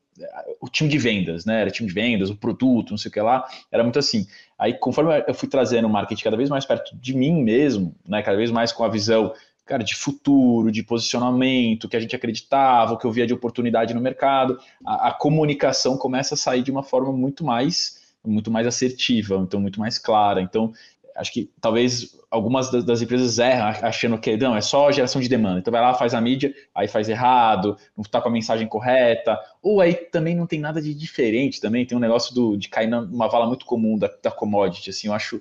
o 0.60 0.68
time 0.68 0.90
de 0.90 0.98
vendas, 0.98 1.46
né? 1.46 1.62
Era 1.62 1.72
time 1.72 1.88
de 1.88 1.94
vendas, 1.94 2.30
o 2.30 2.36
produto, 2.36 2.92
não 2.92 2.98
sei 2.98 3.10
o 3.10 3.12
que 3.12 3.22
lá, 3.22 3.48
era 3.72 3.84
muito 3.84 4.00
assim. 4.00 4.28
Aí, 4.58 4.74
conforme 4.74 5.24
eu 5.28 5.34
fui 5.34 5.48
trazendo 5.48 5.86
o 5.86 5.90
marketing 5.90 6.24
cada 6.24 6.38
vez 6.38 6.50
mais 6.50 6.66
perto 6.66 6.96
de 6.98 7.16
mim 7.16 7.44
mesmo, 7.44 7.96
né? 8.08 8.22
Cada 8.22 8.38
vez 8.38 8.52
mais 8.52 8.72
com 8.72 8.84
a 8.84 8.90
visão 8.90 9.34
cara, 9.70 9.84
de 9.84 9.96
futuro, 9.96 10.72
de 10.72 10.82
posicionamento, 10.82 11.88
que 11.88 11.96
a 11.96 12.00
gente 12.00 12.16
acreditava, 12.16 12.98
que 12.98 13.06
eu 13.06 13.12
via 13.12 13.28
de 13.28 13.36
oportunidade 13.36 13.94
no 13.94 14.02
mercado, 14.02 14.60
a, 14.84 15.10
a, 15.10 15.14
comunicação 15.14 15.96
começa 15.96 16.34
a 16.34 16.38
sair 16.38 16.64
de 16.64 16.72
uma 16.72 16.82
forma 16.82 17.14
muito 17.14 17.46
mais, 17.46 18.16
muito 18.26 18.50
mais 18.50 18.66
assertiva, 18.66 19.36
então 19.36 19.62
muito 19.62 19.80
mais 19.80 20.00
clara. 20.00 20.42
Então, 20.42 20.74
acho 21.16 21.32
que 21.32 21.52
talvez 21.62 22.18
algumas 22.32 22.72
das, 22.72 22.84
das 22.84 23.00
empresas 23.04 23.38
erram 23.38 23.68
achando 23.84 24.18
que 24.18 24.36
não, 24.38 24.56
é 24.56 24.62
só 24.62 24.92
geração 24.92 25.22
de 25.22 25.30
demanda. 25.30 25.60
Então 25.60 25.72
vai 25.72 25.82
lá, 25.82 25.94
faz 25.94 26.16
a 26.16 26.22
mídia, 26.22 26.52
aí 26.74 26.88
faz 26.88 27.08
errado, 27.08 27.78
não 27.96 28.02
está 28.02 28.20
com 28.20 28.30
a 28.30 28.32
mensagem 28.32 28.68
correta, 28.68 29.40
ou 29.62 29.82
aí 29.82 29.94
também 29.94 30.36
não 30.36 30.48
tem 30.48 30.60
nada 30.60 30.82
de 30.82 30.96
diferente 30.96 31.62
também, 31.62 31.86
tem 31.86 31.96
um 31.96 32.02
negócio 32.02 32.34
do, 32.34 32.58
de 32.58 32.70
cair 32.70 32.88
numa 32.88 33.28
vala 33.28 33.46
muito 33.46 33.68
comum 33.68 34.00
da, 34.00 34.10
da 34.24 34.32
commodity, 34.32 34.90
assim, 34.90 35.10
eu 35.10 35.14
acho 35.14 35.40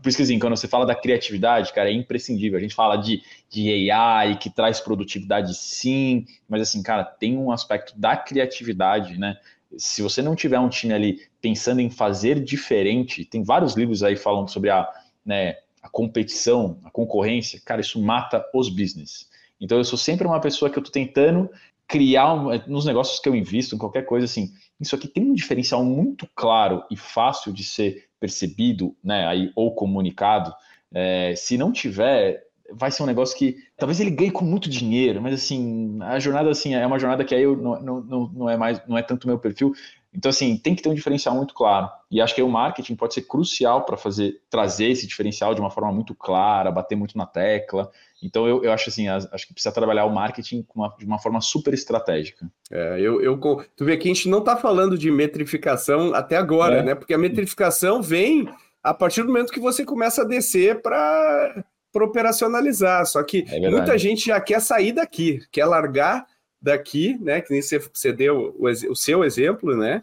por 0.00 0.08
isso 0.08 0.16
que 0.16 0.22
assim, 0.22 0.38
quando 0.38 0.56
você 0.56 0.68
fala 0.68 0.86
da 0.86 0.94
criatividade, 0.94 1.72
cara, 1.72 1.90
é 1.90 1.92
imprescindível. 1.92 2.58
A 2.58 2.62
gente 2.62 2.74
fala 2.74 2.96
de, 2.96 3.22
de 3.50 3.90
AI 3.90 4.36
que 4.36 4.48
traz 4.48 4.80
produtividade 4.80 5.54
sim, 5.54 6.26
mas 6.48 6.62
assim, 6.62 6.82
cara, 6.82 7.04
tem 7.04 7.36
um 7.36 7.50
aspecto 7.50 7.98
da 7.98 8.16
criatividade, 8.16 9.18
né? 9.18 9.36
Se 9.76 10.02
você 10.02 10.20
não 10.20 10.36
tiver 10.36 10.58
um 10.58 10.68
time 10.68 10.92
ali 10.92 11.20
pensando 11.40 11.80
em 11.80 11.90
fazer 11.90 12.42
diferente, 12.42 13.24
tem 13.24 13.42
vários 13.42 13.74
livros 13.74 14.02
aí 14.02 14.16
falando 14.16 14.50
sobre 14.50 14.70
a, 14.70 14.88
né, 15.24 15.56
a 15.82 15.88
competição, 15.88 16.78
a 16.84 16.90
concorrência, 16.90 17.60
cara, 17.64 17.80
isso 17.80 18.00
mata 18.00 18.44
os 18.54 18.68
business. 18.68 19.28
Então 19.60 19.78
eu 19.78 19.84
sou 19.84 19.98
sempre 19.98 20.26
uma 20.26 20.40
pessoa 20.40 20.70
que 20.70 20.78
eu 20.78 20.82
tô 20.82 20.90
tentando 20.90 21.50
criar 21.92 22.34
nos 22.66 22.86
negócios 22.86 23.20
que 23.20 23.28
eu 23.28 23.36
invisto, 23.36 23.74
em 23.74 23.78
qualquer 23.78 24.06
coisa 24.06 24.24
assim, 24.24 24.50
isso 24.80 24.96
aqui 24.96 25.06
tem 25.06 25.22
um 25.22 25.34
diferencial 25.34 25.84
muito 25.84 26.26
claro 26.34 26.82
e 26.90 26.96
fácil 26.96 27.52
de 27.52 27.62
ser 27.62 28.06
percebido, 28.18 28.96
né, 29.04 29.26
aí, 29.26 29.52
ou 29.54 29.74
comunicado, 29.74 30.54
é, 30.90 31.34
se 31.36 31.58
não 31.58 31.70
tiver, 31.70 32.42
vai 32.72 32.90
ser 32.90 33.02
um 33.02 33.06
negócio 33.06 33.36
que 33.36 33.58
talvez 33.76 34.00
ele 34.00 34.10
ganhe 34.10 34.30
com 34.30 34.42
muito 34.42 34.70
dinheiro, 34.70 35.20
mas 35.20 35.34
assim, 35.34 35.98
a 36.00 36.18
jornada 36.18 36.48
assim 36.48 36.74
é 36.74 36.86
uma 36.86 36.98
jornada 36.98 37.24
que 37.24 37.34
aí 37.34 37.42
eu 37.42 37.54
não, 37.58 38.02
não, 38.02 38.32
não 38.32 38.48
é 38.48 38.56
mais, 38.56 38.80
não 38.88 38.96
é 38.96 39.02
tanto 39.02 39.26
meu 39.26 39.38
perfil. 39.38 39.74
Então 40.14 40.28
assim, 40.28 40.56
tem 40.56 40.74
que 40.74 40.82
ter 40.82 40.88
um 40.88 40.94
diferencial 40.94 41.34
muito 41.34 41.54
claro. 41.54 41.88
E 42.10 42.20
acho 42.20 42.34
que 42.34 42.42
o 42.42 42.48
marketing 42.48 42.94
pode 42.94 43.14
ser 43.14 43.22
crucial 43.22 43.84
para 43.84 43.96
fazer 43.96 44.40
trazer 44.50 44.86
esse 44.86 45.06
diferencial 45.06 45.54
de 45.54 45.60
uma 45.60 45.70
forma 45.70 45.90
muito 45.90 46.14
clara, 46.14 46.70
bater 46.70 46.96
muito 46.96 47.16
na 47.16 47.24
tecla. 47.24 47.90
Então 48.22 48.46
eu, 48.46 48.62
eu 48.62 48.72
acho 48.72 48.90
assim, 48.90 49.08
acho 49.08 49.46
que 49.46 49.54
precisa 49.54 49.74
trabalhar 49.74 50.04
o 50.04 50.14
marketing 50.14 50.66
uma, 50.74 50.94
de 50.98 51.06
uma 51.06 51.18
forma 51.18 51.40
super 51.40 51.72
estratégica. 51.72 52.46
É, 52.70 53.00
eu, 53.00 53.22
eu 53.22 53.38
tu 53.76 53.84
vê 53.84 53.96
que 53.96 54.08
a 54.08 54.12
gente 54.12 54.28
não 54.28 54.38
está 54.38 54.56
falando 54.56 54.98
de 54.98 55.10
metrificação 55.10 56.14
até 56.14 56.36
agora, 56.36 56.78
é. 56.78 56.82
né? 56.82 56.94
Porque 56.94 57.14
a 57.14 57.18
metrificação 57.18 58.02
vem 58.02 58.48
a 58.82 58.92
partir 58.92 59.22
do 59.22 59.28
momento 59.28 59.52
que 59.52 59.60
você 59.60 59.84
começa 59.84 60.22
a 60.22 60.26
descer 60.26 60.82
para 60.82 61.64
operacionalizar. 61.94 63.06
Só 63.06 63.22
que 63.22 63.44
é 63.48 63.70
muita 63.70 63.96
gente 63.96 64.26
já 64.26 64.40
quer 64.40 64.60
sair 64.60 64.92
daqui, 64.92 65.40
quer 65.50 65.64
largar 65.64 66.26
daqui, 66.62 67.18
né? 67.20 67.40
Que 67.40 67.52
nem 67.52 67.60
você, 67.60 67.78
você 67.78 68.12
deu 68.12 68.54
o, 68.56 68.68
o 68.68 68.96
seu 68.96 69.24
exemplo, 69.24 69.76
né? 69.76 70.02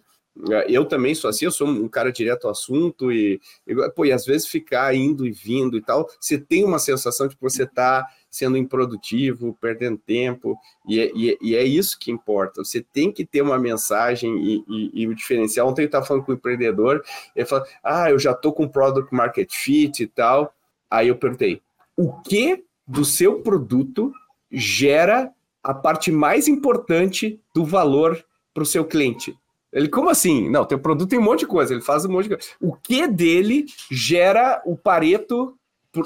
Eu 0.68 0.86
também 0.86 1.14
sou 1.14 1.30
assim, 1.30 1.46
eu 1.46 1.52
sou 1.52 1.68
um 1.68 1.88
cara 1.88 2.12
direto 2.12 2.46
ao 2.46 2.52
assunto 2.52 3.12
e, 3.12 3.42
e, 3.68 3.76
pô, 3.92 4.06
e 4.06 4.12
às 4.12 4.26
vezes 4.26 4.48
ficar 4.48 4.96
indo 4.96 5.28
e 5.28 5.32
vindo 5.32 5.76
e 5.76 5.82
tal, 5.82 6.10
você 6.20 6.38
tem 6.38 6.64
uma 6.64 6.80
sensação 6.80 7.28
de 7.28 7.36
que 7.36 7.42
você 7.42 7.64
está 7.64 8.06
sendo 8.32 8.56
improdutivo, 8.56 9.58
perdendo 9.60 9.98
tempo, 9.98 10.56
e 10.88 11.00
é, 11.00 11.12
e, 11.14 11.38
e 11.42 11.56
é, 11.56 11.64
isso 11.64 12.00
que 12.00 12.12
importa. 12.12 12.64
Você 12.64 12.82
tem 12.82 13.12
que 13.12 13.26
ter 13.26 13.42
uma 13.42 13.58
mensagem 13.58 14.38
e, 14.38 14.64
e, 14.68 15.02
e 15.02 15.08
o 15.08 15.16
diferencial. 15.16 15.68
Ontem 15.68 15.82
eu 15.82 15.88
estava 15.88 16.06
falando 16.06 16.24
com 16.24 16.32
o 16.32 16.36
um 16.36 16.38
empreendedor, 16.38 17.04
ele 17.36 17.46
falou: 17.46 17.66
Ah, 17.84 18.10
eu 18.10 18.20
já 18.20 18.32
estou 18.32 18.54
com 18.54 18.68
product 18.68 19.14
market 19.14 19.52
fit 19.52 20.04
e 20.04 20.08
tal. 20.08 20.54
Aí 20.90 21.10
eu 21.10 21.18
perguntei: 21.18 21.62
o 21.98 22.14
que 22.22 22.64
do 22.88 23.04
seu 23.04 23.42
produto 23.42 24.14
gera 24.52 25.34
a 25.64 25.74
parte 25.74 26.12
mais 26.12 26.48
importante 26.48 27.40
do 27.54 27.66
valor 27.66 28.24
para 28.54 28.64
o 28.64 28.66
seu 28.66 28.86
cliente? 28.86 29.38
Ele, 29.72 29.88
como 29.88 30.10
assim? 30.10 30.50
Não, 30.50 30.66
teu 30.66 30.80
produto 30.80 31.10
tem 31.10 31.20
um 31.20 31.24
monte 31.24 31.42
de 31.42 31.48
coisa, 31.48 31.74
ele 31.74 31.82
faz 31.82 32.06
um 32.06 32.12
monte 32.12 32.24
de 32.24 32.36
coisa. 32.36 32.50
O 32.60 32.74
que 32.74 33.08
dele 33.08 33.66
gera 33.92 34.62
o 34.66 34.76
pareto 34.76 35.56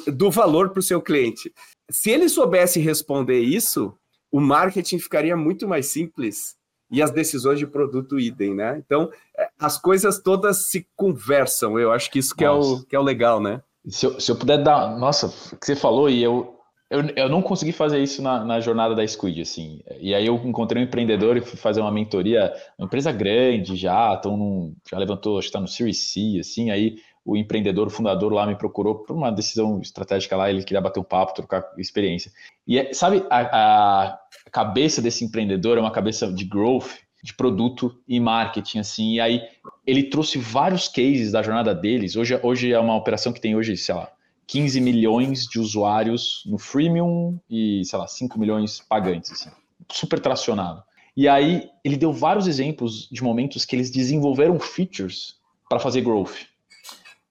do 0.07 0.29
valor 0.29 0.69
para 0.69 0.79
o 0.79 0.83
seu 0.83 1.01
cliente? 1.01 1.53
Se 1.89 2.09
ele 2.09 2.27
soubesse 2.27 2.79
responder 2.79 3.39
isso, 3.39 3.93
o 4.31 4.39
marketing 4.39 4.99
ficaria 4.99 5.37
muito 5.37 5.67
mais 5.67 5.87
simples 5.87 6.55
e 6.91 7.01
as 7.01 7.11
decisões 7.11 7.57
de 7.57 7.65
produto 7.65 8.19
idem, 8.19 8.53
né? 8.53 8.81
Então, 8.85 9.09
é, 9.37 9.49
as 9.59 9.79
coisas 9.79 10.19
todas 10.19 10.65
se 10.65 10.87
conversam. 10.95 11.79
Eu 11.79 11.91
acho 11.91 12.11
que 12.11 12.19
isso 12.19 12.35
que, 12.35 12.43
é 12.43 12.51
o, 12.51 12.83
que 12.83 12.95
é 12.95 12.99
o 12.99 13.03
legal, 13.03 13.39
né? 13.39 13.61
Se 13.87 14.05
eu, 14.05 14.19
se 14.19 14.31
eu 14.31 14.35
puder 14.35 14.61
dar. 14.61 14.97
Nossa, 14.97 15.27
o 15.27 15.57
que 15.57 15.65
você 15.65 15.75
falou, 15.75 16.09
e 16.09 16.21
eu, 16.21 16.55
eu, 16.93 17.01
eu 17.15 17.29
não 17.29 17.41
consegui 17.41 17.71
fazer 17.71 17.97
isso 17.97 18.21
na, 18.21 18.45
na, 18.45 18.59
jornada 18.59 18.93
da 18.93 19.05
Squid, 19.05 19.41
assim. 19.41 19.81
E 19.99 20.13
aí 20.13 20.27
eu 20.27 20.35
encontrei 20.45 20.79
um 20.79 20.85
empreendedor 20.85 21.35
e 21.35 21.41
fui 21.41 21.57
fazer 21.57 21.81
uma 21.81 21.91
mentoria, 21.91 22.53
uma 22.77 22.85
empresa 22.85 23.11
grande 23.11 23.75
já, 23.75 24.15
tão 24.17 24.37
num, 24.37 24.75
já 24.87 24.99
levantou, 24.99 25.39
está 25.39 25.59
no 25.59 25.67
Series 25.67 26.11
C, 26.11 26.37
assim. 26.39 26.69
Aí 26.69 26.97
o 27.25 27.35
empreendedor, 27.35 27.87
o 27.87 27.89
fundador 27.89 28.31
lá 28.31 28.45
me 28.45 28.55
procurou 28.55 28.99
por 28.99 29.15
uma 29.15 29.31
decisão 29.31 29.81
estratégica 29.81 30.37
lá, 30.37 30.51
ele 30.51 30.63
queria 30.63 30.81
bater 30.81 30.99
um 30.99 31.03
papo, 31.03 31.33
trocar 31.33 31.65
experiência. 31.79 32.31
E 32.67 32.77
é, 32.77 32.93
sabe, 32.93 33.25
a, 33.27 33.39
a 34.03 34.19
cabeça 34.51 35.01
desse 35.01 35.25
empreendedor 35.25 35.79
é 35.79 35.81
uma 35.81 35.91
cabeça 35.91 36.31
de 36.31 36.45
growth, 36.45 36.91
de 37.23 37.33
produto 37.33 37.97
e 38.07 38.19
marketing, 38.19 38.77
assim. 38.77 39.13
E 39.13 39.19
aí 39.19 39.41
ele 39.87 40.03
trouxe 40.03 40.37
vários 40.37 40.87
cases 40.87 41.31
da 41.31 41.41
jornada 41.41 41.73
deles. 41.73 42.15
Hoje, 42.15 42.39
hoje 42.43 42.71
é 42.71 42.79
uma 42.79 42.95
operação 42.95 43.33
que 43.33 43.41
tem 43.41 43.55
hoje, 43.55 43.75
sei 43.77 43.95
lá, 43.95 44.11
15 44.47 44.79
milhões 44.81 45.45
de 45.45 45.59
usuários 45.59 46.43
no 46.45 46.57
freemium 46.57 47.39
e, 47.49 47.83
sei 47.85 47.99
lá, 47.99 48.07
5 48.07 48.39
milhões 48.39 48.79
pagantes, 48.79 49.31
assim, 49.31 49.49
super 49.91 50.19
tracionado. 50.19 50.83
E 51.15 51.27
aí 51.27 51.69
ele 51.83 51.95
deu 51.97 52.11
vários 52.11 52.47
exemplos 52.47 53.07
de 53.11 53.23
momentos 53.23 53.65
que 53.65 53.75
eles 53.75 53.91
desenvolveram 53.91 54.59
features 54.59 55.35
para 55.69 55.79
fazer 55.79 56.01
growth. 56.01 56.47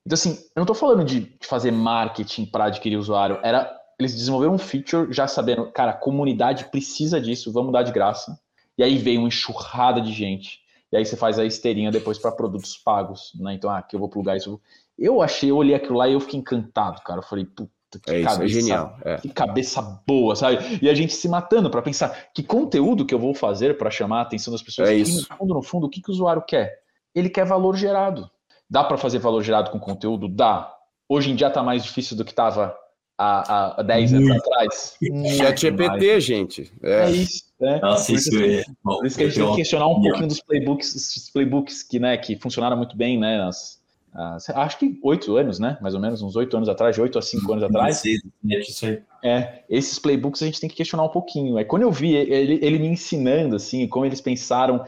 Então, 0.05 0.15
assim, 0.15 0.31
eu 0.31 0.57
não 0.57 0.65
estou 0.65 0.75
falando 0.75 1.05
de 1.05 1.33
fazer 1.41 1.71
marketing 1.71 2.47
para 2.47 2.65
adquirir 2.65 2.97
usuário, 2.97 3.39
era 3.43 3.79
eles 3.99 4.15
desenvolveram 4.15 4.55
um 4.55 4.59
feature 4.59 5.13
já 5.13 5.29
sabendo, 5.29 5.71
cara, 5.71 5.93
a 5.93 5.97
comunidade 5.97 6.65
precisa 6.67 7.21
disso, 7.21 7.53
vamos 7.53 7.73
dar 7.73 7.83
de 7.83 7.93
graça. 7.93 8.39
E 8.77 8.83
aí 8.83 8.99
veio 8.99 9.21
uma 9.21 9.29
enxurrada 9.29 10.01
de 10.01 10.13
gente. 10.13 10.61
E 10.91 10.97
aí 10.97 11.07
você 11.07 11.17
faz 11.17 11.39
a 11.39 11.45
esteirinha 11.45 11.91
depois 11.91 12.19
para 12.19 12.33
produtos 12.33 12.77
pagos, 12.77 13.33
né? 13.37 13.55
Então, 13.55 13.71
ah, 13.71 13.79
aqui 13.79 13.97
eu 13.97 14.01
vou 14.01 14.09
plugar 14.09 14.37
isso. 14.37 14.61
Eu 14.99 15.23
achei, 15.23 15.51
eu 15.51 15.57
olhei 15.57 15.75
aquilo 15.75 15.99
lá 15.99 16.09
e 16.09 16.13
eu 16.13 16.21
fiquei 16.21 16.39
encantado, 16.39 17.03
cara. 17.03 17.21
Eu 17.21 17.25
falei, 17.25 17.45
puta, 17.45 17.99
que 18.01 18.11
é 18.11 18.21
isso, 18.21 18.29
cabeça, 18.29 18.45
é 18.45 18.49
genial. 18.49 18.97
É. 19.05 19.17
Que 19.17 19.29
cabeça 19.29 19.83
boa, 20.07 20.37
sabe? 20.37 20.79
E 20.81 20.89
a 20.89 20.95
gente 20.95 21.15
se 21.15 21.29
matando 21.29 21.71
para 21.71 21.83
pensar 21.83 22.31
que 22.35 22.43
conteúdo 22.43 23.05
que 23.05 23.15
eu 23.15 23.19
vou 23.19 23.35
fazer 23.35 23.77
para 23.77 23.91
chamar 23.91 24.19
a 24.19 24.23
atenção 24.23 24.53
das 24.53 24.63
pessoas. 24.63 24.89
É 24.89 24.95
que, 24.95 25.01
isso. 25.01 25.29
no 25.31 25.37
fundo, 25.37 25.55
no 25.55 25.63
fundo, 25.63 25.87
o 25.87 25.91
que, 25.91 26.01
que 26.01 26.11
o 26.11 26.13
usuário 26.13 26.43
quer? 26.43 26.81
Ele 27.15 27.29
quer 27.29 27.45
valor 27.45 27.77
gerado. 27.77 28.31
Dá 28.69 28.83
para 28.83 28.97
fazer 28.97 29.19
valor 29.19 29.43
gerado 29.43 29.71
com 29.71 29.79
conteúdo? 29.79 30.29
Dá. 30.29 30.75
Hoje 31.09 31.31
em 31.31 31.35
dia 31.35 31.49
está 31.49 31.63
mais 31.63 31.83
difícil 31.83 32.17
do 32.17 32.25
que 32.25 32.33
estava 32.33 32.75
há, 33.19 33.81
há 33.81 33.83
10 33.83 34.15
anos 34.15 34.31
atrás. 34.31 34.97
Chat 35.37 35.61
GPT, 35.61 36.21
gente. 36.21 36.73
É, 36.83 37.05
é 37.05 37.11
isso. 37.11 37.45
Né? 37.61 37.79
Nossa, 37.81 38.07
por 38.07 38.19
isso, 38.19 38.29
isso, 38.31 38.45
é. 38.45 38.75
Bom, 38.83 38.97
por 38.97 39.07
isso 39.07 39.17
que 39.17 39.25
a 39.25 39.27
gente 39.29 39.39
tem 39.39 39.51
que 39.51 39.57
questionar 39.57 39.87
um 39.87 40.01
pouquinho 40.01 40.27
dos 40.27 40.41
playbooks, 40.41 41.31
playbooks 41.33 41.83
que, 41.83 41.99
né, 41.99 42.17
que 42.17 42.37
funcionaram 42.37 42.77
muito 42.77 42.97
bem, 42.97 43.19
né? 43.19 43.39
Nas, 43.39 43.82
as, 44.15 44.51
acho 44.51 44.79
que 44.79 44.99
oito 45.03 45.37
anos, 45.37 45.59
né? 45.59 45.79
Mais 45.81 45.95
ou 45.95 46.01
menos, 46.01 46.23
uns 46.23 46.37
oito 46.37 46.57
anos 46.57 46.69
atrás, 46.69 46.95
de 46.95 47.01
oito 47.01 47.19
a 47.19 47.23
cinco 47.23 47.51
anos 47.53 47.65
atrás. 47.65 48.03
Isso 48.45 48.87
aí. 48.87 49.03
É, 49.25 49.63
esses 49.71 49.99
playbooks 49.99 50.43
a 50.43 50.47
gente 50.47 50.61
tem 50.61 50.69
que 50.69 50.77
questionar 50.77 51.05
um 51.05 51.09
pouquinho. 51.09 51.59
É 51.59 51.65
quando 51.65 51.83
eu 51.83 51.93
vi 51.93 52.15
ele, 52.15 52.59
ele 52.63 52.79
me 52.79 52.89
ensinando, 52.89 53.57
assim, 53.57 53.87
como 53.89 54.05
eles 54.05 54.21
pensaram 54.21 54.85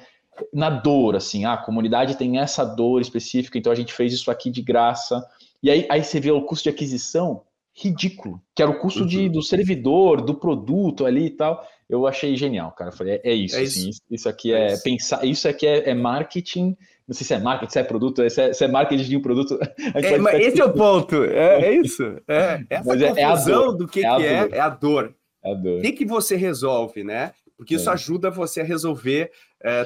na 0.53 0.69
dor, 0.69 1.17
assim, 1.17 1.45
ah, 1.45 1.55
a 1.55 1.59
comunidade 1.59 2.17
tem 2.17 2.39
essa 2.39 2.65
dor 2.65 3.01
específica, 3.01 3.57
então 3.57 3.73
a 3.73 3.77
gente 3.77 3.93
fez 3.93 4.13
isso 4.13 4.31
aqui 4.31 4.51
de 4.51 4.63
graça. 4.63 5.25
E 5.63 5.71
aí, 5.71 5.87
aí 5.89 6.03
você 6.03 6.21
vê 6.21 6.31
o 6.31 6.43
custo 6.43 6.65
de 6.65 6.71
aquisição 6.71 7.43
ridículo, 7.75 8.41
que 8.55 8.63
era 8.63 8.71
o 8.71 8.79
custo 8.79 9.01
uhum. 9.01 9.07
de, 9.07 9.29
do 9.29 9.43
servidor, 9.43 10.21
do 10.21 10.35
produto 10.35 11.05
ali 11.05 11.27
e 11.27 11.31
tal. 11.31 11.67
Eu 11.89 12.07
achei 12.07 12.37
genial, 12.37 12.73
cara. 12.73 12.91
Eu 12.91 12.97
falei, 12.97 13.15
é, 13.15 13.31
é 13.31 13.35
isso, 13.35 13.57
é 13.57 13.63
assim, 13.63 13.89
isso. 13.89 14.03
isso 14.11 14.29
aqui 14.29 14.53
é, 14.53 14.71
é 14.71 14.73
isso. 14.75 14.83
pensar, 14.83 15.25
isso 15.25 15.49
aqui 15.49 15.67
é, 15.67 15.91
é, 15.91 15.95
marketing. 15.95 16.77
Não 17.07 17.15
sei 17.15 17.27
se 17.27 17.35
é 17.35 17.39
marketing, 17.39 17.73
se 17.73 17.79
é 17.79 17.85
produto, 17.85 18.31
se 18.31 18.41
é, 18.41 18.53
se 18.53 18.65
é 18.65 18.69
marketing 18.69 19.05
de 19.05 19.17
um 19.17 19.23
produto. 19.23 19.59
É, 19.95 20.19
mas 20.19 20.41
esse 20.41 20.61
é 20.61 20.65
o 20.65 20.73
ponto, 20.73 21.23
é, 21.25 21.75
isso. 21.75 22.03
É, 22.27 22.65
essa 22.71 22.85
mas 22.85 23.03
confusão 23.03 23.77
do 23.77 23.87
que, 23.87 24.01
que 24.01 24.07
é, 24.07 24.49
é 24.51 24.61
a 24.61 24.69
dor. 24.69 25.15
É 25.43 25.53
a 25.53 25.55
dor. 25.55 25.79
O 25.79 25.83
que, 25.83 25.93
que 25.93 26.05
você 26.05 26.37
resolve, 26.37 27.05
né? 27.05 27.33
Porque 27.57 27.75
isso 27.75 27.91
ajuda 27.91 28.31
você 28.31 28.63
a 28.63 28.65
resolver 28.65 29.31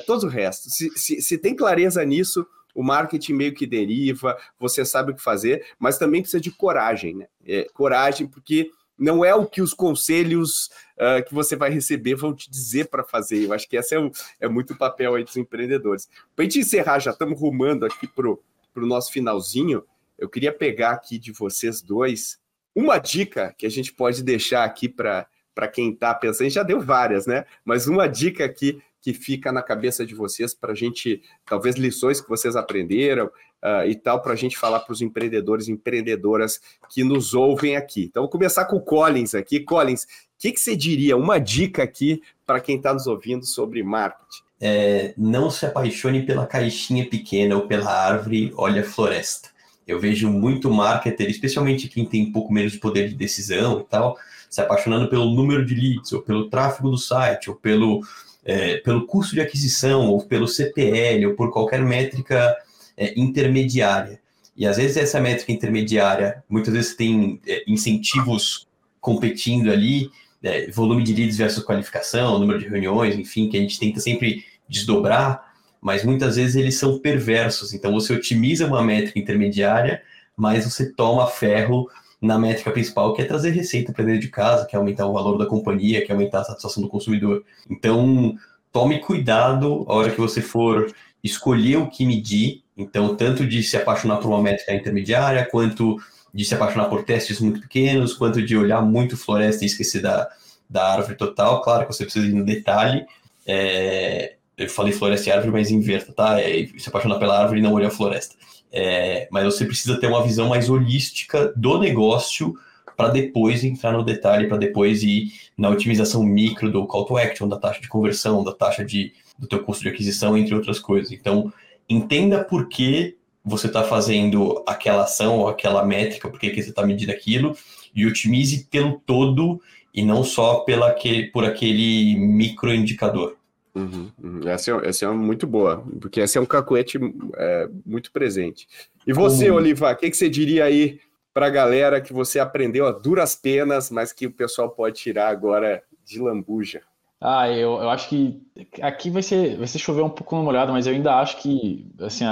todo 0.07 0.25
o 0.25 0.29
resto. 0.29 0.71
Se, 0.71 0.91
se, 0.97 1.21
se 1.21 1.39
tem 1.39 1.55
clareza 1.55 2.05
nisso, 2.05 2.47
o 2.75 2.83
marketing 2.83 3.33
meio 3.33 3.55
que 3.55 3.67
deriva, 3.67 4.39
você 4.59 4.85
sabe 4.85 5.11
o 5.11 5.15
que 5.15 5.21
fazer, 5.21 5.67
mas 5.79 5.99
também 5.99 6.23
precisa 6.23 6.41
de 6.41 6.53
coragem, 6.53 7.15
né? 7.15 7.27
É, 7.45 7.67
coragem, 7.75 8.27
porque 8.27 8.71
não 8.99 9.25
é 9.25 9.35
o 9.35 9.47
que 9.47 9.63
os 9.63 9.73
conselhos 9.73 10.71
uh, 10.97 11.25
que 11.27 11.33
você 11.33 11.55
vai 11.55 11.71
receber 11.71 12.15
vão 12.15 12.35
te 12.35 12.51
dizer 12.51 12.89
para 12.89 13.05
fazer. 13.05 13.45
Eu 13.45 13.53
acho 13.53 13.69
que 13.69 13.77
esse 13.77 13.97
é, 13.97 14.11
é 14.41 14.49
muito 14.49 14.73
o 14.73 14.79
papel 14.79 15.15
aí 15.15 15.25
dos 15.25 15.37
empreendedores. 15.37 16.09
Para 16.35 16.45
gente 16.45 16.59
encerrar, 16.59 16.99
já 16.99 17.13
estamos 17.13 17.39
rumando 17.39 17.87
aqui 17.87 18.09
para 18.09 18.29
o 18.29 18.41
nosso 18.75 19.13
finalzinho. 19.13 19.85
Eu 20.19 20.29
queria 20.29 20.53
pegar 20.53 20.91
aqui 20.91 21.19
de 21.19 21.33
vocês 21.33 21.81
dois 21.81 22.39
uma 22.75 22.99
dica 22.99 23.55
que 23.57 23.67
a 23.67 23.71
gente 23.71 23.93
pode 23.93 24.23
deixar 24.23 24.65
aqui 24.65 24.89
para 24.89 25.27
quem 25.73 25.93
está 25.93 26.15
pensando. 26.15 26.43
A 26.43 26.45
gente 26.45 26.55
já 26.55 26.63
deu 26.63 26.81
várias, 26.81 27.27
né? 27.27 27.45
Mas 27.65 27.87
uma 27.87 28.07
dica 28.07 28.45
aqui 28.45 28.81
que 29.01 29.13
fica 29.13 29.53
na 29.53 29.63
cabeça 29.63 30.05
de 30.05 30.15
vocês 30.15 30.55
para 30.55 30.73
a 30.73 30.75
gente, 30.75 31.23
talvez 31.47 31.77
lições 31.77 32.21
que 32.21 32.29
vocês 32.29 32.57
aprenderam 32.57 33.31
uh, 33.63 33.87
e 33.89 33.95
tal, 33.95 34.23
para 34.23 34.33
a 34.33 34.37
gente 34.37 34.57
falar 34.57 34.81
para 34.81 34.93
os 34.93 35.01
empreendedores 35.01 35.69
e 35.69 35.73
empreendedoras 35.73 36.61
que 36.89 37.05
nos 37.05 37.35
ouvem 37.35 37.77
aqui. 37.77 38.05
Então, 38.05 38.23
vou 38.23 38.31
começar 38.31 38.65
com 38.65 38.77
o 38.77 38.81
Collins 38.81 39.35
aqui. 39.35 39.61
Collins, 39.61 40.05
o 40.05 40.07
que, 40.39 40.53
que 40.53 40.61
você 40.61 40.77
diria, 40.77 41.17
uma 41.17 41.39
dica 41.39 41.83
aqui 41.83 42.23
para 42.47 42.61
quem 42.61 42.77
está 42.77 42.93
nos 42.93 43.07
ouvindo 43.07 43.45
sobre 43.45 43.83
marketing? 43.83 44.43
É, 44.61 45.15
não 45.17 45.51
se 45.51 45.67
apaixone 45.67 46.27
pela 46.27 46.47
caixinha 46.47 47.09
pequena 47.09 47.57
ou 47.57 47.67
pela 47.67 47.91
árvore, 47.91 48.53
olha 48.57 48.83
a 48.83 48.85
floresta. 48.85 49.51
Eu 49.87 49.99
vejo 49.99 50.29
muito 50.29 50.71
marketer, 50.71 51.31
especialmente 51.31 51.89
quem 51.89 52.05
tem 52.05 52.27
um 52.27 52.33
pouco 52.33 52.53
menos 52.53 52.73
de 52.73 52.79
poder 52.79 53.09
de 53.09 53.15
decisão 53.15 53.81
e 53.81 53.85
tal, 53.85 54.19
se 54.51 54.61
apaixonando 54.61 55.09
pelo 55.09 55.33
número 55.33 55.65
de 55.65 55.75
leads, 55.75 56.13
ou 56.13 56.23
pelo 56.23 56.51
tráfego 56.51 56.91
do 56.91 56.99
site, 56.99 57.49
ou 57.49 57.57
pelo 57.57 58.03
é, 58.45 58.79
pelo 58.79 59.07
custo 59.07 59.35
de 59.35 59.41
aquisição, 59.43 60.09
ou 60.09 60.25
pelo 60.25 60.49
CPL, 60.49 61.27
ou 61.27 61.35
por 61.35 61.53
qualquer 61.53 61.83
métrica 61.83 62.57
é, 62.99 63.19
intermediária. 63.19 64.21
E 64.57 64.67
às 64.67 64.77
vezes 64.77 64.97
essa 64.97 65.21
métrica 65.21 65.53
intermediária, 65.53 66.43
muitas 66.49 66.75
vezes 66.75 66.97
tem 66.97 67.41
é, 67.47 67.63
incentivos 67.67 68.67
competindo 69.01 69.71
ali, 69.71 70.11
é, 70.43 70.71
volume 70.71 71.05
de 71.05 71.15
leads 71.15 71.39
versus 71.39 71.65
qualificação, 71.65 72.39
número 72.39 72.59
de 72.59 72.69
reuniões, 72.69 73.17
enfim, 73.17 73.49
que 73.49 73.57
a 73.57 73.61
gente 73.61 73.79
tenta 73.79 74.01
sempre 74.01 74.45
desdobrar, 74.69 75.55
mas 75.81 76.05
muitas 76.05 76.37
vezes 76.37 76.57
eles 76.57 76.77
são 76.77 76.99
perversos. 76.99 77.73
Então 77.73 77.93
você 77.93 78.13
otimiza 78.13 78.67
uma 78.67 78.83
métrica 78.83 79.19
intermediária, 79.19 80.03
mas 80.37 80.65
você 80.65 80.93
toma 80.93 81.27
ferro 81.29 81.89
na 82.21 82.37
métrica 82.37 82.73
principal, 82.73 83.15
que 83.15 83.23
é 83.23 83.25
trazer 83.25 83.51
receita 83.51 83.93
para 83.93 84.05
dentro 84.05 84.23
de 84.23 84.29
casa, 84.29 84.67
que 84.67 84.75
é 84.75 84.79
aumentar 84.79 85.07
o 85.07 85.13
valor 85.13 85.39
da 85.39 85.47
companhia, 85.47 86.05
que 86.05 86.11
é 86.11 86.15
aumentar 86.15 86.41
a 86.41 86.45
satisfação 86.45 86.83
do 86.83 86.89
consumidor. 86.89 87.45
Então, 87.71 88.35
tome 88.73 88.99
cuidado 88.99 89.85
a 89.89 89.95
hora 89.95 90.11
que 90.11 90.21
você 90.21 90.43
for 90.43 90.93
escolher 91.23 91.77
o 91.77 91.89
que 91.89 92.05
medir, 92.05 92.63
então, 92.79 93.17
tanto 93.17 93.45
de 93.45 93.61
se 93.63 93.77
apaixonar 93.77 94.19
por 94.19 94.29
uma 94.29 94.41
métrica 94.41 94.73
intermediária, 94.73 95.45
quanto 95.51 95.97
de 96.33 96.45
se 96.45 96.55
apaixonar 96.55 96.89
por 96.89 97.05
testes 97.05 97.41
muito 97.41 97.61
pequenos, 97.61 98.15
quanto 98.15 98.41
de 98.41 98.57
olhar 98.57 98.81
muito 98.81 99.17
floresta 99.17 99.65
e 99.65 99.67
esquecer 99.67 100.01
da, 100.01 100.29
da 100.71 100.93
árvore 100.93 101.17
total. 101.17 101.61
Claro 101.63 101.87
que 101.87 101.93
você 101.93 102.05
precisa 102.05 102.27
ir 102.27 102.33
no 102.33 102.45
detalhe. 102.45 103.05
É, 103.45 104.37
eu 104.57 104.69
falei 104.69 104.93
floresta 104.93 105.29
e 105.29 105.33
árvore, 105.33 105.53
mas 105.53 105.71
inverta, 105.73 106.13
tá? 106.13 106.41
É 106.41 106.67
se 106.79 106.89
apaixonar 106.89 107.19
pela 107.19 107.37
árvore 107.37 107.59
e 107.59 107.63
não 107.63 107.73
olhar 107.73 107.89
a 107.89 107.91
floresta. 107.91 108.37
É, 108.71 109.27
mas 109.33 109.45
você 109.45 109.65
precisa 109.65 109.99
ter 109.99 110.07
uma 110.07 110.23
visão 110.23 110.49
mais 110.49 110.71
holística 110.71 111.53
do 111.57 111.79
negócio 111.79 112.55
para 112.97 113.09
depois 113.09 113.65
entrar 113.65 113.93
no 113.93 114.05
detalhe, 114.05 114.47
para 114.47 114.57
depois 114.57 115.03
ir 115.03 115.33
na 115.57 115.71
otimização 115.71 116.23
micro 116.23 116.71
do 116.71 116.87
call 116.87 117.07
to 117.07 117.17
action, 117.17 117.49
da 117.49 117.59
taxa 117.59 117.81
de 117.81 117.89
conversão, 117.89 118.45
da 118.45 118.53
taxa 118.53 118.85
de, 118.85 119.13
do 119.39 119.47
teu 119.47 119.63
custo 119.63 119.83
de 119.83 119.89
aquisição, 119.89 120.37
entre 120.37 120.55
outras 120.55 120.79
coisas. 120.79 121.13
Então, 121.13 121.53
entenda 121.89 122.45
por 122.45 122.69
que 122.69 123.17
você 123.45 123.67
está 123.67 123.83
fazendo 123.83 124.63
aquela 124.67 125.05
ação 125.05 125.39
ou 125.39 125.49
aquela 125.49 125.85
métrica, 125.85 126.29
por 126.29 126.39
que, 126.39 126.51
que 126.51 126.63
você 126.63 126.71
está 126.71 126.87
medindo 126.87 127.13
aquilo, 127.13 127.57
e 127.95 128.07
otimize 128.07 128.67
pelo 128.71 129.01
todo 129.07 129.61
e 129.95 130.05
não 130.05 130.23
só 130.23 130.61
pela 130.61 130.93
que, 130.93 131.25
por 131.25 131.45
aquele 131.45 132.17
micro 132.17 132.73
indicador. 132.73 133.37
Uhum, 133.75 134.11
uhum. 134.23 134.49
Essa, 134.49 134.73
é, 134.73 134.89
essa 134.89 135.07
é 135.07 135.11
muito 135.11 135.47
boa, 135.47 135.85
porque 136.01 136.21
essa 136.21 136.39
é 136.39 136.43
um 136.43 136.47
cacuete 136.47 136.99
é, 137.37 137.69
muito 137.87 138.13
presente. 138.13 138.69
E 139.07 139.13
você, 139.13 139.51
uhum. 139.51 139.57
Oliva, 139.57 139.91
o 139.91 139.97
que, 139.97 140.11
que 140.11 140.17
você 140.17 140.29
diria 140.29 140.65
aí 140.65 141.01
para 141.33 141.47
a 141.47 141.51
galera 141.51 142.01
que 142.01 142.13
você 142.13 142.39
aprendeu 142.39 142.87
a 142.87 142.93
duras 142.93 143.35
penas, 143.35 143.91
mas 143.91 144.13
que 144.13 144.27
o 144.27 144.33
pessoal 144.33 144.71
pode 144.71 144.97
tirar 144.97 145.29
agora 145.29 145.83
de 146.05 146.21
lambuja? 146.21 146.83
Ah, 147.21 147.49
eu, 147.51 147.83
eu 147.83 147.91
acho 147.91 148.09
que 148.09 148.41
aqui 148.81 149.11
vai 149.11 149.23
ser, 149.23 149.57
vai 149.57 149.67
ser 149.67 149.79
chover 149.79 150.03
um 150.03 150.11
pouco 150.11 150.37
no 150.37 150.45
molhado, 150.45 150.73
mas 150.73 150.87
eu 150.87 150.93
ainda 150.93 151.17
acho 151.17 151.39
que, 151.39 151.85
assim, 152.01 152.25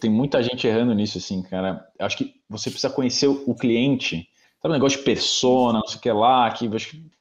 tem 0.00 0.08
muita 0.08 0.40
gente 0.42 0.66
errando 0.66 0.94
nisso, 0.94 1.18
assim, 1.18 1.42
cara. 1.42 1.84
Eu 1.98 2.06
acho 2.06 2.16
que 2.16 2.34
você 2.48 2.70
precisa 2.70 2.92
conhecer 2.92 3.26
o 3.26 3.54
cliente, 3.54 4.28
sabe 4.62 4.72
o 4.72 4.76
negócio 4.76 4.98
de 4.98 5.04
persona, 5.04 5.80
não 5.80 5.86
sei 5.86 5.98
o 5.98 6.00
que 6.00 6.12
lá, 6.12 6.50
que, 6.52 6.68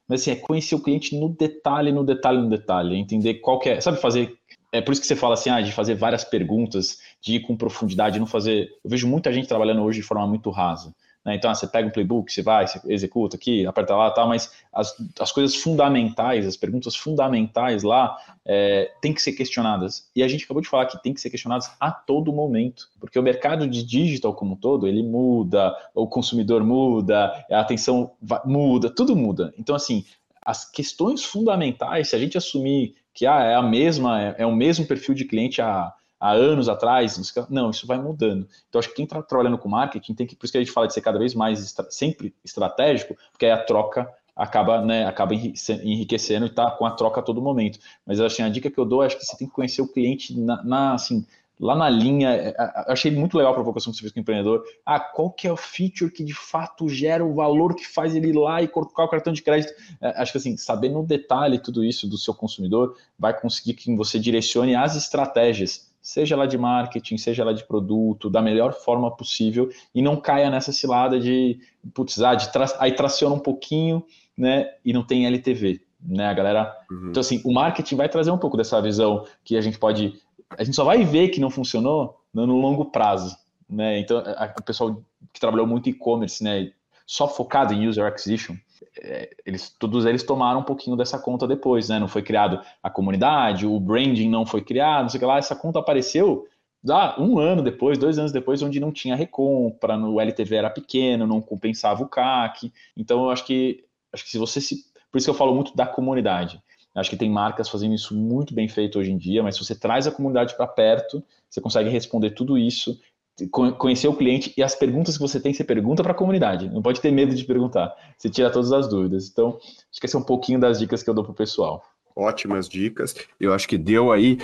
mas 0.10 0.22
assim, 0.22 0.32
é 0.32 0.36
conhecer 0.36 0.76
o 0.76 0.82
cliente 0.82 1.16
no 1.16 1.30
detalhe, 1.30 1.92
no 1.92 2.04
detalhe, 2.04 2.40
no 2.40 2.50
detalhe, 2.50 2.96
entender 2.96 3.36
qual 3.36 3.60
que 3.60 3.70
é, 3.70 3.80
sabe 3.80 4.02
fazer, 4.02 4.36
é 4.72 4.82
por 4.82 4.92
isso 4.92 5.02
que 5.02 5.08
você 5.08 5.16
fala 5.16 5.36
assim, 5.36 5.52
ah, 5.52 5.62
de 5.62 5.72
fazer 5.72 5.96
várias 5.96 6.24
perguntas, 6.24 7.00
de 7.22 7.36
ir 7.36 7.40
com 7.42 7.56
profundidade, 7.56 8.20
não 8.20 8.26
fazer, 8.26 8.70
eu 8.84 8.90
vejo 8.90 9.08
muita 9.08 9.32
gente 9.32 9.48
trabalhando 9.48 9.84
hoje 9.84 10.02
de 10.02 10.08
forma 10.08 10.26
muito 10.26 10.50
rasa, 10.50 10.94
né? 11.30 11.36
Então, 11.36 11.52
ah, 11.52 11.54
você 11.54 11.68
pega 11.68 11.88
um 11.88 11.92
playbook, 11.92 12.34
você 12.34 12.42
vai, 12.42 12.68
você 12.68 12.82
executa 12.88 13.38
aqui, 13.38 13.66
aperta 13.68 13.96
lá, 13.96 14.10
tal, 14.10 14.28
mas 14.28 14.52
as, 14.74 14.96
as 15.20 15.32
coisas 15.32 15.56
fundamentais, 15.56 16.48
as 16.48 16.58
perguntas 16.58 16.96
fundamentais 16.96 17.84
lá, 17.84 18.18
é, 18.44 18.92
tem 19.00 19.14
que 19.14 19.22
ser 19.22 19.34
questionadas. 19.34 20.10
E 20.16 20.24
a 20.24 20.28
gente 20.28 20.46
acabou 20.46 20.62
de 20.62 20.68
falar 20.68 20.88
que 20.88 21.02
tem 21.04 21.14
que 21.14 21.22
ser 21.22 21.30
questionadas 21.30 21.72
a 21.80 21.92
todo 21.92 22.34
momento, 22.34 22.90
porque 23.00 23.20
o 23.20 23.24
mercado 23.24 23.68
de 23.68 23.84
digital 23.84 24.34
como 24.34 24.54
um 24.54 24.56
todo, 24.56 24.88
ele 24.88 25.04
muda, 25.04 25.76
o 25.94 26.08
consumidor 26.08 26.64
muda, 26.64 27.46
a 27.52 27.60
atenção 27.60 28.12
muda, 28.44 28.90
tudo 28.90 29.16
muda. 29.16 29.54
Então, 29.56 29.76
assim, 29.76 30.04
as 30.42 30.70
questões 30.70 31.24
fundamentais, 31.24 32.10
se 32.10 32.16
a 32.16 32.20
gente 32.20 32.38
assumir 32.38 32.96
que 33.14 33.28
ah, 33.28 33.44
é 33.44 33.54
a 33.54 33.62
mesma, 33.62 34.22
é, 34.22 34.36
é 34.40 34.46
o 34.48 34.56
mesmo 34.56 34.86
perfil 34.86 35.14
de 35.14 35.26
cliente 35.26 35.62
há 35.62 35.94
há 36.20 36.32
anos 36.32 36.68
atrás, 36.68 37.34
não, 37.50 37.70
isso 37.70 37.88
vai 37.88 37.98
mudando. 37.98 38.48
Então, 38.68 38.80
acho 38.80 38.90
que 38.90 38.96
quem 38.96 39.06
está 39.06 39.22
trabalhando 39.22 39.58
com 39.58 39.70
marketing 39.70 40.14
tem 40.14 40.28
que, 40.28 40.36
por 40.36 40.46
isso 40.46 40.52
que 40.52 40.58
a 40.58 40.62
gente 40.62 40.74
fala 40.74 40.88
de 40.88 40.94
ser 40.94 41.02
cada 41.02 41.18
vez 41.18 41.34
mais, 41.34 41.76
sempre 41.90 42.36
estratégico, 42.44 43.16
porque 43.32 43.46
aí 43.46 43.52
a 43.52 43.64
troca 43.64 44.12
acaba, 44.36 44.82
né, 44.82 45.06
acaba 45.06 45.34
enriquecendo 45.34 46.46
e 46.46 46.50
tá 46.50 46.72
com 46.72 46.86
a 46.86 46.92
troca 46.92 47.20
a 47.20 47.24
todo 47.24 47.42
momento. 47.42 47.80
Mas 48.06 48.20
assim, 48.20 48.42
a 48.42 48.50
dica 48.50 48.70
que 48.72 48.78
eu 48.78 48.86
dou, 48.86 49.02
acho 49.02 49.18
que 49.18 49.26
você 49.26 49.38
tem 49.38 49.48
que 49.48 49.54
conhecer 49.54 49.82
o 49.82 49.88
cliente 49.88 50.38
na, 50.40 50.64
na 50.64 50.94
assim, 50.94 51.26
lá 51.60 51.76
na 51.76 51.90
linha, 51.90 52.30
é, 52.30 52.56
eu 52.88 52.94
achei 52.94 53.12
muito 53.12 53.38
legal 53.38 53.52
a 53.52 53.56
provocação 53.56 53.92
que 53.92 53.98
você 53.98 54.02
fez 54.02 54.14
com 54.14 54.20
o 54.20 54.22
empreendedor. 54.22 54.64
Ah, 54.86 55.00
qual 55.00 55.30
que 55.30 55.46
é 55.46 55.52
o 55.52 55.58
feature 55.58 56.10
que 56.10 56.24
de 56.24 56.34
fato 56.34 56.88
gera 56.88 57.26
o 57.26 57.36
valor 57.36 57.76
que 57.76 57.86
faz 57.86 58.16
ele 58.16 58.30
ir 58.30 58.34
lá 58.34 58.62
e 58.62 58.68
colocar 58.68 59.04
o 59.04 59.10
cartão 59.10 59.34
de 59.34 59.42
crédito? 59.42 59.74
É, 60.00 60.22
acho 60.22 60.32
que 60.32 60.38
assim, 60.38 60.56
saber 60.56 60.90
no 60.90 61.06
detalhe 61.06 61.60
tudo 61.60 61.84
isso 61.84 62.08
do 62.08 62.18
seu 62.18 62.34
consumidor 62.34 62.96
vai 63.18 63.38
conseguir 63.38 63.74
que 63.74 63.94
você 63.94 64.18
direcione 64.18 64.74
as 64.74 64.96
estratégias, 64.96 65.89
seja 66.10 66.36
lá 66.36 66.48
de 66.48 66.58
marketing, 66.58 67.18
seja 67.18 67.44
lá 67.44 67.54
de 67.54 67.64
produto, 67.64 68.32
da 68.32 68.42
melhor 68.42 68.74
forma 68.74 69.16
possível 69.16 69.70
e 69.94 70.02
não 70.02 70.16
caia 70.20 70.50
nessa 70.50 70.72
cilada 70.72 71.20
de, 71.20 71.60
putz, 71.94 72.20
ah, 72.20 72.34
de 72.34 72.52
tra 72.52 72.66
aí 72.80 72.94
traciona 72.94 73.36
um 73.36 73.40
pouquinho, 73.40 74.04
né, 74.36 74.66
e 74.84 74.92
não 74.92 75.04
tem 75.04 75.28
LTV. 75.28 75.82
Né, 76.02 76.26
a 76.28 76.34
galera. 76.34 76.74
Uhum. 76.90 77.10
Então, 77.10 77.20
assim, 77.20 77.42
o 77.44 77.54
marketing 77.54 77.98
vai 77.98 78.08
trazer 78.08 78.32
um 78.32 78.38
pouco 78.38 78.56
dessa 78.56 78.82
visão 78.82 79.26
que 79.44 79.58
a 79.58 79.62
gente 79.62 79.78
pode 79.78 80.14
a 80.58 80.64
gente 80.64 80.76
só 80.76 80.84
vai 80.84 81.04
ver 81.04 81.28
que 81.28 81.40
não 81.42 81.52
funcionou 81.52 82.16
no 82.34 82.58
longo 82.58 82.86
prazo, 82.86 83.38
né? 83.70 84.00
Então, 84.00 84.24
o 84.58 84.64
pessoal 84.64 85.04
que 85.32 85.40
trabalhou 85.40 85.68
muito 85.68 85.90
e-commerce, 85.90 86.44
né, 86.44 86.72
só 87.06 87.28
focado 87.28 87.74
em 87.74 87.88
user 87.88 88.06
acquisition, 88.06 88.56
é, 88.98 89.30
eles 89.46 89.70
todos 89.70 90.06
eles 90.06 90.24
tomaram 90.24 90.62
um 90.62 90.64
pouquinho 90.64 90.96
dessa 90.96 91.20
conta 91.20 91.48
depois, 91.48 91.90
né? 91.90 92.00
Não 92.00 92.08
foi 92.08 92.22
criado 92.22 92.62
a 92.82 92.90
comunidade, 92.90 93.66
o 93.66 93.80
branding 93.80 94.30
não 94.30 94.46
foi 94.46 94.62
criado, 94.62 95.04
não 95.04 95.10
sei 95.10 95.18
o 95.18 95.22
que 95.22 95.26
lá, 95.26 95.38
essa 95.38 95.56
conta 95.56 95.80
apareceu 95.80 96.48
ah, 96.90 97.16
um 97.20 97.40
ano 97.40 97.62
depois, 97.62 97.98
dois 97.98 98.18
anos 98.18 98.32
depois, 98.32 98.62
onde 98.62 98.80
não 98.80 98.92
tinha 98.92 99.16
recompra, 99.16 99.98
no 99.98 100.20
LTV 100.20 100.56
era 100.56 100.70
pequeno, 100.70 101.28
não 101.28 101.42
compensava 101.42 102.04
o 102.04 102.08
CAC. 102.08 102.72
Então, 102.96 103.24
eu 103.24 103.30
acho 103.32 103.46
que 103.46 103.84
acho 104.14 104.24
que 104.24 104.32
se 104.32 104.38
você 104.38 104.62
se. 104.62 104.86
Por 105.12 105.18
isso 105.18 105.26
que 105.26 105.32
eu 105.32 105.36
falo 105.36 105.54
muito 105.54 105.76
da 105.76 105.86
comunidade. 105.86 106.62
Acho 106.96 107.10
que 107.10 107.18
tem 107.18 107.30
marcas 107.30 107.70
fazendo 107.70 107.94
isso 107.94 108.16
muito 108.16 108.54
bem 108.54 108.68
feito 108.68 109.00
hoje 109.00 109.12
em 109.12 109.18
dia, 109.18 109.44
mas 109.44 109.56
se 109.56 109.64
você 109.64 109.76
traz 109.76 110.08
a 110.08 110.12
comunidade 110.12 110.56
para 110.56 110.68
perto, 110.68 111.24
você 111.50 111.62
consegue 111.62 111.90
responder 111.90 112.32
tudo 112.32 112.58
isso, 112.58 113.00
conhecer 113.48 114.08
o 114.08 114.16
cliente 114.16 114.54
e 114.58 114.64
as 114.64 114.76
perguntas 114.76 115.16
que 115.16 115.22
você 115.22 115.40
tem, 115.40 115.54
você 115.54 115.64
pergunta 115.64 116.04
para 116.04 116.12
a 116.12 116.16
comunidade. 116.16 116.70
Não 116.70 116.82
pode 116.82 117.00
ter 117.00 117.12
medo 117.12 117.34
de 117.34 117.46
perguntar. 117.46 117.96
Você 118.18 118.30
tira 118.30 118.50
todas 118.50 118.72
as 118.72 118.88
dúvidas. 118.88 119.30
Então, 119.30 119.58
acho 119.60 120.00
que 120.00 120.06
esse 120.06 120.16
é 120.16 120.20
um 120.20 120.24
pouquinho 120.24 120.60
das 120.60 120.80
dicas 120.80 121.04
que 121.04 121.10
eu 121.10 121.14
dou 121.14 121.24
para 121.24 121.32
o 121.32 121.36
pessoal. 121.36 121.84
Ótimas 122.16 122.68
dicas. 122.68 123.16
Eu 123.40 123.54
acho 123.54 123.68
que 123.68 123.78
deu 123.78 124.12
aí 124.12 124.38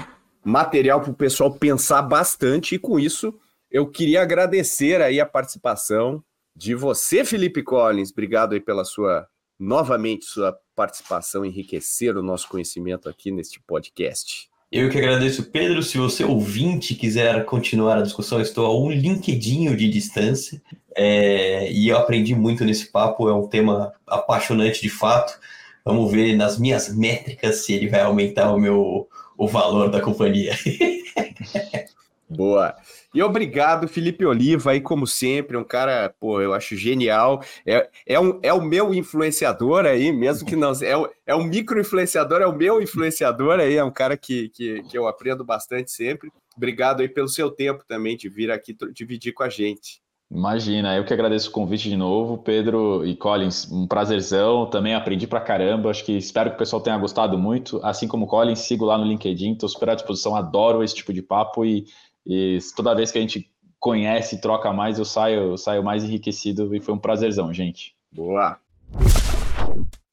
material 0.44 1.02
para 1.02 1.12
o 1.12 1.16
pessoal 1.16 1.52
pensar 1.52 2.02
bastante 2.04 2.76
e 2.76 2.80
com 2.80 3.00
isso 3.00 3.34
eu 3.72 3.90
queria 3.90 4.22
agradecer 4.22 5.02
aí 5.02 5.20
a 5.20 5.26
participação 5.26 6.24
de 6.56 6.76
você, 6.76 7.26
Felipe 7.26 7.64
Collins. 7.64 8.12
Obrigado 8.12 8.54
aí 8.54 8.62
pela 8.62 8.86
sua 8.86 9.28
novamente 9.60 10.26
sua 10.26 10.58
participação, 10.76 11.46
enriquecer 11.46 12.16
o 12.16 12.24
nosso 12.24 12.48
conhecimento 12.48 13.10
aqui 13.10 13.32
neste 13.32 13.60
podcast. 13.60 14.50
Eu 14.76 14.90
que 14.90 14.98
agradeço, 14.98 15.42
Pedro. 15.42 15.82
Se 15.82 15.98
você 15.98 16.26
ouvinte 16.26 16.96
quiser 16.96 17.46
continuar 17.46 17.98
a 17.98 18.02
discussão, 18.02 18.42
estou 18.42 18.66
a 18.66 18.78
um 18.78 18.92
LinkedIn 18.92 19.74
de 19.74 19.88
distância 19.88 20.62
é, 20.94 21.72
e 21.72 21.88
eu 21.88 21.98
aprendi 21.98 22.36
muito 22.36 22.66
nesse 22.66 22.92
papo. 22.92 23.30
É 23.30 23.34
um 23.34 23.48
tema 23.48 23.94
apaixonante 24.06 24.82
de 24.82 24.90
fato. 24.90 25.40
Vamos 25.86 26.12
ver 26.12 26.36
nas 26.36 26.60
minhas 26.60 26.94
métricas 26.94 27.64
se 27.64 27.72
ele 27.72 27.88
vai 27.88 28.02
aumentar 28.02 28.52
o 28.52 28.60
meu 28.60 29.08
o 29.38 29.48
valor 29.48 29.90
da 29.90 30.02
companhia. 30.02 30.52
Boa. 32.28 32.76
E 33.14 33.22
obrigado, 33.22 33.88
Felipe 33.88 34.26
Oliva, 34.26 34.72
aí, 34.72 34.82
como 34.82 35.06
sempre, 35.06 35.56
um 35.56 35.64
cara, 35.64 36.14
pô, 36.20 36.42
eu 36.42 36.54
acho 36.54 36.76
genial. 36.76 37.42
É, 37.66 37.88
é, 38.06 38.20
um, 38.20 38.40
é 38.42 38.52
o 38.52 38.62
meu 38.62 38.94
influenciador 38.94 39.86
aí, 39.86 40.12
mesmo 40.12 40.48
que 40.48 40.56
não. 40.56 40.72
É, 40.72 41.12
é 41.28 41.36
um 41.36 41.44
micro-influenciador, 41.44 42.42
é 42.42 42.48
o 42.48 42.56
meu 42.56 42.82
influenciador 42.82 43.60
aí, 43.60 43.76
é 43.76 43.84
um 43.84 43.92
cara 43.92 44.18
que, 44.18 44.50
que, 44.50 44.82
que 44.84 44.98
eu 44.98 45.08
aprendo 45.08 45.46
bastante 45.46 45.92
sempre. 45.92 46.32
Obrigado 46.58 47.02
aí 47.02 47.10
pelo 47.10 47.28
seu 47.28 47.52
tempo 47.52 47.84
também 47.88 48.18
de 48.18 48.28
vir 48.28 48.50
aqui 48.50 48.76
dividir 48.94 49.34
com 49.34 49.44
a 49.44 49.50
gente. 49.50 50.02
Imagina, 50.32 50.98
eu 50.98 51.06
que 51.06 51.14
agradeço 51.14 51.50
o 51.50 51.52
convite 51.52 51.88
de 51.88 51.96
novo, 51.96 52.40
Pedro 52.40 53.06
e 53.06 53.16
Collins, 53.16 53.72
um 53.72 53.86
prazerzão, 53.86 54.66
também 54.66 54.96
aprendi 54.96 55.28
pra 55.28 55.40
caramba, 55.40 55.92
acho 55.92 56.04
que 56.04 56.18
espero 56.18 56.50
que 56.50 56.56
o 56.56 56.60
pessoal 56.60 56.82
tenha 56.82 56.98
gostado 56.98 57.38
muito, 57.38 57.80
assim 57.84 58.08
como 58.08 58.26
o 58.26 58.28
Collins, 58.28 58.60
sigo 58.60 58.86
lá 58.86 58.98
no 58.98 59.06
LinkedIn, 59.06 59.54
estou 59.54 59.70
super 59.70 59.92
à 59.92 59.96
disposição, 59.96 60.36
adoro 60.36 60.84
esse 60.84 60.96
tipo 60.96 61.14
de 61.14 61.22
papo 61.22 61.64
e 61.64 61.86
e 62.26 62.58
toda 62.76 62.96
vez 62.96 63.12
que 63.12 63.18
a 63.18 63.22
gente 63.22 63.50
conhece 63.80 64.36
e 64.36 64.42
troca 64.42 64.74
mais, 64.74 64.98
eu 64.98 65.06
saio, 65.06 65.52
eu 65.52 65.58
saio 65.58 65.84
mais 65.84 66.04
enriquecido 66.04 66.76
e 66.76 66.82
foi 66.82 66.94
um 66.94 67.00
prazerzão, 67.00 67.54
gente. 67.54 67.96
Boa! 68.12 68.58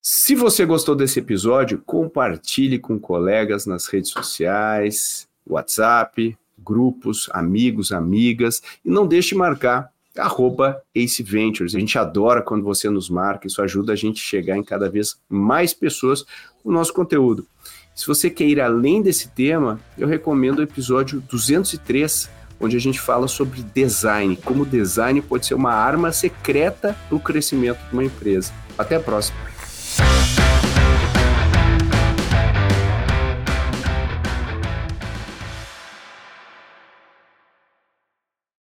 Se 0.01 0.35
você 0.35 0.67
gostou 0.67 0.95
desse 0.95 1.21
episódio, 1.21 1.81
compartilhe 1.87 2.79
com 2.79 2.99
colegas 2.99 3.67
nas 3.67 3.87
redes 3.87 4.11
sociais, 4.11 5.29
WhatsApp, 5.47 6.37
grupos, 6.59 7.31
amigos, 7.33 7.93
amigas 7.93 8.63
e 8.85 8.91
não 8.91 9.07
deixe 9.07 9.35
marcar 9.35 9.91
arroba 10.17 10.83
Ace 10.95 11.23
Ventures. 11.23 11.75
A 11.75 11.79
gente 11.79 11.99
adora 11.99 12.43
quando 12.43 12.65
você 12.65 12.91
nos 12.91 13.09
marca, 13.09 13.47
isso 13.47 13.63
ajuda 13.63 13.93
a 13.93 13.97
gente 13.97 14.19
a 14.19 14.29
chegar 14.29 14.57
em 14.57 14.63
cada 14.63 14.91
vez 14.91 15.19
mais 15.29 15.73
pessoas 15.73 16.23
com 16.63 16.69
o 16.69 16.73
nosso 16.73 16.93
conteúdo. 16.93 17.47
Se 17.95 18.07
você 18.07 18.31
quer 18.31 18.45
ir 18.45 18.61
além 18.61 19.03
desse 19.03 19.29
tema, 19.29 19.79
eu 19.99 20.09
recomendo 20.09 20.61
o 20.61 20.63
episódio 20.63 21.21
203, 21.31 22.31
onde 22.59 22.77
a 22.77 22.81
gente 22.81 23.01
fala 23.01 23.29
sobre 23.29 23.63
design, 23.75 24.37
como 24.37 24.65
design 24.65 25.21
pode 25.21 25.47
ser 25.47 25.55
uma 25.55 25.73
arma 25.73 26.11
secreta 26.11 26.97
para 27.09 27.17
o 27.17 27.21
crescimento 27.21 27.79
de 27.89 27.93
uma 27.93 28.05
empresa. 28.05 28.53
Até 28.79 28.97
a 28.97 29.01
próxima! 29.01 29.37